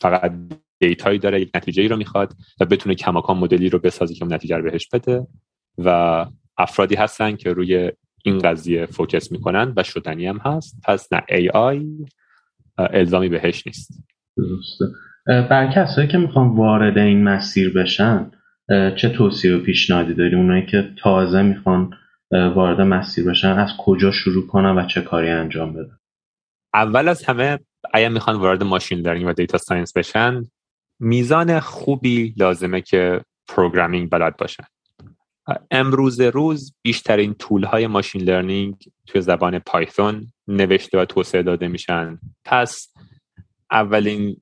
فقط 0.00 0.32
data 0.78 1.05
یی 1.05 1.18
داره 1.18 1.40
یک 1.40 1.50
نتیجه 1.54 1.82
ای 1.82 1.88
رو 1.88 1.96
می‌خواد 1.96 2.32
و 2.60 2.64
بتونه 2.64 2.94
کماکان 2.94 3.36
مدلی 3.36 3.68
رو 3.68 3.78
بسازی 3.78 4.14
که 4.14 4.24
اون 4.24 4.34
نتیجه 4.34 4.56
رو 4.56 4.70
بهش 4.70 4.88
بده 4.88 5.26
و 5.78 6.26
افرادی 6.58 6.94
هستن 6.94 7.36
که 7.36 7.52
روی 7.52 7.92
این 8.24 8.38
قضیه 8.38 8.86
focus 8.86 9.32
می‌کنن 9.32 9.72
و 9.76 9.82
شدنی 9.82 10.26
هم 10.26 10.38
هست. 10.38 10.76
پس 10.84 11.12
نه 11.12 11.22
AI 11.28 11.86
الزامی 12.78 13.28
بهش 13.28 13.66
نیست. 13.66 13.90
درسته. 14.36 14.84
بر 15.26 15.72
کسایی 15.72 16.08
که 16.08 16.18
می‌خوان 16.18 16.48
وارد 16.48 16.98
این 16.98 17.24
مسیر 17.24 17.72
بشن 17.72 18.30
چه 18.68 19.08
توصیه 19.08 19.56
و 19.56 19.60
پیشنهادی 19.60 20.14
داری 20.14 20.36
اونایی 20.36 20.66
که 20.66 20.90
تازه 21.02 21.42
می‌خوان 21.42 21.90
وارد 22.30 22.80
مسیر 22.80 23.30
بشن 23.30 23.58
از 23.58 23.70
کجا 23.78 24.10
شروع 24.10 24.46
کنن 24.46 24.78
و 24.78 24.86
چه 24.86 25.00
کاری 25.00 25.30
انجام 25.30 25.72
بدن؟ 25.72 25.98
اول 26.74 27.08
از 27.08 27.24
همه 27.24 27.58
اگر 27.94 28.08
می‌خوان 28.08 28.36
وارد 28.36 28.62
machine 28.62 28.98
learning 28.98 29.28
و 29.28 29.32
data 29.32 29.58
science 29.58 29.92
بشن 29.96 30.44
میزان 31.00 31.60
خوبی 31.60 32.34
لازمه 32.36 32.80
که 32.80 33.20
programming 33.48 34.10
بلد 34.10 34.36
باشن. 34.36 34.64
امروز 35.70 36.20
روز 36.20 36.74
بیشترین 36.82 37.34
tool 37.34 37.64
های 37.64 37.86
machine 37.86 38.22
learning 38.22 38.76
توی 39.06 39.20
زبان 39.20 39.58
پایتون 39.58 40.26
نوشته 40.48 40.98
و 40.98 41.04
توسعه 41.04 41.42
داده 41.42 41.68
میشن. 41.68 42.18
پس 42.44 42.94
اولین 43.70 44.36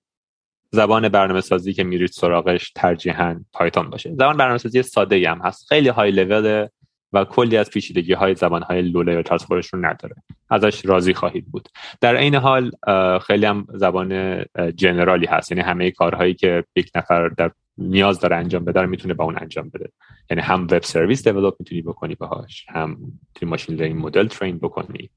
زبان 0.71 1.09
برنامه 1.09 1.41
سازی 1.41 1.73
که 1.73 1.85
میرید 1.85 2.11
سراغش 2.11 2.73
ترجیحاً 2.75 3.41
پایتون 3.53 3.91
باشه. 3.91 4.15
زبان 4.15 4.37
برنامه 4.37 4.59
سازی 4.59 4.83
ساده 4.83 5.31
هم 5.31 5.41
هست. 5.45 5.69
خیلی 5.69 5.89
های 5.89 6.11
لول 6.11 6.67
و 7.15 7.25
کلی 7.25 7.57
از 7.57 7.71
پیچیدگی 7.71 8.13
های 8.13 8.35
زبان 8.35 8.63
های 8.63 8.83
لوله 8.83 9.13
یا 9.13 9.39
خودش 9.39 9.67
رو 9.67 9.87
نداره. 9.87 10.15
ازش 10.51 10.87
راضی 10.87 11.15
خواهید 11.15 11.47
بود. 11.47 11.69
در 12.01 12.17
این 12.17 12.35
حال 12.35 12.71
خیلی 13.19 13.47
هم 13.47 13.67
زبان 13.75 14.45
general 14.77 15.21
ی 15.21 15.27
هست. 15.27 15.53
یعنی 15.53 15.63
همه 15.63 15.91
کارهایی 15.91 16.35
که 16.35 16.65
یک 16.77 16.91
نفر 16.95 17.29
در 17.29 17.51
نیاز 17.79 18.21
داره 18.21 18.37
انجام 18.37 18.65
بده 18.65 18.87
می‌تونه 18.87 19.15
با 19.15 19.25
اون 19.25 19.39
انجام 19.41 19.69
بده. 19.69 19.93
یعنی 20.31 20.43
هم 20.43 20.65
web 20.65 20.83
service 20.83 21.29
develop 21.29 21.55
می‌تونی 21.59 21.83
بکنی 21.83 22.15
باهاش 22.15 22.67
هم 22.69 22.91
می‌تونی 22.91 23.51
machine 23.51 23.75
learning 23.77 24.07
model 24.07 24.27
train 24.27 24.59
بکنی 24.59 25.11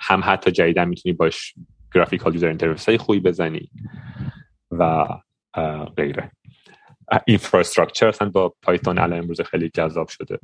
هم 0.00 0.22
حتی 0.24 0.50
جدیدا 0.50 0.84
می‌تونی 0.84 1.12
باش 1.12 1.54
graphical 1.94 2.34
user 2.34 2.48
interface 2.48 2.88
های 2.88 2.98
خوبی 2.98 3.20
بزنی 3.20 3.70
و 4.70 5.06
غیره. 5.96 6.30
infrastructure 7.26 8.12
با 8.12 8.54
پایتون 8.62 8.98
الان 8.98 9.18
امروز 9.18 9.40
خیلی 9.40 9.70
جذاب 9.74 10.08
شده. 10.08 10.38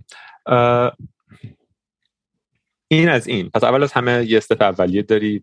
این 2.88 3.08
از 3.08 3.26
این. 3.26 3.50
پس 3.50 3.64
اول 3.64 3.82
از 3.82 3.92
همه 3.92 4.24
یه 4.24 4.36
استف 4.36 4.62
اولیه 4.62 5.02
داری. 5.02 5.42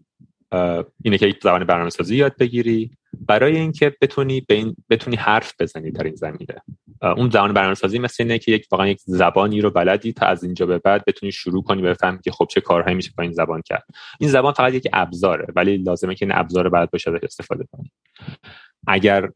اینه 1.03 1.17
که 1.17 1.35
زبان 1.43 1.63
برنامه 1.63 1.89
سازی 1.89 2.15
یاد 2.15 2.37
بگیری. 2.37 2.91
برای 3.27 3.57
اینکه 3.57 3.95
بتونی 4.01 4.41
به 4.41 4.73
بتونی 4.89 5.15
حرف 5.15 5.53
بزنی 5.59 5.91
در 5.91 6.03
این 6.03 6.15
زمینه. 6.15 6.61
اون 7.01 7.29
زبان 7.29 7.53
برنامه 7.53 7.73
سازی 7.73 7.99
مثل 7.99 8.23
اینه 8.23 8.39
که 8.39 8.51
یک 8.51 8.67
واقعا 8.71 8.87
یک 8.87 8.99
زبانی 9.05 9.61
رو 9.61 9.69
بلدی 9.69 10.13
تا 10.13 10.25
از 10.25 10.43
اینجا 10.43 10.65
به 10.65 10.77
بعد 10.77 11.05
بتونی 11.05 11.31
شروع 11.31 11.63
کنی 11.63 11.81
بفهمی 11.81 12.19
که 12.23 12.31
خب 12.31 12.47
چه 12.49 12.61
کارهایی 12.61 12.95
میشه 12.95 13.11
با 13.17 13.23
این 13.23 13.31
زبان 13.31 13.61
کرد. 13.61 13.83
این 14.19 14.29
زبان 14.29 14.53
فقط 14.53 14.73
یک 14.73 14.87
ابزاره 14.93 15.47
ولی 15.55 15.77
لازمه 15.77 16.15
که 16.15 16.25
این 16.25 16.35
ابزار 16.35 16.69
بعد 16.69 16.91
بشه 16.91 17.11
استفاده 17.23 17.67
کنی. 17.71 17.91
اگر 18.87 19.29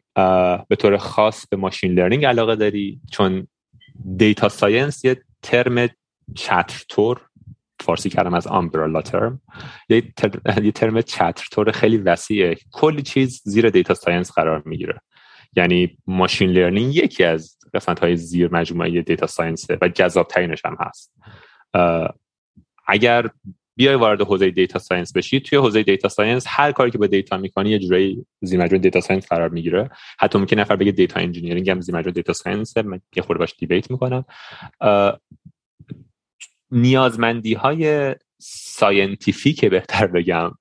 به 0.70 0.76
طور 0.80 0.97
خاص 0.97 1.47
به 1.47 1.57
ماشین 1.57 1.93
لرنینگ 1.93 2.26
علاقه 2.26 2.55
داری 2.55 3.01
چون 3.12 3.47
data 4.18 4.50
science 4.50 5.06
یه 5.05 5.22
ترم 5.41 5.88
چتر 6.36 6.84
فارسی 7.82 8.10
کردم 8.10 8.34
از 8.34 8.48
umbrella 8.48 9.02
term 9.02 9.42
یه, 9.90 10.02
تر... 10.18 10.32
یه 10.64 10.72
ترم 10.72 11.02
چتر 11.02 11.72
خیلی 11.72 11.98
وسیعه. 11.98 12.56
کلی 12.72 13.02
چیز 13.02 13.42
زیر 13.46 13.70
data 13.70 13.94
science 13.94 14.32
قرار 14.32 14.64
می‌گیره. 14.66 15.02
یعنی 15.56 15.98
machine 16.08 16.50
learning 16.50 16.96
یکی 16.96 17.24
از 17.24 17.58
قسمت 17.74 18.00
های 18.00 18.16
زیر 18.16 18.54
مجموعه 18.54 19.02
data 19.02 19.28
science 19.28 19.68
و 19.82 19.88
جذاب 19.88 20.28
ترینش 20.28 20.66
هم 20.66 20.78
هست. 20.80 21.14
اگر 22.88 23.30
بیای 23.76 23.96
وارد 23.96 24.22
حوزه 24.22 24.52
data 24.52 24.80
science 24.80 25.14
بشی 25.14 25.40
توی 25.40 25.58
حوزه 25.58 25.84
data 25.84 26.10
science 26.10 26.46
هر 26.48 26.72
کاری 26.72 26.92
که 26.92 26.98
با 26.98 27.08
data 27.08 27.38
می‌کنی 27.38 27.70
یه 27.70 27.80
جورایی 27.80 28.26
زیر 28.42 28.60
مجموعه 28.60 28.82
data 28.82 29.02
science 29.02 29.28
قرار 29.28 29.50
می‌گیره. 29.50 29.90
حتی 30.20 30.40
ممکن 30.40 30.60
نفر 30.60 30.76
بگه 30.76 30.92
data 30.92 31.20
engineering 31.20 31.70
هم 31.70 31.82
زیر 31.82 31.96
مجموعه 31.96 32.14
data 32.14 32.34
science 32.34 32.78
من 32.78 33.02
یه 33.16 33.24
خورده 33.24 33.40
باش 33.40 33.56
debate 33.60 33.92
می‌کنم. 33.92 34.26
نیازمندی 36.72 37.54
های 37.54 38.16
scientific 38.42 39.66
بهتر 39.66 40.08
بگم 40.08 40.52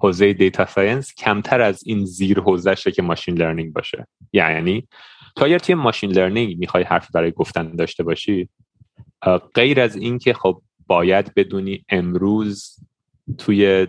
حوزه 0.00 0.32
data 0.32 0.66
science 0.66 1.14
کمتر 1.14 1.60
از 1.60 1.82
این 1.86 2.04
زیر 2.04 2.40
حوزهشه 2.40 2.90
که 2.90 3.02
machine 3.02 3.38
learning 3.38 3.72
باشه. 3.72 4.06
یعنی 4.32 4.88
تا 5.36 5.44
اگر 5.44 5.58
توی 5.58 5.74
machine 5.74 6.12
learning 6.12 6.58
می‌خوای 6.58 6.84
حرف 6.84 7.10
برای 7.14 7.30
گفتن 7.30 7.76
داشته 7.76 8.02
باشی 8.02 8.48
غیر 9.54 9.80
از 9.80 9.96
اینکه 9.96 10.34
خب 10.34 10.62
باید 10.86 11.34
بدونی 11.34 11.84
امروز 11.88 12.76
توی 13.38 13.86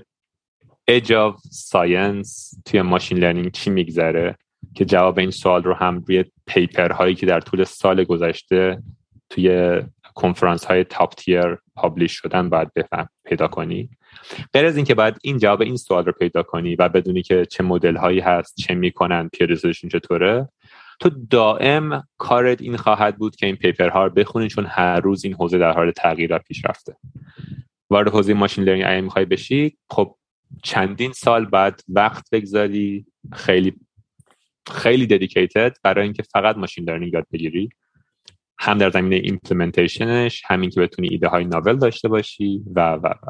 edge 0.88 1.14
of 1.14 1.42
science 1.52 2.54
توی 2.66 2.82
machine 2.82 3.18
learning 3.18 3.52
چی 3.52 3.70
میگذره 3.70 4.38
که 4.76 4.86
جواب 4.86 5.20
این 5.20 5.32
سوال 5.32 5.64
رو 5.64 5.74
هم 5.74 6.04
روی 6.08 6.26
paper 6.46 6.92
هایی 6.92 7.16
که 7.16 7.26
در 7.26 7.40
طول 7.40 7.64
سال 7.64 8.04
گذشته 8.04 8.84
توی 9.30 9.82
کنفرانس 10.16 10.66
های 10.66 10.84
top 10.84 11.14
tier 11.14 11.58
publish 11.76 12.12
شدن 12.12 12.50
باید 12.50 12.74
بفهم 12.74 13.10
پیدا 13.26 13.48
کنی. 13.48 13.90
غیر 14.54 14.66
از 14.66 14.76
اینکه 14.76 14.96
باید 14.96 15.16
این 15.24 15.38
جواب 15.38 15.62
این 15.62 15.78
سوال 15.78 16.06
رو 16.06 16.12
پیدا 16.12 16.44
کنی 16.44 16.76
و 16.76 16.90
بدونی 16.90 17.22
که 17.22 17.46
چه 17.46 17.64
مدل 17.64 17.96
هایی 17.96 18.20
هست 18.20 18.56
چه 18.58 18.76
می‌کنن 18.76 19.30
papers 19.34 19.68
شون 19.68 19.90
چطوره 19.90 20.50
تو 21.00 21.10
دائم 21.30 22.08
کارت 22.18 22.62
این 22.62 22.78
خواهد 22.78 23.18
بود 23.18 23.36
که 23.36 23.46
این 23.46 23.56
paper 23.56 23.90
ها 23.90 24.06
رو 24.06 24.10
بخونی 24.10 24.48
چون 24.48 24.66
هر 24.66 25.00
روز 25.00 25.26
این 25.26 25.34
حوزه 25.34 25.58
در 25.58 25.72
حال 25.72 25.92
تغییر 25.92 26.34
و 26.34 26.40
پیشرفته. 26.40 26.96
وارد 27.90 28.10
حوزه 28.10 28.34
machine 28.34 28.64
learning 28.64 28.86
اگه 28.88 29.02
می‌خوای 29.02 29.26
بشی 29.26 29.78
خب 29.90 30.16
چندین 30.64 31.12
سال 31.12 31.46
بعد 31.46 31.82
وقت 31.88 32.30
بگذاری 32.32 33.06
خیلی 33.34 33.74
خیلی 34.72 35.08
dedicated 35.08 35.78
برای 35.84 36.04
اینکه 36.04 36.24
فقط 36.24 36.58
machine 36.58 36.84
learning 36.90 37.14
یاد 37.14 37.26
بگیری. 37.32 37.70
هم 38.64 38.78
در 38.78 38.90
زمینه 38.90 39.16
implementation 39.16 40.28
ش 40.28 40.44
همین 40.46 40.70
که 40.70 40.82
بتونی 40.82 41.08
ایده 41.08 41.28
های 41.28 41.46
novel 41.46 41.78
داشته 41.78 42.08
باشی 42.08 42.64
و 42.76 42.94
و 42.94 43.08
و. 43.08 43.30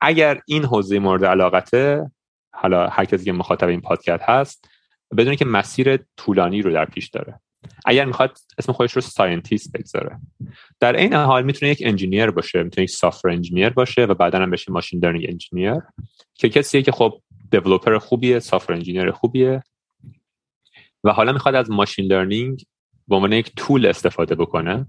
اگر 0.00 0.40
این 0.46 0.64
حوزه 0.64 0.98
مورد 0.98 1.24
علاقته 1.24 2.10
حالا 2.52 2.88
هر 2.88 3.04
کسی 3.04 3.24
که 3.24 3.32
مخاطب 3.32 3.68
این 3.68 3.80
پادکست 3.80 4.22
هست 4.22 4.68
بدونی 5.16 5.36
که 5.36 5.44
مسیر 5.44 5.98
طولانی 6.16 6.62
رو 6.62 6.72
در 6.72 6.84
پیش 6.84 7.08
داره. 7.08 7.40
اگر 7.84 8.04
می‌خواد 8.04 8.38
اسم 8.58 8.72
خودش 8.72 8.92
رو 8.92 9.00
scientist 9.00 9.72
بگذاره. 9.72 10.18
در 10.80 10.96
این 10.96 11.12
حال 11.14 11.44
می‌تونه 11.44 11.72
یک 11.72 11.82
engineer 11.86 12.30
باشه 12.30 12.62
می‌تونه 12.62 12.82
یک 12.84 12.90
software 12.90 13.28
engineer 13.28 13.70
باشه 13.70 14.04
و 14.04 14.14
بعدا 14.14 14.38
هم 14.38 14.50
بشه 14.50 14.72
machine 14.72 15.00
learning 15.04 15.26
engineer 15.28 15.82
که 16.34 16.48
کسیه 16.48 16.82
که 16.82 16.92
خب 16.92 17.20
developer 17.50 17.98
خوبیه 17.98 18.38
software 18.38 18.72
engineer 18.72 19.10
خوبیه 19.10 19.62
و 21.04 21.12
حالا 21.12 21.32
می‌خواد 21.32 21.54
از 21.54 21.70
machine 21.70 22.06
learning 22.06 22.64
به 23.10 23.16
عنوان 23.16 23.32
یک 23.32 23.54
tool 23.56 23.86
استفاده 23.86 24.34
بکنه 24.34 24.86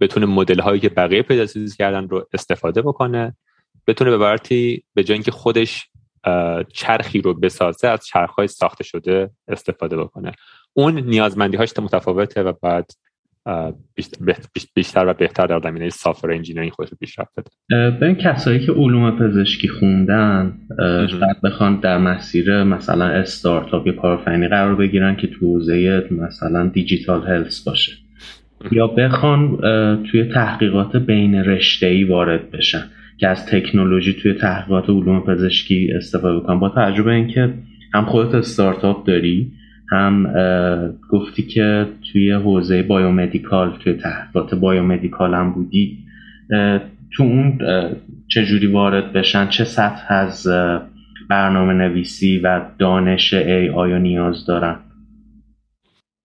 بتونه 0.00 0.26
مدل 0.26 0.60
هایی 0.60 0.80
که 0.80 0.88
بقیه 0.88 1.22
پیاده‌سازی 1.22 1.76
کردن 1.76 2.08
رو 2.08 2.28
استفاده 2.32 2.82
بکنه 2.82 3.36
بتونه 3.86 4.10
به 4.10 4.18
عبارتی 4.18 4.84
به 4.94 5.04
جای 5.04 5.14
اینکه 5.14 5.30
خودش 5.30 5.90
چرخی 6.72 7.20
رو 7.20 7.34
بسازه 7.34 7.88
از 7.88 8.06
چرخ 8.06 8.30
های 8.30 8.48
ساخته 8.48 8.84
شده 8.84 9.30
استفاده 9.48 9.96
بکنه. 9.96 10.32
اون 10.72 11.00
نیازمندی 11.00 11.56
هاش 11.56 11.72
متفاوته 11.78 12.42
و 12.42 12.52
بعد 12.62 12.90
بیشتر 14.74 15.06
و 15.06 15.14
بهتر 15.14 15.46
در 15.46 15.60
زمینه 15.60 15.88
software 15.88 16.30
engineering 16.30 16.72
خودش 16.72 16.90
پیشرفت 17.00 17.30
بده 17.36 17.50
به 18.00 18.06
این 18.06 18.14
کسایی 18.14 18.60
که 18.66 18.72
علوم 18.72 19.18
پزشکی 19.18 19.68
خوندن 19.68 20.52
شاید 21.10 21.40
بخوان 21.44 21.80
در 21.80 21.98
مسیر 21.98 22.64
مثلا 22.64 23.04
استارتاپ 23.04 23.86
یا 23.86 23.92
کارآفرینی 23.92 24.48
قرار 24.48 24.74
بگیرن 24.74 25.16
که 25.16 25.26
تو 25.26 25.46
حوزه 25.46 26.08
مثلا 26.10 26.66
digital 26.66 27.26
health 27.26 27.64
باشه. 27.64 27.92
یا 28.72 28.86
بخوان 28.86 29.56
توی 30.10 30.24
تحقیقات 30.24 30.96
بین 30.96 31.34
رشته 31.34 32.06
وارد 32.06 32.50
بشن 32.50 32.82
که 33.18 33.28
از 33.28 33.46
تکنولوژی 33.46 34.12
توی 34.12 34.34
تحقیقات 34.34 34.90
علوم 34.90 35.20
پزشکی 35.20 35.92
استفاده 35.96 36.38
بکنن. 36.38 36.58
با 36.60 36.68
تجربه 36.68 37.12
اینکه 37.12 37.54
هم 37.94 38.04
خودت 38.04 38.34
استارتاپ 38.34 39.06
داری 39.06 39.52
هم 39.90 40.32
گفتی 41.10 41.42
که 41.42 41.86
توی 42.12 42.32
حوزه 42.32 42.82
biomedical 42.82 43.78
توی 43.78 43.92
تحقیقات 43.92 44.54
biomedical 44.54 45.34
هم 45.34 45.52
بودی. 45.52 46.04
تو 47.12 47.22
اون 47.22 47.58
چجوری 48.28 48.66
وارد 48.66 49.12
بشن؟ 49.12 49.48
چه 49.48 49.64
سطح 49.64 50.12
از 50.12 50.46
برنامه 51.28 51.72
نویسی 51.72 52.38
و 52.38 52.70
دانش 52.78 53.34
AI 53.34 53.98
نیاز 53.98 54.46
دارن؟ 54.46 54.80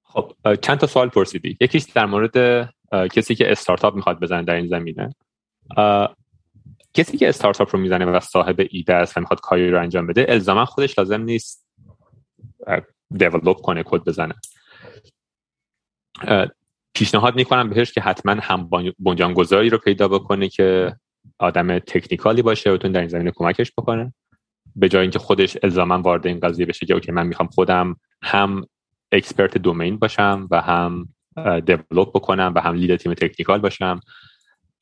خب 0.03 0.31
چند 0.61 0.77
تا 0.77 0.87
سوال 0.87 1.09
پرسیدی. 1.09 1.57
یکیش 1.61 1.83
در 1.83 2.05
مورد 2.05 2.69
کسی 2.91 3.35
که 3.35 3.51
استارتاپ 3.51 3.95
می‌خواد 3.95 4.19
بزنه 4.19 4.43
در 4.43 4.55
این 4.55 4.67
زمینه. 4.67 5.09
کسی 6.93 7.17
که 7.17 7.29
استارتاپ 7.29 7.75
رو 7.75 7.81
می‌زنه 7.81 8.05
و 8.05 8.19
صاحب 8.19 8.67
ایده 8.69 8.93
است 8.93 9.17
و 9.17 9.19
می‌خواد 9.19 9.39
کاری 9.39 9.71
رو 9.71 9.81
انجام 9.81 10.07
بده 10.07 10.25
الزاما 10.29 10.65
خودش 10.65 10.99
لازم 10.99 11.21
نیست 11.21 11.67
develop 13.11 13.57
کنه 13.57 13.83
کد 13.83 14.03
بزنه. 14.03 14.33
پیشنهاد 16.93 17.35
می‌کنم 17.35 17.69
بهش 17.69 17.91
که 17.91 18.01
حتما 18.01 18.35
هم 18.41 18.69
بنیانگذاری 18.99 19.69
رو 19.69 19.77
پیدا 19.77 20.07
بکنه 20.07 20.49
که 20.49 20.95
آدم 21.39 21.79
technical 21.79 22.35
ی 22.35 22.41
باشه 22.41 22.71
و 22.71 22.77
در 22.77 22.99
این 22.99 23.09
زمینه 23.09 23.31
کمکش 23.31 23.71
بکنه. 23.77 24.13
به 24.75 24.89
جای 24.89 25.01
اینکه 25.01 25.19
خودش 25.19 25.57
الزاما 25.63 26.01
وارد 26.01 26.27
این 26.27 26.39
قضیه 26.39 26.65
بشه 26.65 26.85
که 26.85 26.93
okay 26.93 27.11
من 27.11 27.27
می‌خوام 27.27 27.49
خودم 27.49 27.95
هم 28.23 28.65
expert 29.11 29.57
domain 29.57 29.97
باشم 29.97 30.47
و 30.51 30.61
هم 30.61 31.09
develop 31.65 32.09
بکنم 32.09 32.53
و 32.55 32.61
هم 32.61 32.75
lead 32.75 32.95
تیم 32.95 33.13
technical 33.13 33.59
باشم 33.59 33.99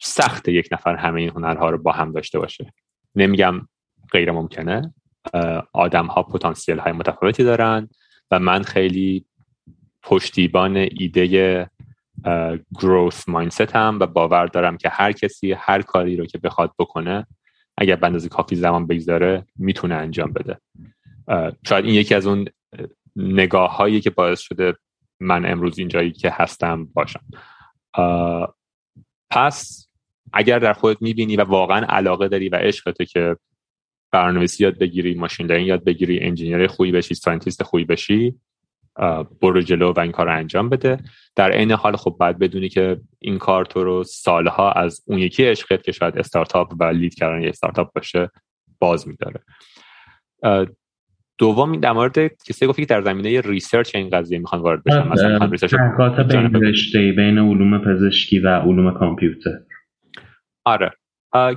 سخت 0.01 0.47
یک 0.47 0.69
نفر 0.71 0.95
همه 0.95 1.21
این 1.21 1.29
هنرها 1.29 1.69
رو 1.69 1.77
با 1.77 1.91
هم 1.91 2.11
داشته 2.11 2.39
باشه. 2.39 2.73
نمیگم 3.15 3.67
غیر 4.11 4.31
ممکنه 4.31 4.93
آدم 5.73 6.05
ها 6.05 6.23
پتانسیل 6.23 6.79
های 6.79 6.91
متفاوتی 6.91 7.43
دارن. 7.43 7.89
و 8.31 8.39
من 8.39 8.63
خیلی 8.63 9.25
پشتیبان 10.03 10.77
ایده 10.77 11.69
گروث 12.79 13.29
مایندست 13.29 13.75
هم 13.75 13.97
و 13.99 14.07
باور 14.07 14.45
دارم 14.45 14.77
که 14.77 14.89
هر 14.89 15.11
کسی 15.11 15.51
هر 15.51 15.81
کاری 15.81 16.17
رو 16.17 16.25
که 16.25 16.37
بخواد 16.37 16.73
بکنه 16.79 17.27
اگر 17.77 17.95
بندازی 17.95 18.29
کافی 18.29 18.55
زمان 18.55 18.87
بگذاره 18.87 19.45
می‌تونه 19.55 19.95
انجام 19.95 20.33
بده. 20.33 20.57
شاید 21.67 21.85
این 21.85 21.93
یکی 21.93 22.15
از 22.15 22.27
اون 22.27 22.47
نگاه 23.15 23.75
هایی 23.75 24.01
که 24.01 24.09
باعث 24.09 24.39
شده 24.39 24.73
من 25.19 25.45
امروز 25.45 25.79
اینجایی 25.79 26.11
که 26.11 26.29
هستم 26.33 26.85
باشم. 26.85 27.23
پس 29.29 29.87
اگر 30.33 30.59
در 30.59 30.73
خودت 30.73 31.01
می‌بینی 31.01 31.35
و 31.35 31.43
واقعا 31.43 31.85
علاقه 31.89 32.27
داری 32.27 32.49
و 32.49 32.55
عشقته 32.55 33.05
که 33.05 33.37
برنامه‌نویسی 34.13 34.63
یاد 34.63 34.77
بگیری 34.77 35.13
machine 35.13 35.47
learning 35.47 35.67
یاد 35.67 35.83
بگیری 35.83 36.19
engineer 36.19 36.67
خوبی 36.67 36.91
بشی 36.91 37.15
scientist 37.15 37.63
خوبی 37.63 37.85
بشی 37.85 38.35
برو 39.41 39.61
جلو 39.61 39.93
و 39.93 39.99
این 39.99 40.11
کار 40.11 40.25
رو 40.25 40.37
انجام 40.37 40.69
بده. 40.69 40.97
در 41.35 41.51
عین 41.51 41.71
حال 41.71 41.95
خب 41.95 42.15
باید 42.19 42.39
بدونی 42.39 42.69
که 42.69 43.01
این 43.19 43.37
کار 43.37 43.65
تو 43.65 43.83
رو 43.83 44.03
سالها 44.03 44.71
از 44.71 45.01
اون 45.07 45.19
یکی 45.19 45.43
عشقت 45.43 45.83
که 45.83 45.91
شاید 45.91 46.17
استارتاپ 46.17 46.73
و 46.79 46.83
lead 46.83 47.15
کردن 47.15 47.41
یه 47.41 47.49
استارتاپ 47.49 47.93
باشه 47.93 48.29
باز 48.79 49.07
میداره. 49.07 49.39
دوم 51.37 51.79
در 51.79 51.91
مورد 51.91 52.27
کسی 52.27 52.67
گفتی 52.67 52.81
که 52.81 52.85
در 52.85 53.01
زمینه 53.01 53.41
research 53.41 53.95
این 53.95 54.09
قضیه 54.09 54.39
می‌خوان 54.39 54.61
وارد 54.61 54.83
بشن. 54.83 55.07
مثلا 55.07 55.45
research 55.45 55.73
بین 56.31 56.53
رشته 56.53 57.11
بین 57.11 57.37
علوم 57.37 57.77
پزشکی 57.77 58.39
و 58.39 58.47
علوم 58.47 58.93
کامپیوتر. 58.99 59.59
آره. 60.65 60.91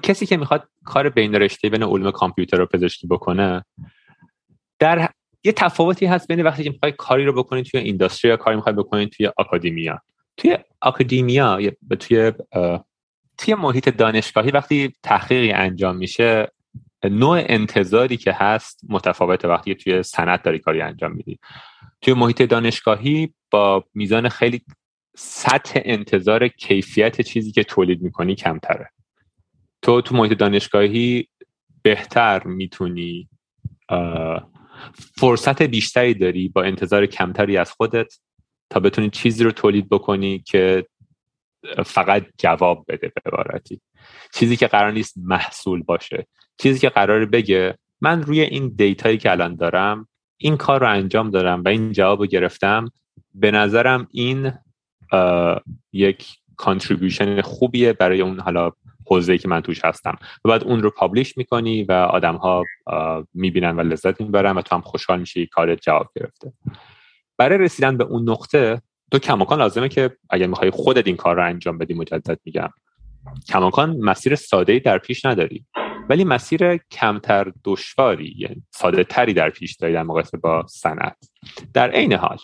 کسی 0.02 0.26
که 0.26 0.36
می‌خواد 0.36 0.68
کار 0.86 1.08
بین 1.08 1.34
رشته 1.34 1.68
بین 1.68 1.82
علوم 1.82 2.10
کامپیوتر 2.10 2.60
و 2.60 2.66
پزشکی 2.66 3.06
بکنه 3.06 3.64
در 4.78 5.08
یه 5.44 5.52
تفاوتی 5.52 6.06
هست 6.06 6.28
بین 6.28 6.42
وقتی 6.42 6.64
که 6.64 6.70
می‌خوای 6.70 6.92
کاری 6.92 7.24
رو 7.24 7.32
بکنی 7.32 7.62
توی 7.62 7.80
industry 7.80 8.30
یا 8.30 8.36
کاری 8.36 8.56
می‌خوای 8.56 8.74
بکنی 8.74 9.06
توی 9.06 9.30
academia. 9.36 10.00
توی 10.36 10.58
academia 10.80 11.60
یا 11.60 11.72
توی 12.00 12.32
توی 13.38 13.54
محیط 13.54 13.88
دانشگاهی 13.88 14.50
وقتی 14.50 14.92
تحقیقی 15.02 15.52
انجام 15.52 15.96
میشه 15.96 16.52
نوع 17.04 17.42
انتظاری 17.46 18.16
که 18.16 18.32
هست 18.32 18.80
متفاوت 18.88 19.44
وقتی 19.44 19.74
توی 19.74 20.02
سنت 20.02 20.42
داری 20.42 20.58
کاری 20.58 20.80
انجام 20.80 21.12
میدی. 21.12 21.38
توی 22.00 22.14
محیط 22.14 22.42
دانشگاهی 22.42 23.34
با 23.50 23.84
میزان 23.94 24.28
خیلی 24.28 24.62
سطح 25.16 25.80
انتظار 25.84 26.48
کیفیت 26.48 27.20
چیزی 27.20 27.52
که 27.52 27.64
تولید 27.64 28.02
می‌کنی 28.02 28.34
کمتره. 28.34 28.90
تو 29.86 30.00
تو 30.00 30.16
محیط 30.16 30.32
دانشگاهی 30.32 31.28
بهتر 31.82 32.44
می‌تونی 32.44 33.28
فرصت 35.16 35.62
بیشتری 35.62 36.14
داری 36.14 36.48
با 36.48 36.62
انتظار 36.62 37.06
کمتری 37.06 37.56
از 37.56 37.72
خودت 37.72 38.14
تا 38.70 38.80
بتونی 38.80 39.10
چیزی 39.10 39.44
رو 39.44 39.52
تولید 39.52 39.88
بکنی 39.88 40.38
که 40.38 40.86
فقط 41.84 42.26
جواب 42.38 42.84
بده 42.88 43.12
به 43.14 43.20
عبارتی. 43.26 43.80
چیزی 44.34 44.56
که 44.56 44.66
قرار 44.66 44.92
نیست 44.92 45.14
محصول 45.16 45.82
باشه. 45.82 46.26
چیزی 46.58 46.78
که 46.78 46.88
قرار 46.88 47.26
بگه 47.26 47.78
من 48.00 48.22
روی 48.22 48.40
این 48.40 48.68
دیتایی 48.76 49.18
که 49.18 49.30
الان 49.30 49.56
دارم 49.56 50.08
این 50.36 50.56
کار 50.56 50.80
رو 50.80 50.90
انجام 50.90 51.30
دارم 51.30 51.62
و 51.64 51.68
این 51.68 51.92
جواب 51.92 52.20
رو 52.20 52.26
گرفتم 52.26 52.90
به 53.34 53.50
نظرم 53.50 54.08
این 54.10 54.52
یک 55.92 56.26
contribution 56.56 57.40
خوبیه 57.40 57.92
برای 57.92 58.20
اون 58.20 58.40
حالا 58.40 58.72
حوزه 59.06 59.38
که 59.38 59.48
من 59.48 59.60
توش 59.60 59.84
هستم. 59.84 60.18
و 60.44 60.48
بعد 60.48 60.64
اون 60.64 60.82
رو 60.82 60.90
publish 60.90 61.36
می‌کنی 61.38 61.84
و 61.84 61.92
آدم 61.92 62.36
ها 62.36 62.64
می‌بینن 63.34 63.76
و 63.76 63.80
لذت 63.80 64.20
می‌برن 64.20 64.56
و 64.56 64.62
تو 64.62 64.74
هم 64.74 64.82
خوشحال 64.82 65.20
میشی 65.20 65.46
کار 65.46 65.74
جواب 65.74 66.10
گرفته. 66.16 66.52
برای 67.38 67.58
رسیدن 67.58 67.96
به 67.96 68.04
اون 68.04 68.30
نقطه 68.30 68.82
تو 69.12 69.18
کماکان 69.18 69.58
لازمه 69.58 69.88
که 69.88 70.16
اگر 70.30 70.46
می‌خوای 70.46 70.70
خودت 70.70 71.06
این 71.06 71.16
کار 71.16 71.36
رو 71.36 71.44
انجام 71.44 71.78
بدی 71.78 71.94
مجدد 71.94 72.38
میگم. 72.44 72.70
کماکان 73.48 73.96
مسیر 73.96 74.34
ساده 74.34 74.78
در 74.78 74.98
پیش 74.98 75.24
نداری 75.24 75.64
ولی 76.08 76.24
مسیر 76.24 76.76
کمتر 76.76 77.52
دشواری 77.64 78.34
یعنی 78.38 78.62
ساده 78.70 79.04
تری 79.04 79.34
در 79.34 79.50
پیش 79.50 79.76
داری 79.76 79.92
در 79.92 80.02
مقایسه 80.02 80.38
با 80.38 80.66
صنعت. 80.68 81.16
در 81.74 81.90
عین 81.90 82.12
حال 82.12 82.38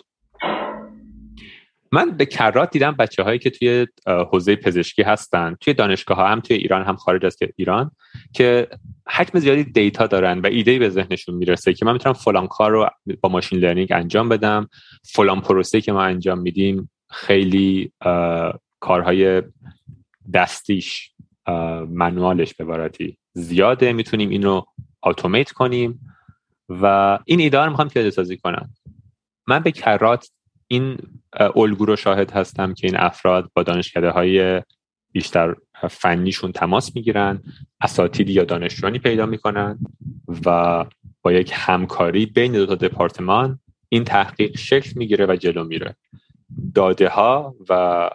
من 1.93 2.11
به 2.17 2.25
کرات 2.25 2.71
دیدم 2.71 2.91
بچه 2.91 3.23
هایی 3.23 3.39
که 3.39 3.49
توی 3.49 3.87
حوزه 4.07 4.55
پزشکی 4.55 5.01
هستن. 5.01 5.55
توی 5.59 5.73
دانشگاه 5.73 6.17
ها 6.17 6.27
هم 6.27 6.39
توی 6.39 6.57
ایران 6.57 6.85
هم 6.85 6.95
خارج 6.95 7.25
از 7.25 7.37
ایران 7.55 7.91
که 8.33 8.67
حجم 9.07 9.39
زیادی 9.39 9.63
دیتا 9.63 10.07
دارن 10.07 10.39
و 10.39 10.45
ایده 10.45 10.79
به 10.79 10.89
ذهنشون 10.89 11.35
می‌رسه 11.35 11.73
که 11.73 11.85
من 11.85 11.93
می‌تونم 11.93 12.13
فلان 12.13 12.47
کار 12.47 12.71
رو 12.71 12.89
با 13.21 13.29
ماشین 13.29 13.59
لرنینگ 13.59 13.91
انجام 13.91 14.29
بدم. 14.29 14.69
فلان 15.03 15.41
پروسه 15.41 15.81
که 15.81 15.91
ما 15.91 16.03
انجام 16.03 16.39
میدیم 16.39 16.91
خیلی 17.09 17.91
کارهای 18.79 19.43
دستیش 20.33 21.11
منوالش 21.89 22.53
به 22.53 22.63
بارتی 22.63 23.17
زیاده. 23.33 23.93
می‌تونیم 23.93 24.29
این 24.29 24.43
رو 24.43 24.65
اتومات 25.03 25.51
کنیم 25.51 25.99
و 26.69 27.19
این 27.25 27.39
ایده 27.39 27.59
رو 27.59 27.69
می‌خوام 27.69 27.89
پیاده 27.89 28.09
سازی 28.09 28.37
کنم. 28.37 28.69
من 29.47 29.59
به 29.59 29.71
کرات 29.71 30.29
این 30.67 30.97
الگو 31.55 31.85
رو 31.85 31.95
شاهد 31.95 32.31
هستم 32.31 32.73
که 32.73 32.87
این 32.87 32.95
افراد 32.97 33.51
با 33.53 33.63
دانشکده 33.63 34.09
های 34.09 34.61
بیشتر 35.11 35.55
فنیشون 35.89 36.51
تماس 36.51 36.95
می‌گیرن 36.95 37.41
اساتیدی 37.81 38.33
یا 38.33 38.43
دانشجوانی 38.43 38.99
پیدا 38.99 39.25
می‌کنن 39.25 39.79
و 40.45 40.85
با 41.21 41.31
یک 41.31 41.51
همکاری 41.55 42.25
بین 42.25 42.51
دو 42.51 42.65
تا 42.65 42.75
دپارتمان 42.75 43.59
این 43.89 44.03
تحقیق 44.03 44.57
شکل 44.57 44.91
می‌گیره 44.95 45.25
و 45.25 45.35
جلو 45.35 45.63
میره. 45.63 45.95
داده 46.75 47.09
ها 47.09 47.55
و 47.69 48.09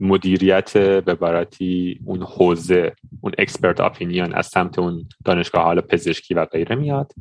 مدیریت 0.00 0.78
به 0.78 1.12
عبارتی 1.12 2.00
اون 2.04 2.22
حوزه 2.22 2.92
اون 3.20 3.32
expert 3.38 3.80
opinion 3.80 4.34
از 4.34 4.46
سمت 4.46 4.78
اون 4.78 5.08
دانشگاه 5.24 5.64
حالا 5.64 5.82
پزشکی 5.82 6.34
و 6.34 6.44
غیره 6.44 6.76
میاد. 6.76 7.12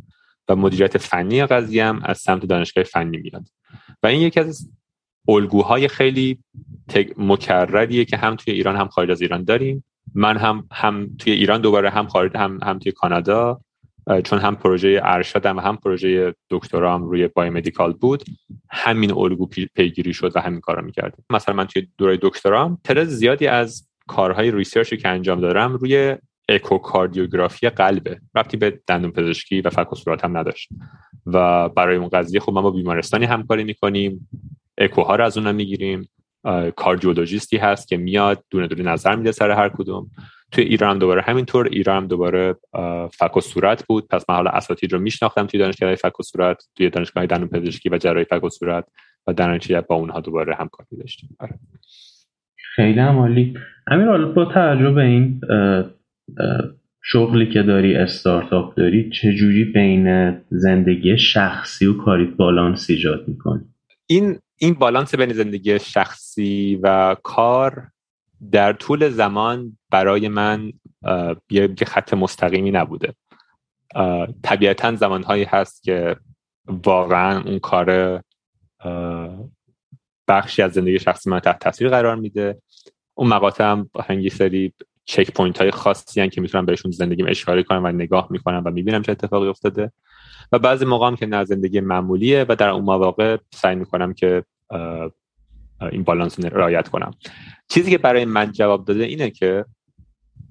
و 0.50 0.56
مدیریت 0.56 0.98
فنی 0.98 1.46
قضیه 1.46 1.86
هم 1.86 2.02
از 2.04 2.18
سمت 2.18 2.46
دانشگاه 2.46 2.84
فنی 2.84 3.18
میاد. 3.18 3.48
و 4.04 4.08
این 4.08 4.22
یکی 4.22 4.40
از 4.40 4.70
الگوهای 5.28 5.88
خیلی 5.88 6.40
مکرریه 7.18 8.06
که 8.06 8.18
هم 8.18 8.36
توی 8.36 8.54
ایران 8.54 8.76
هم 8.76 8.88
خارج 8.88 9.12
از 9.12 9.22
ایران 9.22 9.44
داریم. 9.44 9.84
من 10.16 10.38
هم 10.38 10.68
هم 10.72 11.10
توی 11.20 11.34
ایران 11.34 11.62
دوباره 11.62 11.90
هم 11.90 12.08
خارج 12.08 12.32
هم 12.36 12.60
هم 12.64 12.80
توی 12.80 12.92
کانادا 12.92 13.62
چون 14.24 14.40
هم 14.40 14.56
پروژه 14.56 15.02
ارشدم 15.04 15.58
و 15.58 15.60
هم 15.60 15.78
پروژه 15.78 16.36
دکترام 16.50 17.04
روی 17.04 17.28
بایومدیکال 17.28 17.94
بود. 17.94 18.24
همین 18.70 19.12
الگو 19.12 19.50
پیگیری 19.76 20.14
شد 20.14 20.32
و 20.36 20.40
همین 20.40 20.60
کارا 20.60 20.82
می‌کردیم. 20.82 21.26
مثلا 21.30 21.56
من 21.56 21.66
توی 21.66 21.88
دوره 21.98 22.20
دکترام 22.22 22.78
ترز 22.84 23.08
زیادی 23.08 23.48
از 23.48 23.88
کارهای 24.08 24.52
ریسرچی 24.52 24.98
که 24.98 25.10
انجام 25.10 25.42
دارم 25.42 25.74
روی 25.74 26.18
اکوکاردیوگرافی 26.50 27.70
قلبه. 27.70 28.20
ربطی 28.36 28.58
به 28.58 28.80
دندون 28.88 29.12
پزشکی 29.12 29.62
و 29.62 29.70
فک 29.70 29.94
و 29.94 29.96
صورت 29.96 30.24
هم 30.24 30.38
نداشت. 30.38 30.70
و 31.26 31.70
برای 31.70 31.96
اون 31.98 32.10
قضیه 32.10 32.40
خب 32.40 32.54
ما 32.54 32.62
با 32.62 32.72
بیمارستانی 32.72 33.26
همکاری 33.26 33.64
می‌کنیم. 33.64 34.30
اکوها 34.78 35.16
رو 35.16 35.24
از 35.24 35.38
اونم 35.38 35.56
می‌گیریم. 35.56 36.10
کاردیولوژیستی 36.76 37.58
هست 37.58 37.88
که 37.88 37.98
میاد 37.98 38.44
دونه 38.50 38.68
دونه 38.68 38.92
نظر 38.92 39.16
میده 39.16 39.32
سر 39.32 39.52
هر 39.52 39.70
کدوم. 39.70 40.12
توی 40.52 40.64
ایران 40.64 40.98
دوباره 40.98 41.22
همینطور. 41.22 41.68
ایران 41.68 42.08
دوباره 42.08 42.56
فک 43.14 43.38
و 43.38 43.42
صورت 43.42 43.86
بود. 43.86 44.08
پس 44.08 44.30
من 44.30 44.36
حالا 44.36 44.52
اساتید 44.52 44.94
رو 44.94 45.00
میشناختم 45.00 45.46
توی 45.46 45.60
دانشگاه 45.60 45.96
فک 45.96 46.20
و 46.20 46.24
صورت 46.24 46.64
توی 46.76 46.90
دانشگاه 46.90 47.26
دندون 47.26 47.50
پزشکی 47.50 47.90
و 47.90 47.98
جراحی 47.98 48.26
فک 48.26 48.44
و 48.44 48.50
صورت 48.50 48.86
و 49.28 49.34
در 49.34 49.60
با 49.82 49.96
اونها 49.96 50.20
دوباره 50.20 50.56
همکاری 50.56 50.98
داشتیم. 51.00 51.38
آره. 51.40 51.60
خیلی 52.76 53.00
عالی. 53.00 53.54
امیر 53.88 54.26
با 54.26 54.46
توجه 54.46 54.98
این 54.98 55.42
شغلی 57.02 57.50
که 57.50 57.64
داری 57.64 57.96
استارتاپ 57.96 58.76
داری 58.76 59.10
چجوری 59.10 59.64
بین 59.64 60.38
زندگی 60.50 61.18
شخصی 61.18 61.86
و 61.86 61.94
کاری 61.94 62.26
بالانس 62.26 62.90
ایجاد 62.90 63.28
می‌کنی؟ 63.28 63.66
این 64.08 64.40
این 64.58 64.74
بالانس 64.74 65.16
بین 65.16 65.34
زندگی 65.34 65.80
شخصی 65.80 66.80
و 66.84 67.16
کار 67.24 67.88
در 68.52 68.74
طول 68.74 69.10
زمان 69.10 69.78
برای 69.92 70.28
من 70.28 70.74
یه 71.50 71.76
خط 71.88 72.14
مستقیمی 72.14 72.72
نبوده. 72.72 73.14
طبیعتا 74.44 74.96
زمانهایی 74.96 75.44
هست 75.44 75.84
که 75.84 76.16
واقعا 76.68 77.42
اون 77.42 77.60
کار 77.60 78.22
بخشی 80.28 80.62
از 80.62 80.74
زندگی 80.74 81.00
شخصی 81.00 81.30
من 81.30 81.40
تحت 81.40 81.60
تاثیر 81.60 81.90
قرار 81.90 82.16
میده. 82.16 82.62
اون 83.14 83.28
مقاطع 83.28 83.64
هم 83.64 83.90
هنگی 84.06 84.30
سری 84.30 84.74
چک 85.06 85.32
پوینت 85.32 85.62
های 85.62 85.72
خاصی 85.72 86.22
هن 86.22 86.30
که 86.30 86.42
می‌تونم 86.42 86.66
بهشون 86.66 86.92
زندگیم 86.92 87.26
اشاره 87.30 87.64
کنم 87.64 87.84
و 87.84 87.88
نگاه 87.88 88.28
می‌کنم 88.32 88.64
و 88.66 88.72
می‌بینم 88.72 89.02
چه 89.02 89.12
اتفاقی 89.12 89.48
افتاده. 89.48 89.92
و 90.52 90.60
بعضی 90.60 90.86
موقع 90.86 91.08
هم 91.08 91.16
که 91.16 91.26
نه 91.26 91.44
زندگی 91.44 91.80
معمولیه 91.80 92.46
و 92.50 92.56
در 92.56 92.70
اون 92.70 92.84
مواقع 92.84 93.38
سعی 93.54 93.76
می‌کنم 93.76 94.14
که 94.14 94.44
این 95.92 96.04
بالانس 96.04 96.40
رو 96.40 96.58
رعایت 96.58 96.88
کنم. 96.88 97.12
چیزی 97.70 97.92
که 97.92 97.98
برای 97.98 98.26
من 98.26 98.52
جواب 98.52 98.86
داده 98.86 99.04
اینه 99.04 99.30
که 99.30 99.66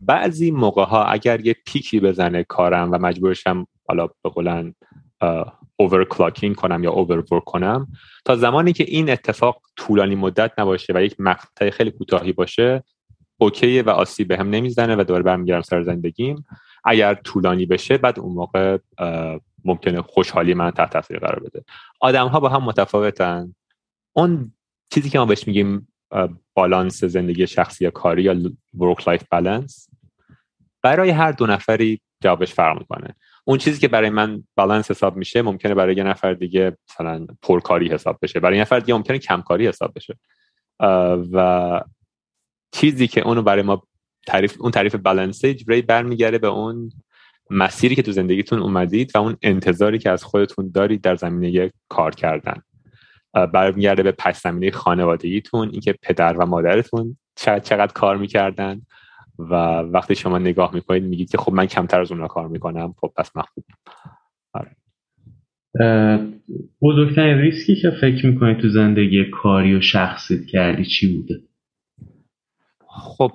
بعضی 0.00 0.50
موقع 0.50 0.84
ها 0.84 1.04
اگر 1.04 1.46
یه 1.46 1.56
پیکی 1.66 2.00
بزنه 2.00 2.44
کارم 2.44 2.92
و 2.92 2.98
مجبورشم 2.98 3.66
حالا 3.88 4.06
به 4.06 4.30
قولن 4.30 4.74
اوور 5.76 6.04
کلاکینگ 6.04 6.54
کنم 6.54 6.84
یا 6.84 6.90
اوور 6.90 7.18
ورک 7.18 7.44
کنم 7.44 7.88
تا 8.24 8.36
زمانی 8.36 8.72
که 8.72 8.84
این 8.88 9.10
اتفاق 9.10 9.62
طولانی 9.76 10.14
مدت 10.14 10.52
نباشه 10.58 10.92
و 10.96 11.02
یک 11.02 11.16
مقطع 11.18 11.70
خیلی 11.70 11.90
کوتاهی 11.90 12.32
باشه 12.32 12.84
اوکیه 13.38 13.82
و 13.82 13.90
آسیب 13.90 14.28
به 14.28 14.36
هم 14.36 14.50
نمی‌زنه 14.50 14.96
و 14.96 15.04
دوباره 15.04 15.22
برمیگردم 15.22 15.62
سر 15.62 15.82
زندگیم. 15.82 16.46
اگر 16.84 17.14
طولانی 17.14 17.66
بشه 17.66 17.98
بعد 17.98 18.20
اون 18.20 18.34
موقع 18.34 18.78
ممکنه 19.64 20.02
خوشحالی 20.02 20.54
من 20.54 20.70
تحت 20.70 20.92
تاثیر 20.92 21.18
قرار 21.18 21.40
بده. 21.40 21.64
آدم 22.00 22.26
ها 22.26 22.40
با 22.40 22.48
هم 22.48 22.62
متفاوتن. 22.62 23.54
اون 24.12 24.52
چیزی 24.90 25.10
که 25.10 25.18
ما 25.18 25.26
بهش 25.26 25.46
میگیم 25.46 25.88
بالانس 26.54 27.04
زندگی 27.04 27.46
شخصی 27.46 27.84
یا 27.84 27.90
کاری 27.90 28.22
یا 28.22 28.36
work 28.78 29.08
life 29.08 29.24
balance 29.30 29.88
برای 30.82 31.10
هر 31.10 31.32
دو 31.32 31.46
نفری 31.46 32.00
جوابش 32.22 32.54
فرق 32.54 32.78
می‌کنه. 32.78 33.14
اون 33.44 33.58
چیزی 33.58 33.80
که 33.80 33.88
برای 33.88 34.10
من 34.10 34.44
بالانس 34.56 34.90
حساب 34.90 35.16
میشه 35.16 35.42
ممکنه 35.42 35.74
برای 35.74 35.96
یه 35.96 36.02
نفر 36.02 36.32
دیگه 36.32 36.76
مثلا 36.90 37.26
پرکاری 37.42 37.88
حساب 37.88 38.18
بشه. 38.22 38.40
برای 38.40 38.56
یه 38.56 38.62
نفر 38.62 38.78
دیگه 38.78 38.94
ممکنه 38.94 39.18
کمکاری 39.18 39.68
حساب 39.68 39.92
بشه. 39.94 40.18
و 41.32 41.80
چیزی 42.74 43.06
که 43.06 43.20
اونو 43.20 43.42
برای 43.42 43.62
ما 43.62 43.82
تعریف 44.26 44.56
اون 44.60 44.70
تعریف 44.70 44.94
بالانس 44.94 45.64
یه 45.68 45.73
جوری 45.73 45.82
برمیگرده 45.82 46.38
به 46.38 46.46
اون 46.46 46.90
مسیری 47.50 47.94
که 47.94 48.02
تو 48.02 48.12
زندگیتون 48.12 48.58
اومدید 48.58 49.10
و 49.14 49.18
اون 49.18 49.36
انتظاری 49.42 49.98
که 49.98 50.10
از 50.10 50.24
خودتون 50.24 50.70
دارید 50.74 51.00
در 51.00 51.16
زمینه 51.16 51.72
کار 51.88 52.14
کردن. 52.14 52.62
برمیگرده 53.52 54.02
به 54.02 54.12
پس 54.12 54.42
زمینه 54.42 54.70
خانوادگیتون 54.70 55.68
اینکه 55.68 55.94
پدر 56.02 56.36
و 56.38 56.46
مادرتون 56.46 57.16
چقدر 57.36 57.92
کار 57.92 58.16
می‌کردن 58.16 58.80
و 59.38 59.54
وقتی 59.78 60.14
شما 60.14 60.38
نگاه 60.38 60.74
می‌کنید 60.74 61.04
میگید 61.04 61.30
که 61.30 61.38
خب 61.38 61.52
من 61.52 61.66
کمتر 61.66 62.00
از 62.00 62.12
اونها 62.12 62.26
کار 62.26 62.48
می‌کنم 62.48 62.94
خب 63.00 63.12
پس 63.16 63.30
من 63.36 63.42
خوب. 63.42 63.64
آره. 64.52 64.76
بزرگترین 66.82 67.38
ریسکی 67.38 67.76
که 67.76 67.90
فکر 67.90 68.26
می‌کنید 68.26 68.58
تو 68.58 68.68
زندگی 68.68 69.24
کاری 69.30 69.74
و 69.74 69.80
شخصیت 69.80 70.46
کردی 70.46 70.84
چی 70.84 71.16
بوده؟ 71.16 71.40
خب 72.94 73.32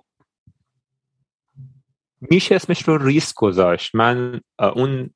میشه 2.22 2.56
اسمش 2.56 2.84
رو 2.84 2.98
ریسک 2.98 3.36
گذاشت. 3.36 3.96
من 3.96 4.42
اون 4.76 5.10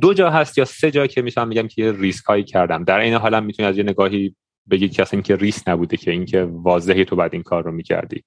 دو 0.00 0.14
جا 0.14 0.30
هست 0.30 0.58
یا 0.58 0.64
سه 0.64 0.90
جا 0.90 1.06
که 1.06 1.22
می‌تونم 1.22 1.50
بگم 1.50 1.68
که 1.68 1.92
ریسک 1.92 2.24
هایی 2.24 2.44
کردم. 2.44 2.84
در 2.84 2.98
این 2.98 3.14
حالم 3.14 3.44
می‌تونی 3.44 3.68
از 3.68 3.78
یه 3.78 3.82
نگاهی 3.82 4.36
بگید 4.70 4.92
که 4.92 5.02
اصلا 5.02 5.20
که 5.20 5.36
ریسک 5.36 5.68
نبوده 5.68 5.96
که 5.96 6.10
اینکه 6.10 6.42
واضحی 6.42 7.04
تو 7.04 7.16
بعد 7.16 7.34
این 7.34 7.42
کار 7.42 7.62
رو 7.62 7.72
می‌کردی. 7.72 8.24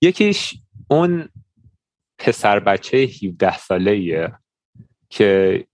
یکیش 0.00 0.54
اون 0.90 1.28
پسر 2.18 2.60
بچه 2.60 2.96
17 2.96 3.58
ساله 3.58 3.90
ایه 3.90 4.32
که 5.08 5.66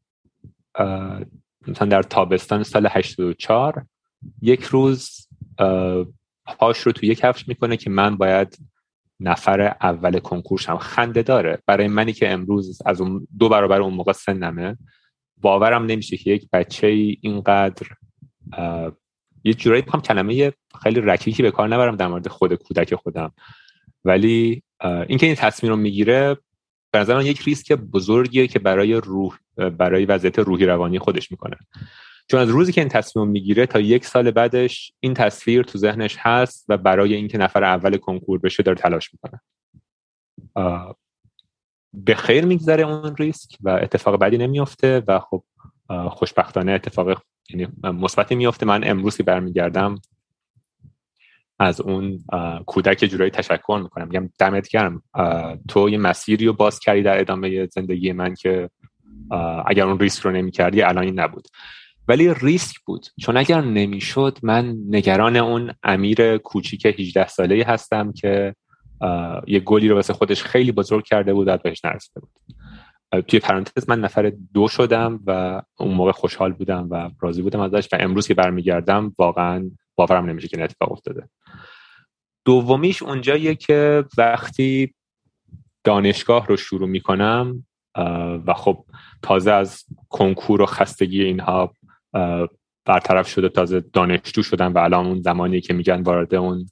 مثلا 1.67 1.89
در 1.89 2.03
تابستان 2.03 2.63
سال 2.63 2.87
84 2.87 3.87
یک 4.43 4.63
روز 4.63 5.29
پاش 6.59 6.79
رو 6.79 6.93
تو 6.93 7.07
یک 7.07 7.19
کفش 7.19 7.49
می‌کنه 7.49 7.77
که 7.77 7.91
من 7.91 8.17
باید 8.17 8.59
نفر 9.21 9.61
اول 9.61 10.19
کنکورشم 10.19 10.79
خنده 10.79 11.23
داره. 11.23 11.59
برای 11.67 11.89
منی 11.89 12.13
که 12.13 12.31
امروز 12.31 12.83
از 12.87 13.01
اون 13.01 13.27
دو 13.39 13.49
برابر 13.49 13.83
اون 13.83 13.95
موقع 13.95 14.13
سنمه 14.13 14.77
باورم 15.37 15.85
نمیشه 15.85 16.17
که 16.17 16.31
یک 16.31 16.49
بچه 16.53 16.87
اینقدر 17.21 17.87
یه 19.45 19.55
جورایی 19.55 19.83
بخوام 19.83 20.03
کلمه 20.03 20.53
خیلی 20.83 21.01
رکیکی 21.01 21.43
به 21.43 21.51
کار 21.51 21.69
نبرم 21.69 21.97
در 21.97 22.07
مورد 22.07 22.29
خود 22.29 22.55
کودک 22.55 22.95
خودم. 22.95 23.33
ولی 24.05 24.63
اینکه 24.83 25.27
این 25.27 25.35
تصمیم 25.35 25.73
رو 25.73 25.79
می‌گیره 25.79 26.37
به 26.91 26.99
نظر 26.99 27.23
یک 27.23 27.41
ریسک 27.41 27.73
بزرگیه 27.73 28.47
که 28.47 28.59
برای 28.59 28.95
روح 28.95 29.37
برای 29.57 30.05
وضعیت 30.05 30.39
روحی 30.39 30.67
روانی 30.67 30.99
خودش 30.99 31.31
می‌کنه. 31.31 31.57
چون 32.31 32.41
از 32.41 32.49
روزی 32.49 32.73
که 32.73 32.81
این 32.81 32.89
تصمیم 32.89 33.29
می‌گیره 33.29 33.67
تا 33.67 33.81
یک 33.81 34.05
سال 34.05 34.31
بعدش 34.31 34.93
این 35.01 35.15
تصویر 35.15 35.63
تو 35.63 35.79
ذهنش 35.79 36.17
هست 36.19 36.65
و 36.69 36.77
برای 36.77 37.15
اینکه 37.15 37.39
نفر 37.39 37.65
اول 37.65 37.97
کنکور 37.97 38.39
بشه 38.39 38.63
داره 38.63 38.79
تلاش 38.79 39.11
می‌کنه. 39.13 39.41
به 41.95 42.15
خیر 42.15 42.45
میگذره 42.45 42.83
اون 42.83 43.17
ریسک 43.17 43.57
و 43.61 43.69
اتفاق 43.69 44.19
بدی 44.19 44.39
نمیافته 44.39 45.03
و 45.09 45.21
خب 45.21 45.45
خوشبختانه 46.09 46.73
اتفاق 46.73 47.23
یعنی 47.51 47.69
مثبتی 47.83 48.35
میافته. 48.35 48.67
من 48.67 48.89
امروز 48.89 49.17
که 49.17 49.23
برمیگردم 49.23 50.01
از 51.59 51.81
اون 51.81 52.25
کودک 52.67 53.05
جورایی 53.05 53.31
تشکر 53.31 53.81
می‌کنم. 53.83 54.09
میگم 54.09 54.31
دمت 54.39 54.69
گرم. 54.69 55.03
تو 55.69 55.89
یه 55.89 55.99
مسیری 55.99 56.47
رو 56.47 56.53
باز 56.53 56.81
کردی 56.81 57.03
در 57.03 57.21
ادامه 57.21 57.67
زندگی 57.67 58.13
من 58.13 58.35
که 58.35 58.71
اگر 59.67 59.87
اون 59.87 59.99
ریسک 59.99 60.23
رو 60.23 60.31
نمی 60.31 60.51
کردی 60.51 60.83
الان 60.83 61.05
این 61.05 61.21
نبود. 61.21 61.49
ولی 62.09 62.35
ریسک 62.35 62.77
بود. 62.87 63.07
چون 63.21 63.37
اگر 63.37 63.61
نمی‌شد 63.61 64.39
من 64.43 64.77
نگران 64.89 65.37
اون 65.37 65.73
امیر 65.83 66.39
کوچیک 66.39 66.87
18 66.87 67.29
ساله 67.29 67.65
هستم 67.65 68.13
که 68.13 68.55
یه 69.47 69.61
گلی 69.61 69.89
رو 69.89 69.95
واسه 69.95 70.13
خودش 70.13 70.43
خیلی 70.43 70.73
بزرگ 70.73 71.05
کرده 71.05 71.35
بود 71.35 71.49
و 71.49 71.57
بهش 71.57 71.85
نرسیده 71.85 72.21
بود. 72.21 72.31
توی 73.29 73.41
پرانتز 73.41 73.89
من 73.89 74.01
نفر 74.01 74.33
دو 74.55 74.69
شدم 74.69 75.21
و 75.27 75.63
اون 75.79 75.95
موقع 75.95 76.13
خوشحال 76.13 76.53
بودم 76.53 76.89
و 76.91 77.11
راضی 77.21 77.43
بودم 77.43 77.61
ازش 77.61 77.89
و 77.93 77.97
امروز 78.01 78.29
که 78.29 78.35
برمیگردم 78.35 79.15
واقعا 79.19 79.71
باورم 79.97 80.27
نمیشه 80.27 80.49
که 80.49 80.57
این 80.57 80.65
اتفاق 80.65 80.93
افتاده. 80.93 81.29
دومیش 82.45 83.03
اونجاییه 83.03 83.55
که 83.55 84.05
وقتی 84.19 84.95
دانشگاه 85.85 86.47
رو 86.47 86.57
شروع 86.57 86.89
می‌کنم 86.89 87.67
و 88.47 88.55
خب 88.55 88.85
تازه 89.23 89.53
از 89.53 89.85
کنکور 90.09 90.63
و 90.63 90.67
خستگی 90.67 91.25
اینها 91.25 91.75
برطرف 92.85 93.29
شده 93.29 93.49
تازه 93.49 93.81
دانشجو 93.81 94.43
شدم 94.43 94.75
و 94.75 94.79
الان 94.79 95.07
اون 95.07 95.23
زمانی 95.23 95.61
که 95.61 95.75
میگن 95.75 96.03
وارد 96.03 96.35
اون 96.35 96.67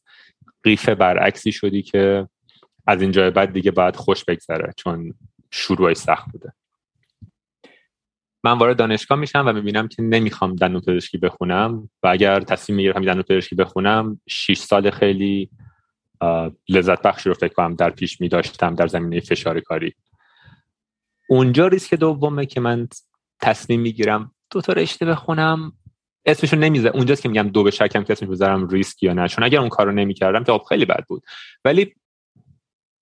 قیف 0.62 0.89
برعکسی 0.89 1.53
شدی 1.53 1.82
که 1.82 2.28
از 2.86 3.03
اینجا 3.03 3.30
بعد 3.30 3.53
دیگه 3.53 3.70
باید 3.70 3.97
خوش 3.97 4.24
بگذره 4.24 4.72
چون 4.76 5.14
شروعش 5.51 5.97
سخت 5.97 6.32
بوده. 6.32 6.53
من 8.45 8.59
وارد 8.59 8.76
دانشگاه 8.76 9.18
میشم 9.18 9.45
و 9.47 9.53
می‌بینم 9.53 9.89
که 9.89 10.03
نمی‌خوام 10.03 10.57
دندون 10.57 10.80
پزشکی 10.80 11.18
بخونم 11.18 11.91
و 12.03 12.07
اگر 12.09 12.41
تصمیم 12.41 12.76
می‌گیرم 12.76 13.05
دندون 13.05 13.22
پزشکی 13.22 13.55
بخونم 13.55 14.20
6 14.28 14.59
سال 14.59 14.91
خیلی 14.91 15.51
لذت 16.68 17.03
بخشی 17.03 17.28
رو 17.28 17.34
فکر 17.34 17.55
کنم 17.55 17.74
در 17.74 17.91
پیش 17.91 18.20
میداشتم 18.20 18.74
در 18.74 18.86
زمینه 18.86 19.20
فشار 19.20 19.61
کاری. 19.61 19.95
اونجا 21.28 21.66
ریسک 21.66 21.95
دومه 21.95 22.47
که 22.47 22.61
من 22.61 22.89
تصمیم 23.41 23.80
می‌گیرم 23.80 24.34
دو 24.51 24.61
تا 24.61 24.72
رشته 24.72 25.07
بخونم 25.07 25.72
اسمشو 26.26 26.57
نمیزه 26.57 26.88
اونجاست 26.88 27.22
که 27.22 27.28
میگم 27.28 27.49
دو 27.49 27.62
به 27.62 27.70
شکم 27.70 28.05
که 28.05 28.12
اسمش 28.12 28.28
بذارم 28.28 28.68
ریسک 28.68 29.03
یا 29.03 29.12
نه. 29.12 29.28
چون 29.28 29.44
اگر 29.44 29.59
اون 29.59 29.68
کارو 29.68 29.92
نمی‌کردم 29.92 30.44
که 30.44 30.53
خب 30.53 30.62
خیلی 30.68 30.84
بد 30.84 31.05
بود. 31.09 31.22
ولی 31.64 31.94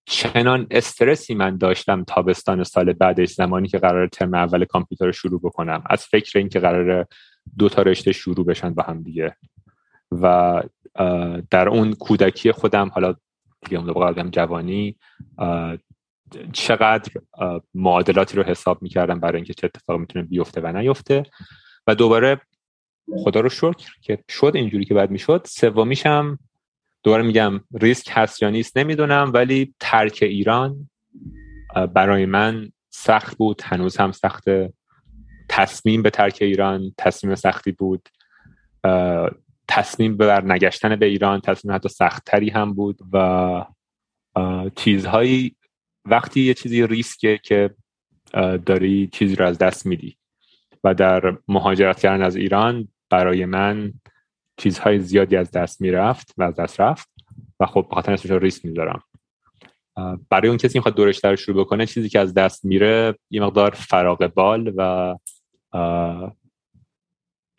چنان 0.09 0.67
استرسی 0.71 1.35
من 1.35 1.57
داشتم 1.57 2.05
تابستان 2.05 2.65
سال 2.65 2.93
بعدش 2.93 3.29
زمانی 3.29 3.69
که 3.69 3.79
قرار 3.79 4.09
ترم 4.09 4.35
اول 4.35 4.65
کامپیوتر 4.65 5.07
رو 5.07 5.13
شروع 5.13 5.41
بکنم. 5.41 5.83
از 5.91 6.05
فکر 6.05 6.39
اینکه 6.39 6.61
قرار 6.61 7.07
دو 7.59 7.69
تا 7.69 7.83
رشته 7.83 8.13
شروع 8.13 8.47
بشن 8.47 8.75
با 8.75 8.83
هم 8.83 9.03
دیگه. 9.03 9.37
و 10.13 10.63
در 11.51 11.69
اون 11.69 11.93
کودکی 11.93 12.53
خودم 12.53 12.89
حالا 12.89 13.15
دیگه 13.65 13.79
اون 13.79 14.31
جوانی 14.31 14.97
چقدر 16.53 17.13
معادلاتی 17.75 18.37
رو 18.37 18.43
حساب 18.43 18.83
می‌کردم 18.83 19.21
برای 19.21 19.37
اینکه 19.37 19.55
چه 19.55 19.65
اتفاقی 19.65 19.99
می‌تونه 19.99 20.25
بیفته 20.25 20.61
و 20.61 20.73
نیفته 20.73 21.23
و 21.87 21.95
دوباره 21.95 22.41
خدا 23.25 23.41
رو 23.41 23.49
شکر 23.49 23.91
که 24.01 24.19
شد 24.29 24.53
اینجوری 24.55 24.85
که 24.85 24.95
بعد 24.95 25.11
می‌شد. 25.11 25.47
سومیشم 25.49 26.39
دوباره 27.03 27.23
میگم 27.23 27.61
ریسک 27.75 28.09
هست 28.11 28.43
یا 28.43 28.51
نیست 28.51 28.77
نمی‌دونم 28.77 29.31
ولی 29.35 29.75
ترک 29.81 30.19
ایران 30.23 30.91
برای 31.95 32.27
من 32.27 32.71
سخت 32.91 33.37
بود. 33.37 33.63
هنوز 33.65 33.97
هم 33.97 34.13
سخت 34.13 34.45
تصمیم 35.49 36.03
به 36.03 36.11
ترک 36.11 36.39
ایران 36.41 36.93
تصمیم 36.99 37.35
سختی 37.35 37.73
بود. 37.73 38.09
تصمیم 39.69 40.17
به 40.17 40.43
نگشتن 40.45 40.97
به 40.97 41.07
ایران 41.07 41.41
تصمیم 41.41 41.75
حتی 41.75 41.89
سختتری 41.89 42.51
هم 42.51 42.75
بود 42.75 42.99
و 43.13 43.65
چیزهایی 44.77 45.56
وقتی 46.07 46.41
یه 46.41 46.55
چیزی 46.55 46.87
ریسکه 46.87 47.41
که 47.43 47.75
داری 48.67 49.09
چیزی 49.13 49.37
رو 49.37 49.47
از 49.47 49.59
دست 49.59 49.87
میدی. 49.87 50.17
و 50.85 50.95
در 50.95 51.39
مهاجرت 51.49 52.01
کردن 52.01 52.23
از 52.23 52.37
ایران 52.37 52.89
برای 53.11 53.45
من 53.45 53.93
چیزهای 54.57 55.01
زیادی 55.01 55.37
از 55.37 55.51
دست 55.51 55.81
می‌رفت 55.81 56.35
و 56.37 56.43
از 56.43 56.57
دست 56.57 56.81
رفت 56.81 57.09
و 57.61 57.67
خب 57.67 57.87
بخاطر 57.91 58.13
اسمش 58.13 58.31
ریسک 58.31 58.65
می‌ذارم. 58.65 59.03
برای 60.31 60.49
اون 60.49 60.59
کسی 60.59 60.79
می‌خواد 60.79 60.95
دورش 60.95 61.25
رو 61.25 61.37
شروع 61.37 61.65
بکنه 61.65 61.87
چیزی 61.87 62.09
که 62.09 62.21
از 62.21 62.35
دست 62.35 62.65
میره 62.65 63.19
یه 63.31 63.43
مقدار 63.43 63.71
فراغ 63.71 64.27
بال 64.27 64.73
و 64.77 65.15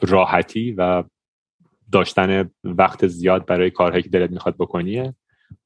راحتی 0.02 0.72
و 0.72 1.04
داشتن 1.92 2.50
وقت 2.64 3.08
زیاد 3.08 3.46
برای 3.46 3.72
کارهایی 3.72 4.04
که 4.04 4.10
دلت 4.10 4.32
می‌خواد 4.32 4.56
بکنیه 4.56 5.16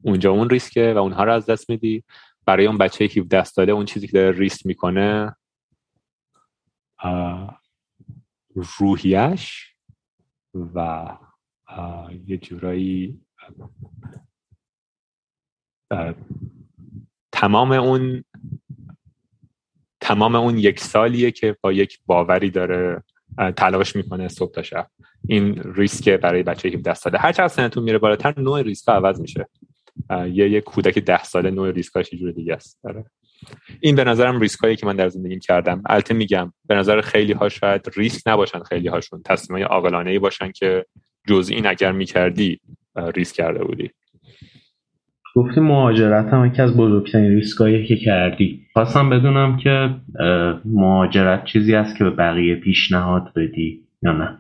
اونجا 0.04 0.32
اون 0.32 0.50
ریسکه 0.50 0.94
و 0.94 0.98
اونها 0.98 1.24
رو 1.24 1.34
از 1.34 1.46
دست 1.46 1.70
میدی. 1.70 2.04
برای 2.46 2.66
اون 2.66 2.78
بچه 2.78 3.06
17 3.06 3.44
ساله 3.44 3.72
اون 3.72 3.86
چیزی 3.86 4.08
که 4.08 4.14
داره 4.14 4.38
ریسک 4.38 4.66
می‌کنه 4.66 5.36
روحیش 8.80 9.76
و 10.76 11.08
یه 12.26 12.38
جورایی 12.38 13.22
تمام 17.32 17.72
اون 17.72 18.24
تمام 20.02 20.36
اون 20.36 20.58
یک 20.58 20.80
سالیه 20.80 21.32
که 21.32 21.58
با 21.62 21.72
یک 21.72 22.00
باوری 22.06 22.50
داره 22.50 23.04
تلاش 23.58 23.96
می‌کنه 23.96 24.28
صبح 24.28 24.52
تا 24.52 24.64
شب. 24.64 24.88
این 25.28 25.74
ریسک 25.76 26.10
برای 26.10 26.44
بچه 26.44 26.70
17 26.70 26.94
ساله 26.94 27.20
هر 27.20 27.32
چقدر 27.32 27.48
سنتون 27.48 27.84
میره 27.84 27.98
بالاتر 27.98 28.40
نوع 28.40 28.62
ریسک 28.62 28.90
عوض 28.90 29.22
میشه. 29.22 29.48
یه 30.10 30.50
یه 30.50 30.62
کودک 30.62 31.00
ده 31.00 31.24
ساله 31.24 31.52
نوع 31.52 31.72
ریسکاش 31.72 32.10
جور 32.10 32.32
دیگه 32.32 32.54
است. 32.54 32.80
داره. 32.84 33.06
این 33.80 33.96
به 33.96 34.04
نظرم 34.04 34.40
ریسکایی 34.40 34.76
که 34.76 34.86
من 34.86 34.96
در 34.96 35.10
زندگیم 35.10 35.40
کردم. 35.40 35.84
البته 35.86 36.14
میگم 36.14 36.54
به 36.68 36.76
نظر 36.76 37.02
خیلی 37.02 37.34
ها 37.34 37.50
شاید 37.50 37.82
ریسک 37.98 38.28
نباشن 38.28 38.60
خیلی 38.60 38.88
هاشون 38.88 39.22
تصمیمای 39.26 39.64
عاقلانه 39.64 40.12
ای 40.12 40.20
باشن 40.20 40.52
که 40.52 40.86
جز 41.28 41.50
این 41.50 41.68
اگر 41.68 41.92
می‌کردی 41.92 42.60
ریسک 43.16 43.36
کرده 43.36 43.64
بودی. 43.64 43.90
گفتی 45.36 45.60
مهاجرت 45.60 46.34
هم 46.34 46.46
یکی 46.46 46.62
از 46.62 46.78
بزرگترین 46.78 47.32
ریسکایی 47.32 47.88
که 47.88 47.96
کردی. 47.96 48.62
خواستم 48.74 49.10
بدونم 49.10 49.58
که 49.58 49.96
مهاجرت 50.66 51.46
چیزی 51.46 51.76
است 51.76 51.98
که 51.98 52.04
به 52.04 52.10
بقیه 52.10 52.56
پیشنهاد 52.56 53.34
بدی 53.36 53.88
یا 54.04 54.12
نه؟ 54.12 54.38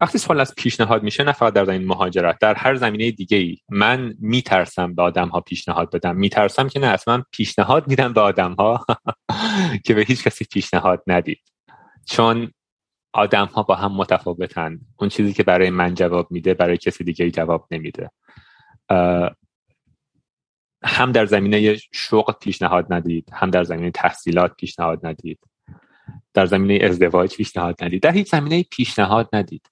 وقتی 0.00 0.18
سوال 0.18 0.44
پیشنهاد 0.44 1.02
میشه 1.02 1.24
نه 1.24 1.32
فقط 1.32 1.52
در 1.52 1.64
زمین 1.64 1.86
مهاجرت 1.86 2.38
در 2.38 2.54
هر 2.54 2.74
زمینه 2.74 3.10
دیگه 3.10 3.36
ای 3.36 3.58
من 3.68 4.14
میترسم 4.18 4.94
به 4.94 5.02
آدم 5.02 5.28
ها 5.28 5.40
پیشنهاد 5.40 5.90
بدم. 5.90 6.16
میترسم 6.16 6.68
که 6.68 6.80
نه 6.80 6.86
اصلا 6.86 7.22
پیشنهاد 7.30 7.88
میدم 7.88 8.12
به 8.12 8.20
آدم 8.20 8.52
ها 8.52 8.86
که 9.84 9.94
به 9.94 10.02
هیچ 10.02 10.24
کسی 10.24 10.44
پیشنهاد 10.44 11.02
ندید. 11.06 11.40
چون 12.06 12.52
آدم 13.12 13.46
ها 13.46 13.62
با 13.62 13.74
هم 13.74 13.92
متفاوتن. 13.92 14.78
اون 14.96 15.08
چیزی 15.08 15.32
که 15.32 15.42
برای 15.42 15.70
من 15.70 15.94
جواب 15.94 16.30
میده 16.30 16.54
برای 16.54 16.76
کسی 16.76 17.04
دیگه 17.04 17.24
ای 17.24 17.30
جواب 17.30 17.66
نمیده. 17.70 18.10
هم 20.84 21.12
در 21.12 21.26
زمینه 21.26 21.76
شغل 21.92 22.32
پیشنهاد 22.32 22.92
ندید 22.92 23.28
هم 23.32 23.50
در 23.50 23.64
زمینه 23.64 23.90
تحصیلات 23.90 24.54
پیشنهاد 24.56 25.06
ندید. 25.06 25.38
در 26.34 26.46
زمینه 26.46 26.84
ازدواج 26.84 27.36
پیشنهاد 27.36 27.84
ندید. 27.84 28.02
در 28.02 28.12
هیچ 28.12 28.30
زمینه 28.30 28.62
پیشنهاد 28.62 29.28
ندید. 29.32 29.70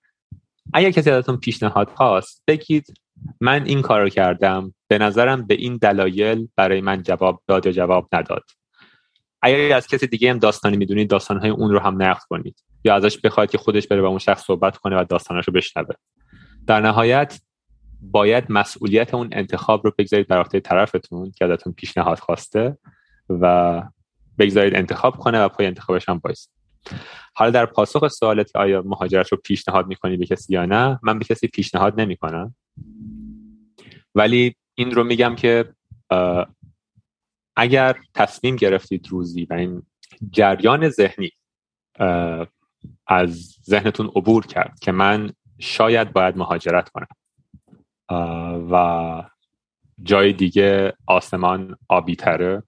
اگر 0.72 0.90
کسی 0.90 1.10
ازتون 1.10 1.36
پیشنهاد 1.36 1.90
هاست 1.90 2.42
بگید 2.46 2.94
من 3.40 3.64
این 3.64 3.82
کار 3.82 4.00
رو 4.00 4.08
کردم 4.08 4.74
به 4.88 4.98
نظرم 4.98 5.46
به 5.46 5.54
این 5.54 5.76
دلایل 5.76 6.48
برای 6.56 6.80
من 6.80 7.02
جواب 7.02 7.42
داد 7.46 7.66
یا 7.66 7.72
جواب 7.72 8.08
نداد. 8.12 8.44
اگر 9.42 9.76
از 9.76 9.86
کسی 9.86 10.06
دیگه 10.06 10.30
هم 10.30 10.38
داستانی 10.38 10.76
می‌دونید 10.76 11.10
داستانهای 11.10 11.50
اون 11.50 11.70
رو 11.70 11.78
هم 11.78 12.02
نقد 12.02 12.22
کنید 12.28 12.64
یا 12.84 12.94
ازش 12.94 13.18
بخواید 13.18 13.50
که 13.50 13.58
خودش 13.58 13.86
بره 13.86 14.02
با 14.02 14.08
اون 14.08 14.18
شخص 14.18 14.44
صحبت 14.44 14.76
کنه 14.76 15.00
و 15.00 15.04
داستانش 15.04 15.44
رو 15.48 15.52
بشنوه. 15.52 15.94
در 16.66 16.80
نهایت 16.80 17.40
باید 18.00 18.44
مسئولیت 18.48 19.14
اون 19.14 19.28
انتخاب 19.32 19.84
رو 19.84 19.92
بگذارید 19.98 20.28
بر 20.28 20.38
عهده 20.38 20.60
طرفتون 20.60 21.30
که 21.30 21.44
ازتون 21.44 21.72
پیشنهاد 21.72 22.18
خواسته 22.18 22.78
و 23.28 23.82
بگذارید 24.38 24.76
انتخاب 24.76 25.16
کنه 25.16 25.44
و 25.44 25.48
پای 25.48 25.66
انتخابش 25.66 26.08
هم 26.08 26.18
باید 26.18 26.36
حالا 27.34 27.50
در 27.50 27.66
پاسخ 27.66 28.08
سوالت 28.08 28.56
آیا 28.56 28.82
مهاجرت 28.82 29.28
رو 29.28 29.38
پیشنهاد 29.44 29.86
می‌کنی 29.86 30.16
به 30.16 30.26
کسی 30.26 30.54
یا 30.54 30.66
نه 30.66 30.98
من 31.02 31.18
به 31.18 31.24
کسی 31.24 31.46
پیشنهاد 31.46 32.00
نمی‌کنم. 32.00 32.54
ولی 34.14 34.56
این 34.74 34.90
رو 34.90 35.04
میگم 35.04 35.34
که 35.36 35.74
اگر 37.56 37.96
تصمیم 38.14 38.56
گرفتید 38.56 39.08
روزی 39.08 39.44
و 39.44 39.54
این 39.54 39.82
جریان 40.30 40.88
ذهنی 40.88 41.30
از 43.06 43.58
ذهنتون 43.64 44.06
عبور 44.06 44.46
کرد 44.46 44.78
که 44.80 44.92
من 44.92 45.32
شاید 45.58 46.12
باید 46.12 46.36
مهاجرت 46.36 46.88
کنم 46.88 47.16
و 48.72 49.24
جای 50.02 50.32
دیگه 50.32 50.92
آسمان 51.06 51.76
آبی 51.88 52.16
تره 52.16 52.62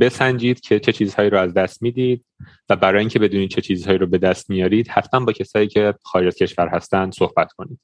بسنجید 0.00 0.60
که 0.60 0.80
چه 0.80 0.92
چیزهایی 0.92 1.30
رو 1.30 1.38
از 1.38 1.54
دست 1.54 1.82
می‌دید 1.82 2.24
و 2.68 2.76
برای 2.76 3.00
اینکه 3.00 3.18
بدونید 3.18 3.50
چه 3.50 3.60
چیزهایی 3.60 3.98
رو 3.98 4.06
به 4.06 4.18
دست 4.18 4.50
میارید 4.50 4.88
حتما 4.88 5.24
با 5.24 5.32
کسایی 5.32 5.68
که 5.68 5.94
خارج 6.02 6.26
از 6.26 6.34
کشور 6.34 6.68
هستن 6.68 7.10
صحبت 7.10 7.52
کنید. 7.52 7.80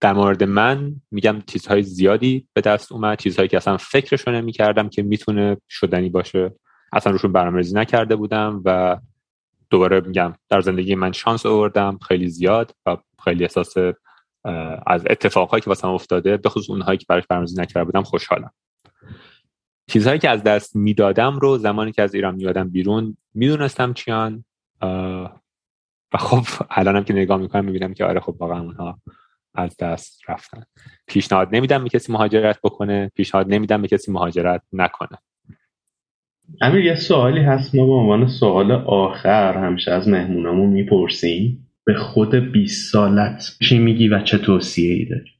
در 0.00 0.12
مورد 0.12 0.44
من 0.44 1.00
میگم 1.10 1.42
چیزهای 1.46 1.82
زیادی 1.82 2.48
به 2.52 2.60
دست 2.60 2.92
اومد 2.92 3.18
چیزهایی 3.18 3.48
که 3.48 3.56
اصلا 3.56 3.76
فکرشو 3.76 4.30
نمی‌کردم 4.30 4.88
که 4.88 5.02
می‌تونه 5.02 5.56
شدنی 5.68 6.08
باشه. 6.08 6.54
اصلا 6.92 7.12
روشون 7.12 7.32
برنامه‌ریزی 7.32 7.74
نکرده 7.74 8.16
بودم 8.16 8.62
و 8.64 8.98
دوباره 9.70 10.00
میگم 10.00 10.34
در 10.48 10.60
زندگی 10.60 10.94
من 10.94 11.12
شانس 11.12 11.46
آوردم 11.46 11.98
خیلی 12.08 12.28
زیاد 12.28 12.74
و 12.86 12.96
خیلی 13.24 13.44
احساس 13.44 13.74
از 14.86 15.04
اتفاقهایی 15.10 15.60
که 15.60 15.70
واسم 15.70 15.88
افتاده 15.88 16.36
به 16.36 16.48
خصوص 16.48 16.70
اونهایی 16.70 16.98
که 16.98 17.04
براش 17.08 17.26
برنامه‌ریزی 17.28 17.62
نکرده 17.62 17.84
بودم 17.84 18.02
خوشحالم. 18.02 18.50
چیزهایی 19.88 20.18
که 20.18 20.30
از 20.30 20.42
دست 20.42 20.76
می‌دادم 20.76 21.38
رو 21.38 21.58
زمانی 21.58 21.92
که 21.92 22.02
از 22.02 22.14
ایران 22.14 22.34
میادم 22.34 22.70
بیرون 22.70 23.16
می‌دونستم 23.34 23.92
چیان 23.92 24.44
و 26.12 26.18
خب 26.18 26.64
الانم 26.70 27.04
که 27.04 27.14
نگاه 27.14 27.40
می‌کنم 27.40 27.64
می‌بینم 27.64 27.94
که 27.94 28.04
آره 28.04 28.20
خب 28.20 28.36
واقعا 28.38 28.60
اونها 28.60 29.00
از 29.54 29.76
دست 29.76 30.20
رفتن. 30.28 30.62
پیشنهاد 31.06 31.56
نمیدم 31.56 31.84
به 31.84 31.88
کسی 31.88 32.12
مهاجرت 32.12 32.58
بکنه 32.64 33.10
پیشنهاد 33.14 33.54
نمیدم 33.54 33.82
به 33.82 33.88
کسی 33.88 34.12
مهاجرت 34.12 34.62
نکنه. 34.72 35.18
امیر 36.60 36.84
یه 36.84 36.94
سوالی 36.94 37.40
هست. 37.40 37.74
ما 37.74 37.86
به 37.86 37.92
عنوان 37.92 38.28
سوال 38.28 38.72
آخر 38.86 39.58
همیشه 39.58 39.92
از 39.92 40.08
مهمونامون 40.08 40.68
می‌پرسیم. 40.68 41.62
به 41.84 41.94
خود 41.94 42.34
20 42.34 42.92
سالت 42.92 43.42
چی 43.68 43.78
میگی 43.78 44.08
و 44.08 44.22
چه 44.22 44.38
توصیه 44.38 44.94
ای 44.94 45.04
داری؟ 45.04 45.30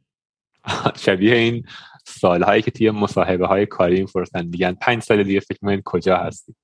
شبیه 0.97 1.35
این 1.35 1.65
سالهایی 2.07 2.63
که 2.63 2.71
توی 2.71 2.91
مصاحبه 2.91 3.47
های 3.47 3.67
کاری 3.67 4.01
می‌پرسن 4.01 4.47
میگن 4.47 4.73
پنج 4.75 5.03
سال 5.03 5.23
دیگه 5.23 5.41
فکر 5.41 5.59
می‌کنین 5.63 5.83
کجا 5.85 6.17
هستی؟ 6.17 6.55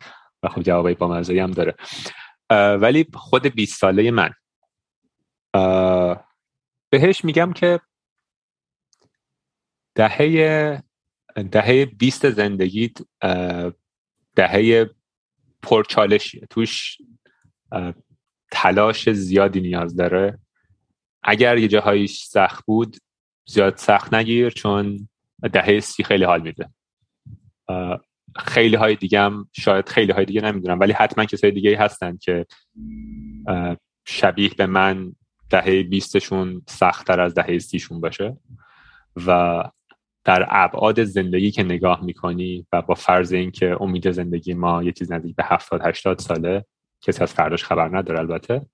و 0.42 0.48
خب 0.48 0.62
جوابای 0.62 0.94
با 0.94 1.16
هم 1.16 1.50
داره. 1.50 1.74
ولی 2.80 3.06
خود 3.14 3.46
20 3.46 3.80
ساله 3.80 4.10
من 4.10 4.30
بهش 6.90 7.24
میگم 7.24 7.52
که 7.52 7.80
دهه 9.94 10.82
دهه 11.50 11.84
20 11.84 12.30
زندگیت 12.30 12.98
دهه 14.36 14.90
پرچالشیه. 15.62 16.46
توش 16.50 16.98
تلاش 18.50 19.10
زیادی 19.10 19.60
نیاز 19.60 19.96
داره. 19.96 20.38
اگر 21.22 21.58
یه 21.58 21.68
جاهایش 21.68 22.24
سخت 22.24 22.64
بود 22.66 22.96
زیاد 23.48 23.76
سخت 23.76 24.14
نگیر 24.14 24.50
چون 24.50 25.08
دهه 25.48 25.80
سی 25.80 26.04
خیلی 26.04 26.24
حال 26.24 26.42
میده. 26.42 26.70
خیلی 28.36 28.76
های 28.76 28.96
دیگه 28.96 29.20
هم 29.20 29.48
شاید 29.52 29.88
خیلی 29.88 30.12
های 30.12 30.24
دیگه 30.24 30.40
نمی‌دونم 30.40 30.80
ولی 30.80 30.92
حتما 30.92 31.24
کسای 31.24 31.50
دیگه 31.50 31.78
هستن 31.78 32.16
که 32.16 32.46
شبیه 34.06 34.50
به 34.56 34.66
من 34.66 35.12
دهه 35.50 35.82
بیستشون 35.82 36.62
سختتر 36.68 37.20
از 37.20 37.34
دهه 37.34 37.58
سیشون 37.58 38.00
باشه. 38.00 38.36
و 39.26 39.62
در 40.24 40.46
ابعاد 40.50 41.04
زندگی 41.04 41.50
که 41.50 41.62
نگاه 41.62 42.04
می‌کنی 42.04 42.66
و 42.72 42.82
با 42.82 42.94
فرض 42.94 43.32
اینکه 43.32 43.76
امید 43.80 44.10
زندگی 44.10 44.54
ما 44.54 44.82
یه 44.82 44.92
چیز 44.92 45.12
نزدیک 45.12 45.36
به 45.36 45.44
70 45.46 45.86
80 45.86 46.18
ساله 46.18 46.64
کسی 47.02 47.22
از 47.22 47.32
فرداش 47.32 47.64
خبر 47.64 47.98
نداره 47.98 48.18
البته. 48.18 48.66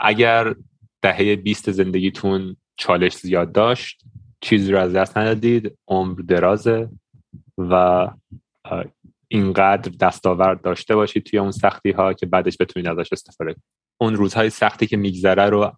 اگر 0.00 0.54
دهه 1.02 1.36
20 1.36 1.70
زندگیتون 1.70 2.56
چالش 2.76 3.16
زیاد 3.16 3.52
داشت 3.52 4.04
چیزی 4.40 4.72
رو 4.72 4.78
از 4.78 4.92
دست 4.92 5.18
ندادید 5.18 5.78
عمر 5.88 6.20
درازه 6.20 6.88
و 7.58 8.08
اینقدر 9.28 9.92
دستاورد 10.00 10.62
داشته 10.62 10.96
باشید 10.96 11.24
توی 11.24 11.38
اون 11.38 11.50
سختی 11.50 11.90
ها 11.90 12.12
که 12.12 12.26
بعدش 12.26 12.56
بتونید 12.60 12.88
ازش 12.88 13.12
استفاده 13.12 13.52
کنید. 13.52 13.64
اون 14.00 14.14
روزهای 14.14 14.50
سختی 14.50 14.86
که 14.86 14.96
میگذره 14.96 15.46
رو 15.46 15.72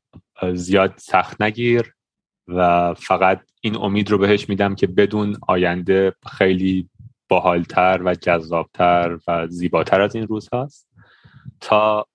زیاد 0.54 0.94
سخت 0.96 1.42
نگیر 1.42 1.94
و 2.48 2.94
فقط 2.94 3.40
این 3.60 3.76
امید 3.76 4.10
رو 4.10 4.18
بهش 4.18 4.48
میدم 4.48 4.74
که 4.74 4.86
بدون 4.86 5.36
آینده 5.48 6.14
خیلی 6.38 6.88
باحالتر 7.28 8.00
و 8.04 8.14
جذابتر 8.14 9.18
و 9.28 9.46
زیباتر 9.46 10.00
از 10.00 10.14
این 10.14 10.26
روز 10.26 10.48
هست 10.52 10.88
تا 11.60 12.06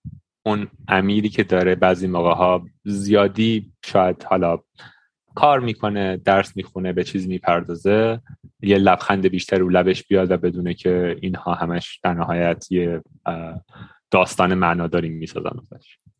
اون 0.45 0.67
امیری 0.87 1.29
که 1.29 1.43
داره 1.43 1.75
بعضی 1.75 2.07
موقع 2.07 2.33
ها 2.33 2.65
زیادی 2.85 3.71
شاید 3.85 4.23
حالا 4.23 4.59
کار 5.35 5.59
می‌کنه 5.59 6.17
درس 6.17 6.57
می‌خونه 6.57 6.93
به 6.93 7.03
چیز 7.03 7.27
می‌پردازه 7.27 8.19
یه 8.61 8.77
لبخند 8.77 9.27
بیشتر 9.27 9.57
رو 9.57 9.69
لبش 9.69 10.07
بیاد 10.07 10.31
و 10.31 10.37
بدونه 10.37 10.73
که 10.73 11.17
اینها 11.21 11.53
همش 11.53 11.99
در 12.03 12.13
نهایت 12.13 12.71
یه 12.71 13.01
داستان 14.11 14.53
معناداری 14.53 15.09
می‌سازن 15.09 15.49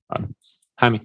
آره. 0.09 0.27
همین. 0.77 0.99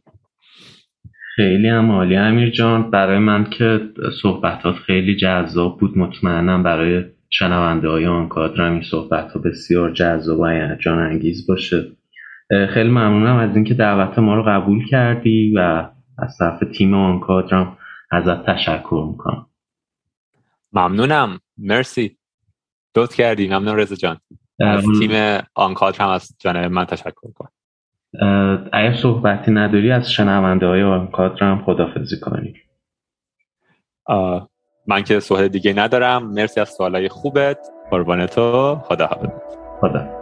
خیلی 1.36 1.68
هم 1.68 1.90
عالی. 1.90 2.16
امیر 2.16 2.50
جان 2.50 2.90
برای 2.90 3.18
من 3.18 3.44
که 3.44 3.80
صحبتات 4.22 4.74
خیلی 4.74 5.16
جذاب 5.16 5.78
بود. 5.78 5.98
مطمئنم 5.98 6.62
برای 6.62 7.04
شنونده 7.30 7.88
های 7.88 8.06
آن 8.06 8.28
کادر 8.28 8.62
این 8.62 8.82
صحبت 8.82 9.32
ها 9.32 9.40
بسیار 9.40 9.92
جذاب 9.92 10.40
و 10.40 10.76
جان 10.80 10.98
انگیز 10.98 11.46
باشه 11.46 11.92
خیلی 12.68 12.90
ممنونم 12.90 13.36
از 13.36 13.54
اینکه 13.54 13.74
دعوت 13.74 14.18
ما 14.18 14.34
رو 14.34 14.42
قبول 14.42 14.86
کردی 14.86 15.52
و 15.56 15.88
از 16.18 16.38
طرف 16.38 16.62
تیم 16.72 16.94
آن 16.94 17.20
کادرم 17.20 17.76
ازت 18.10 18.46
تشکر 18.46 19.06
می‌کنم. 19.10 19.46
ممنونم. 20.72 21.40
مرسی. 21.58 22.16
دوست 22.94 23.14
کردی. 23.14 23.48
ممنون 23.48 23.76
رضا 23.76 23.94
جان. 23.94 24.20
از 24.60 24.84
تیم 24.98 25.40
آنکادر 25.54 26.04
هم 26.04 26.08
از 26.08 26.32
جانب 26.38 26.72
من 26.72 26.84
تشکر 26.84 27.32
کنم 27.34 27.50
اگر 28.72 28.94
صحبتی 28.94 29.50
نداری 29.50 29.90
از 29.90 30.12
شنونده 30.12 30.66
های 30.66 30.82
آنکادر 30.82 31.44
هم 31.44 31.64
خدافزی 31.64 32.20
کنی. 32.20 32.54
من 34.86 35.02
که 35.04 35.20
صحبت 35.20 35.44
دیگه 35.44 35.72
ندارم. 35.72 36.26
مرسی 36.26 36.60
از 36.60 36.68
سوالای 36.68 37.08
خوبت. 37.08 37.58
قربان 37.90 38.26
تو. 38.26 38.74
خدا 38.84 39.06
حافظ 39.06 39.28
خدا. 39.80 40.19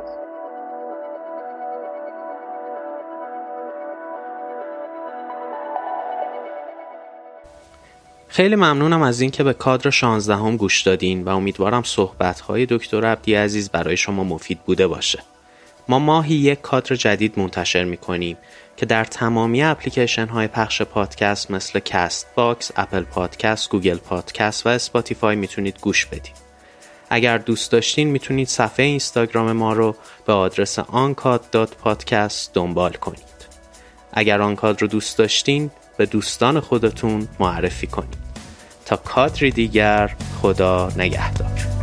خیلی 8.29 8.57
ممنونم 8.57 9.03
از 9.03 9.21
اینکه 9.21 9.43
به 9.43 9.53
کادر 9.53 9.91
16 9.91 10.37
هم 10.37 10.57
گوش 10.57 10.83
دادین 10.83 11.23
و 11.25 11.29
امیدوارم 11.29 11.83
صحبت 11.83 12.41
های 12.41 12.67
دکتر 12.67 13.05
عبدی 13.05 13.35
عزیز 13.35 13.71
برای 13.71 13.97
شما 13.97 14.25
مفید 14.25 14.61
بوده 14.61 14.87
باشه. 14.87 15.23
ما 15.89 15.99
ماهی 15.99 16.35
یک 16.35 16.61
کادر 16.61 16.97
جدید 16.97 17.39
منتشر 17.39 17.85
می 17.85 17.97
کنیم 17.97 18.37
که 18.77 18.87
در 18.87 19.05
تمامی 19.05 19.63
اپلیکیشن 19.63 20.27
های 20.27 20.47
پخش 20.47 20.83
پادکست 20.83 21.51
مثل 21.51 21.79
Castbox، 21.79 22.73
Apple 22.77 23.03
Podcast، 23.03 23.71
Google 23.71 23.97
Podcast 23.97 24.67
و 24.67 24.69
Spotify 24.69 25.37
می‌تونید 25.37 25.81
گوش 25.81 26.07
بدید. 26.07 26.37
اگر 27.11 27.39
دوست 27.39 27.73
داشتین 27.73 28.09
می‌تونید 28.09 28.49
صفحه 28.49 28.87
اینستاگرام 28.87 29.53
ما 29.53 29.73
رو 29.73 29.97
به 30.27 30.33
آدرس 30.33 30.79
آنکاد.پادکست 30.79 32.55
دنبال 32.55 32.93
کنید. 32.93 33.39
اگر 34.13 34.43
آنکاد 34.43 34.83
رو 34.83 34.89
دوست 34.89 35.19
داشتین 35.19 35.71
به 35.99 36.07
دوستان 36.07 36.61
خودتون 36.61 37.29
معرفی 37.41 37.87
کنید. 37.87 38.19
تا 38.87 38.97
کادری 38.97 39.51
دیگر 39.51 40.17
خدا 40.43 40.93
نگهدار 40.97 41.78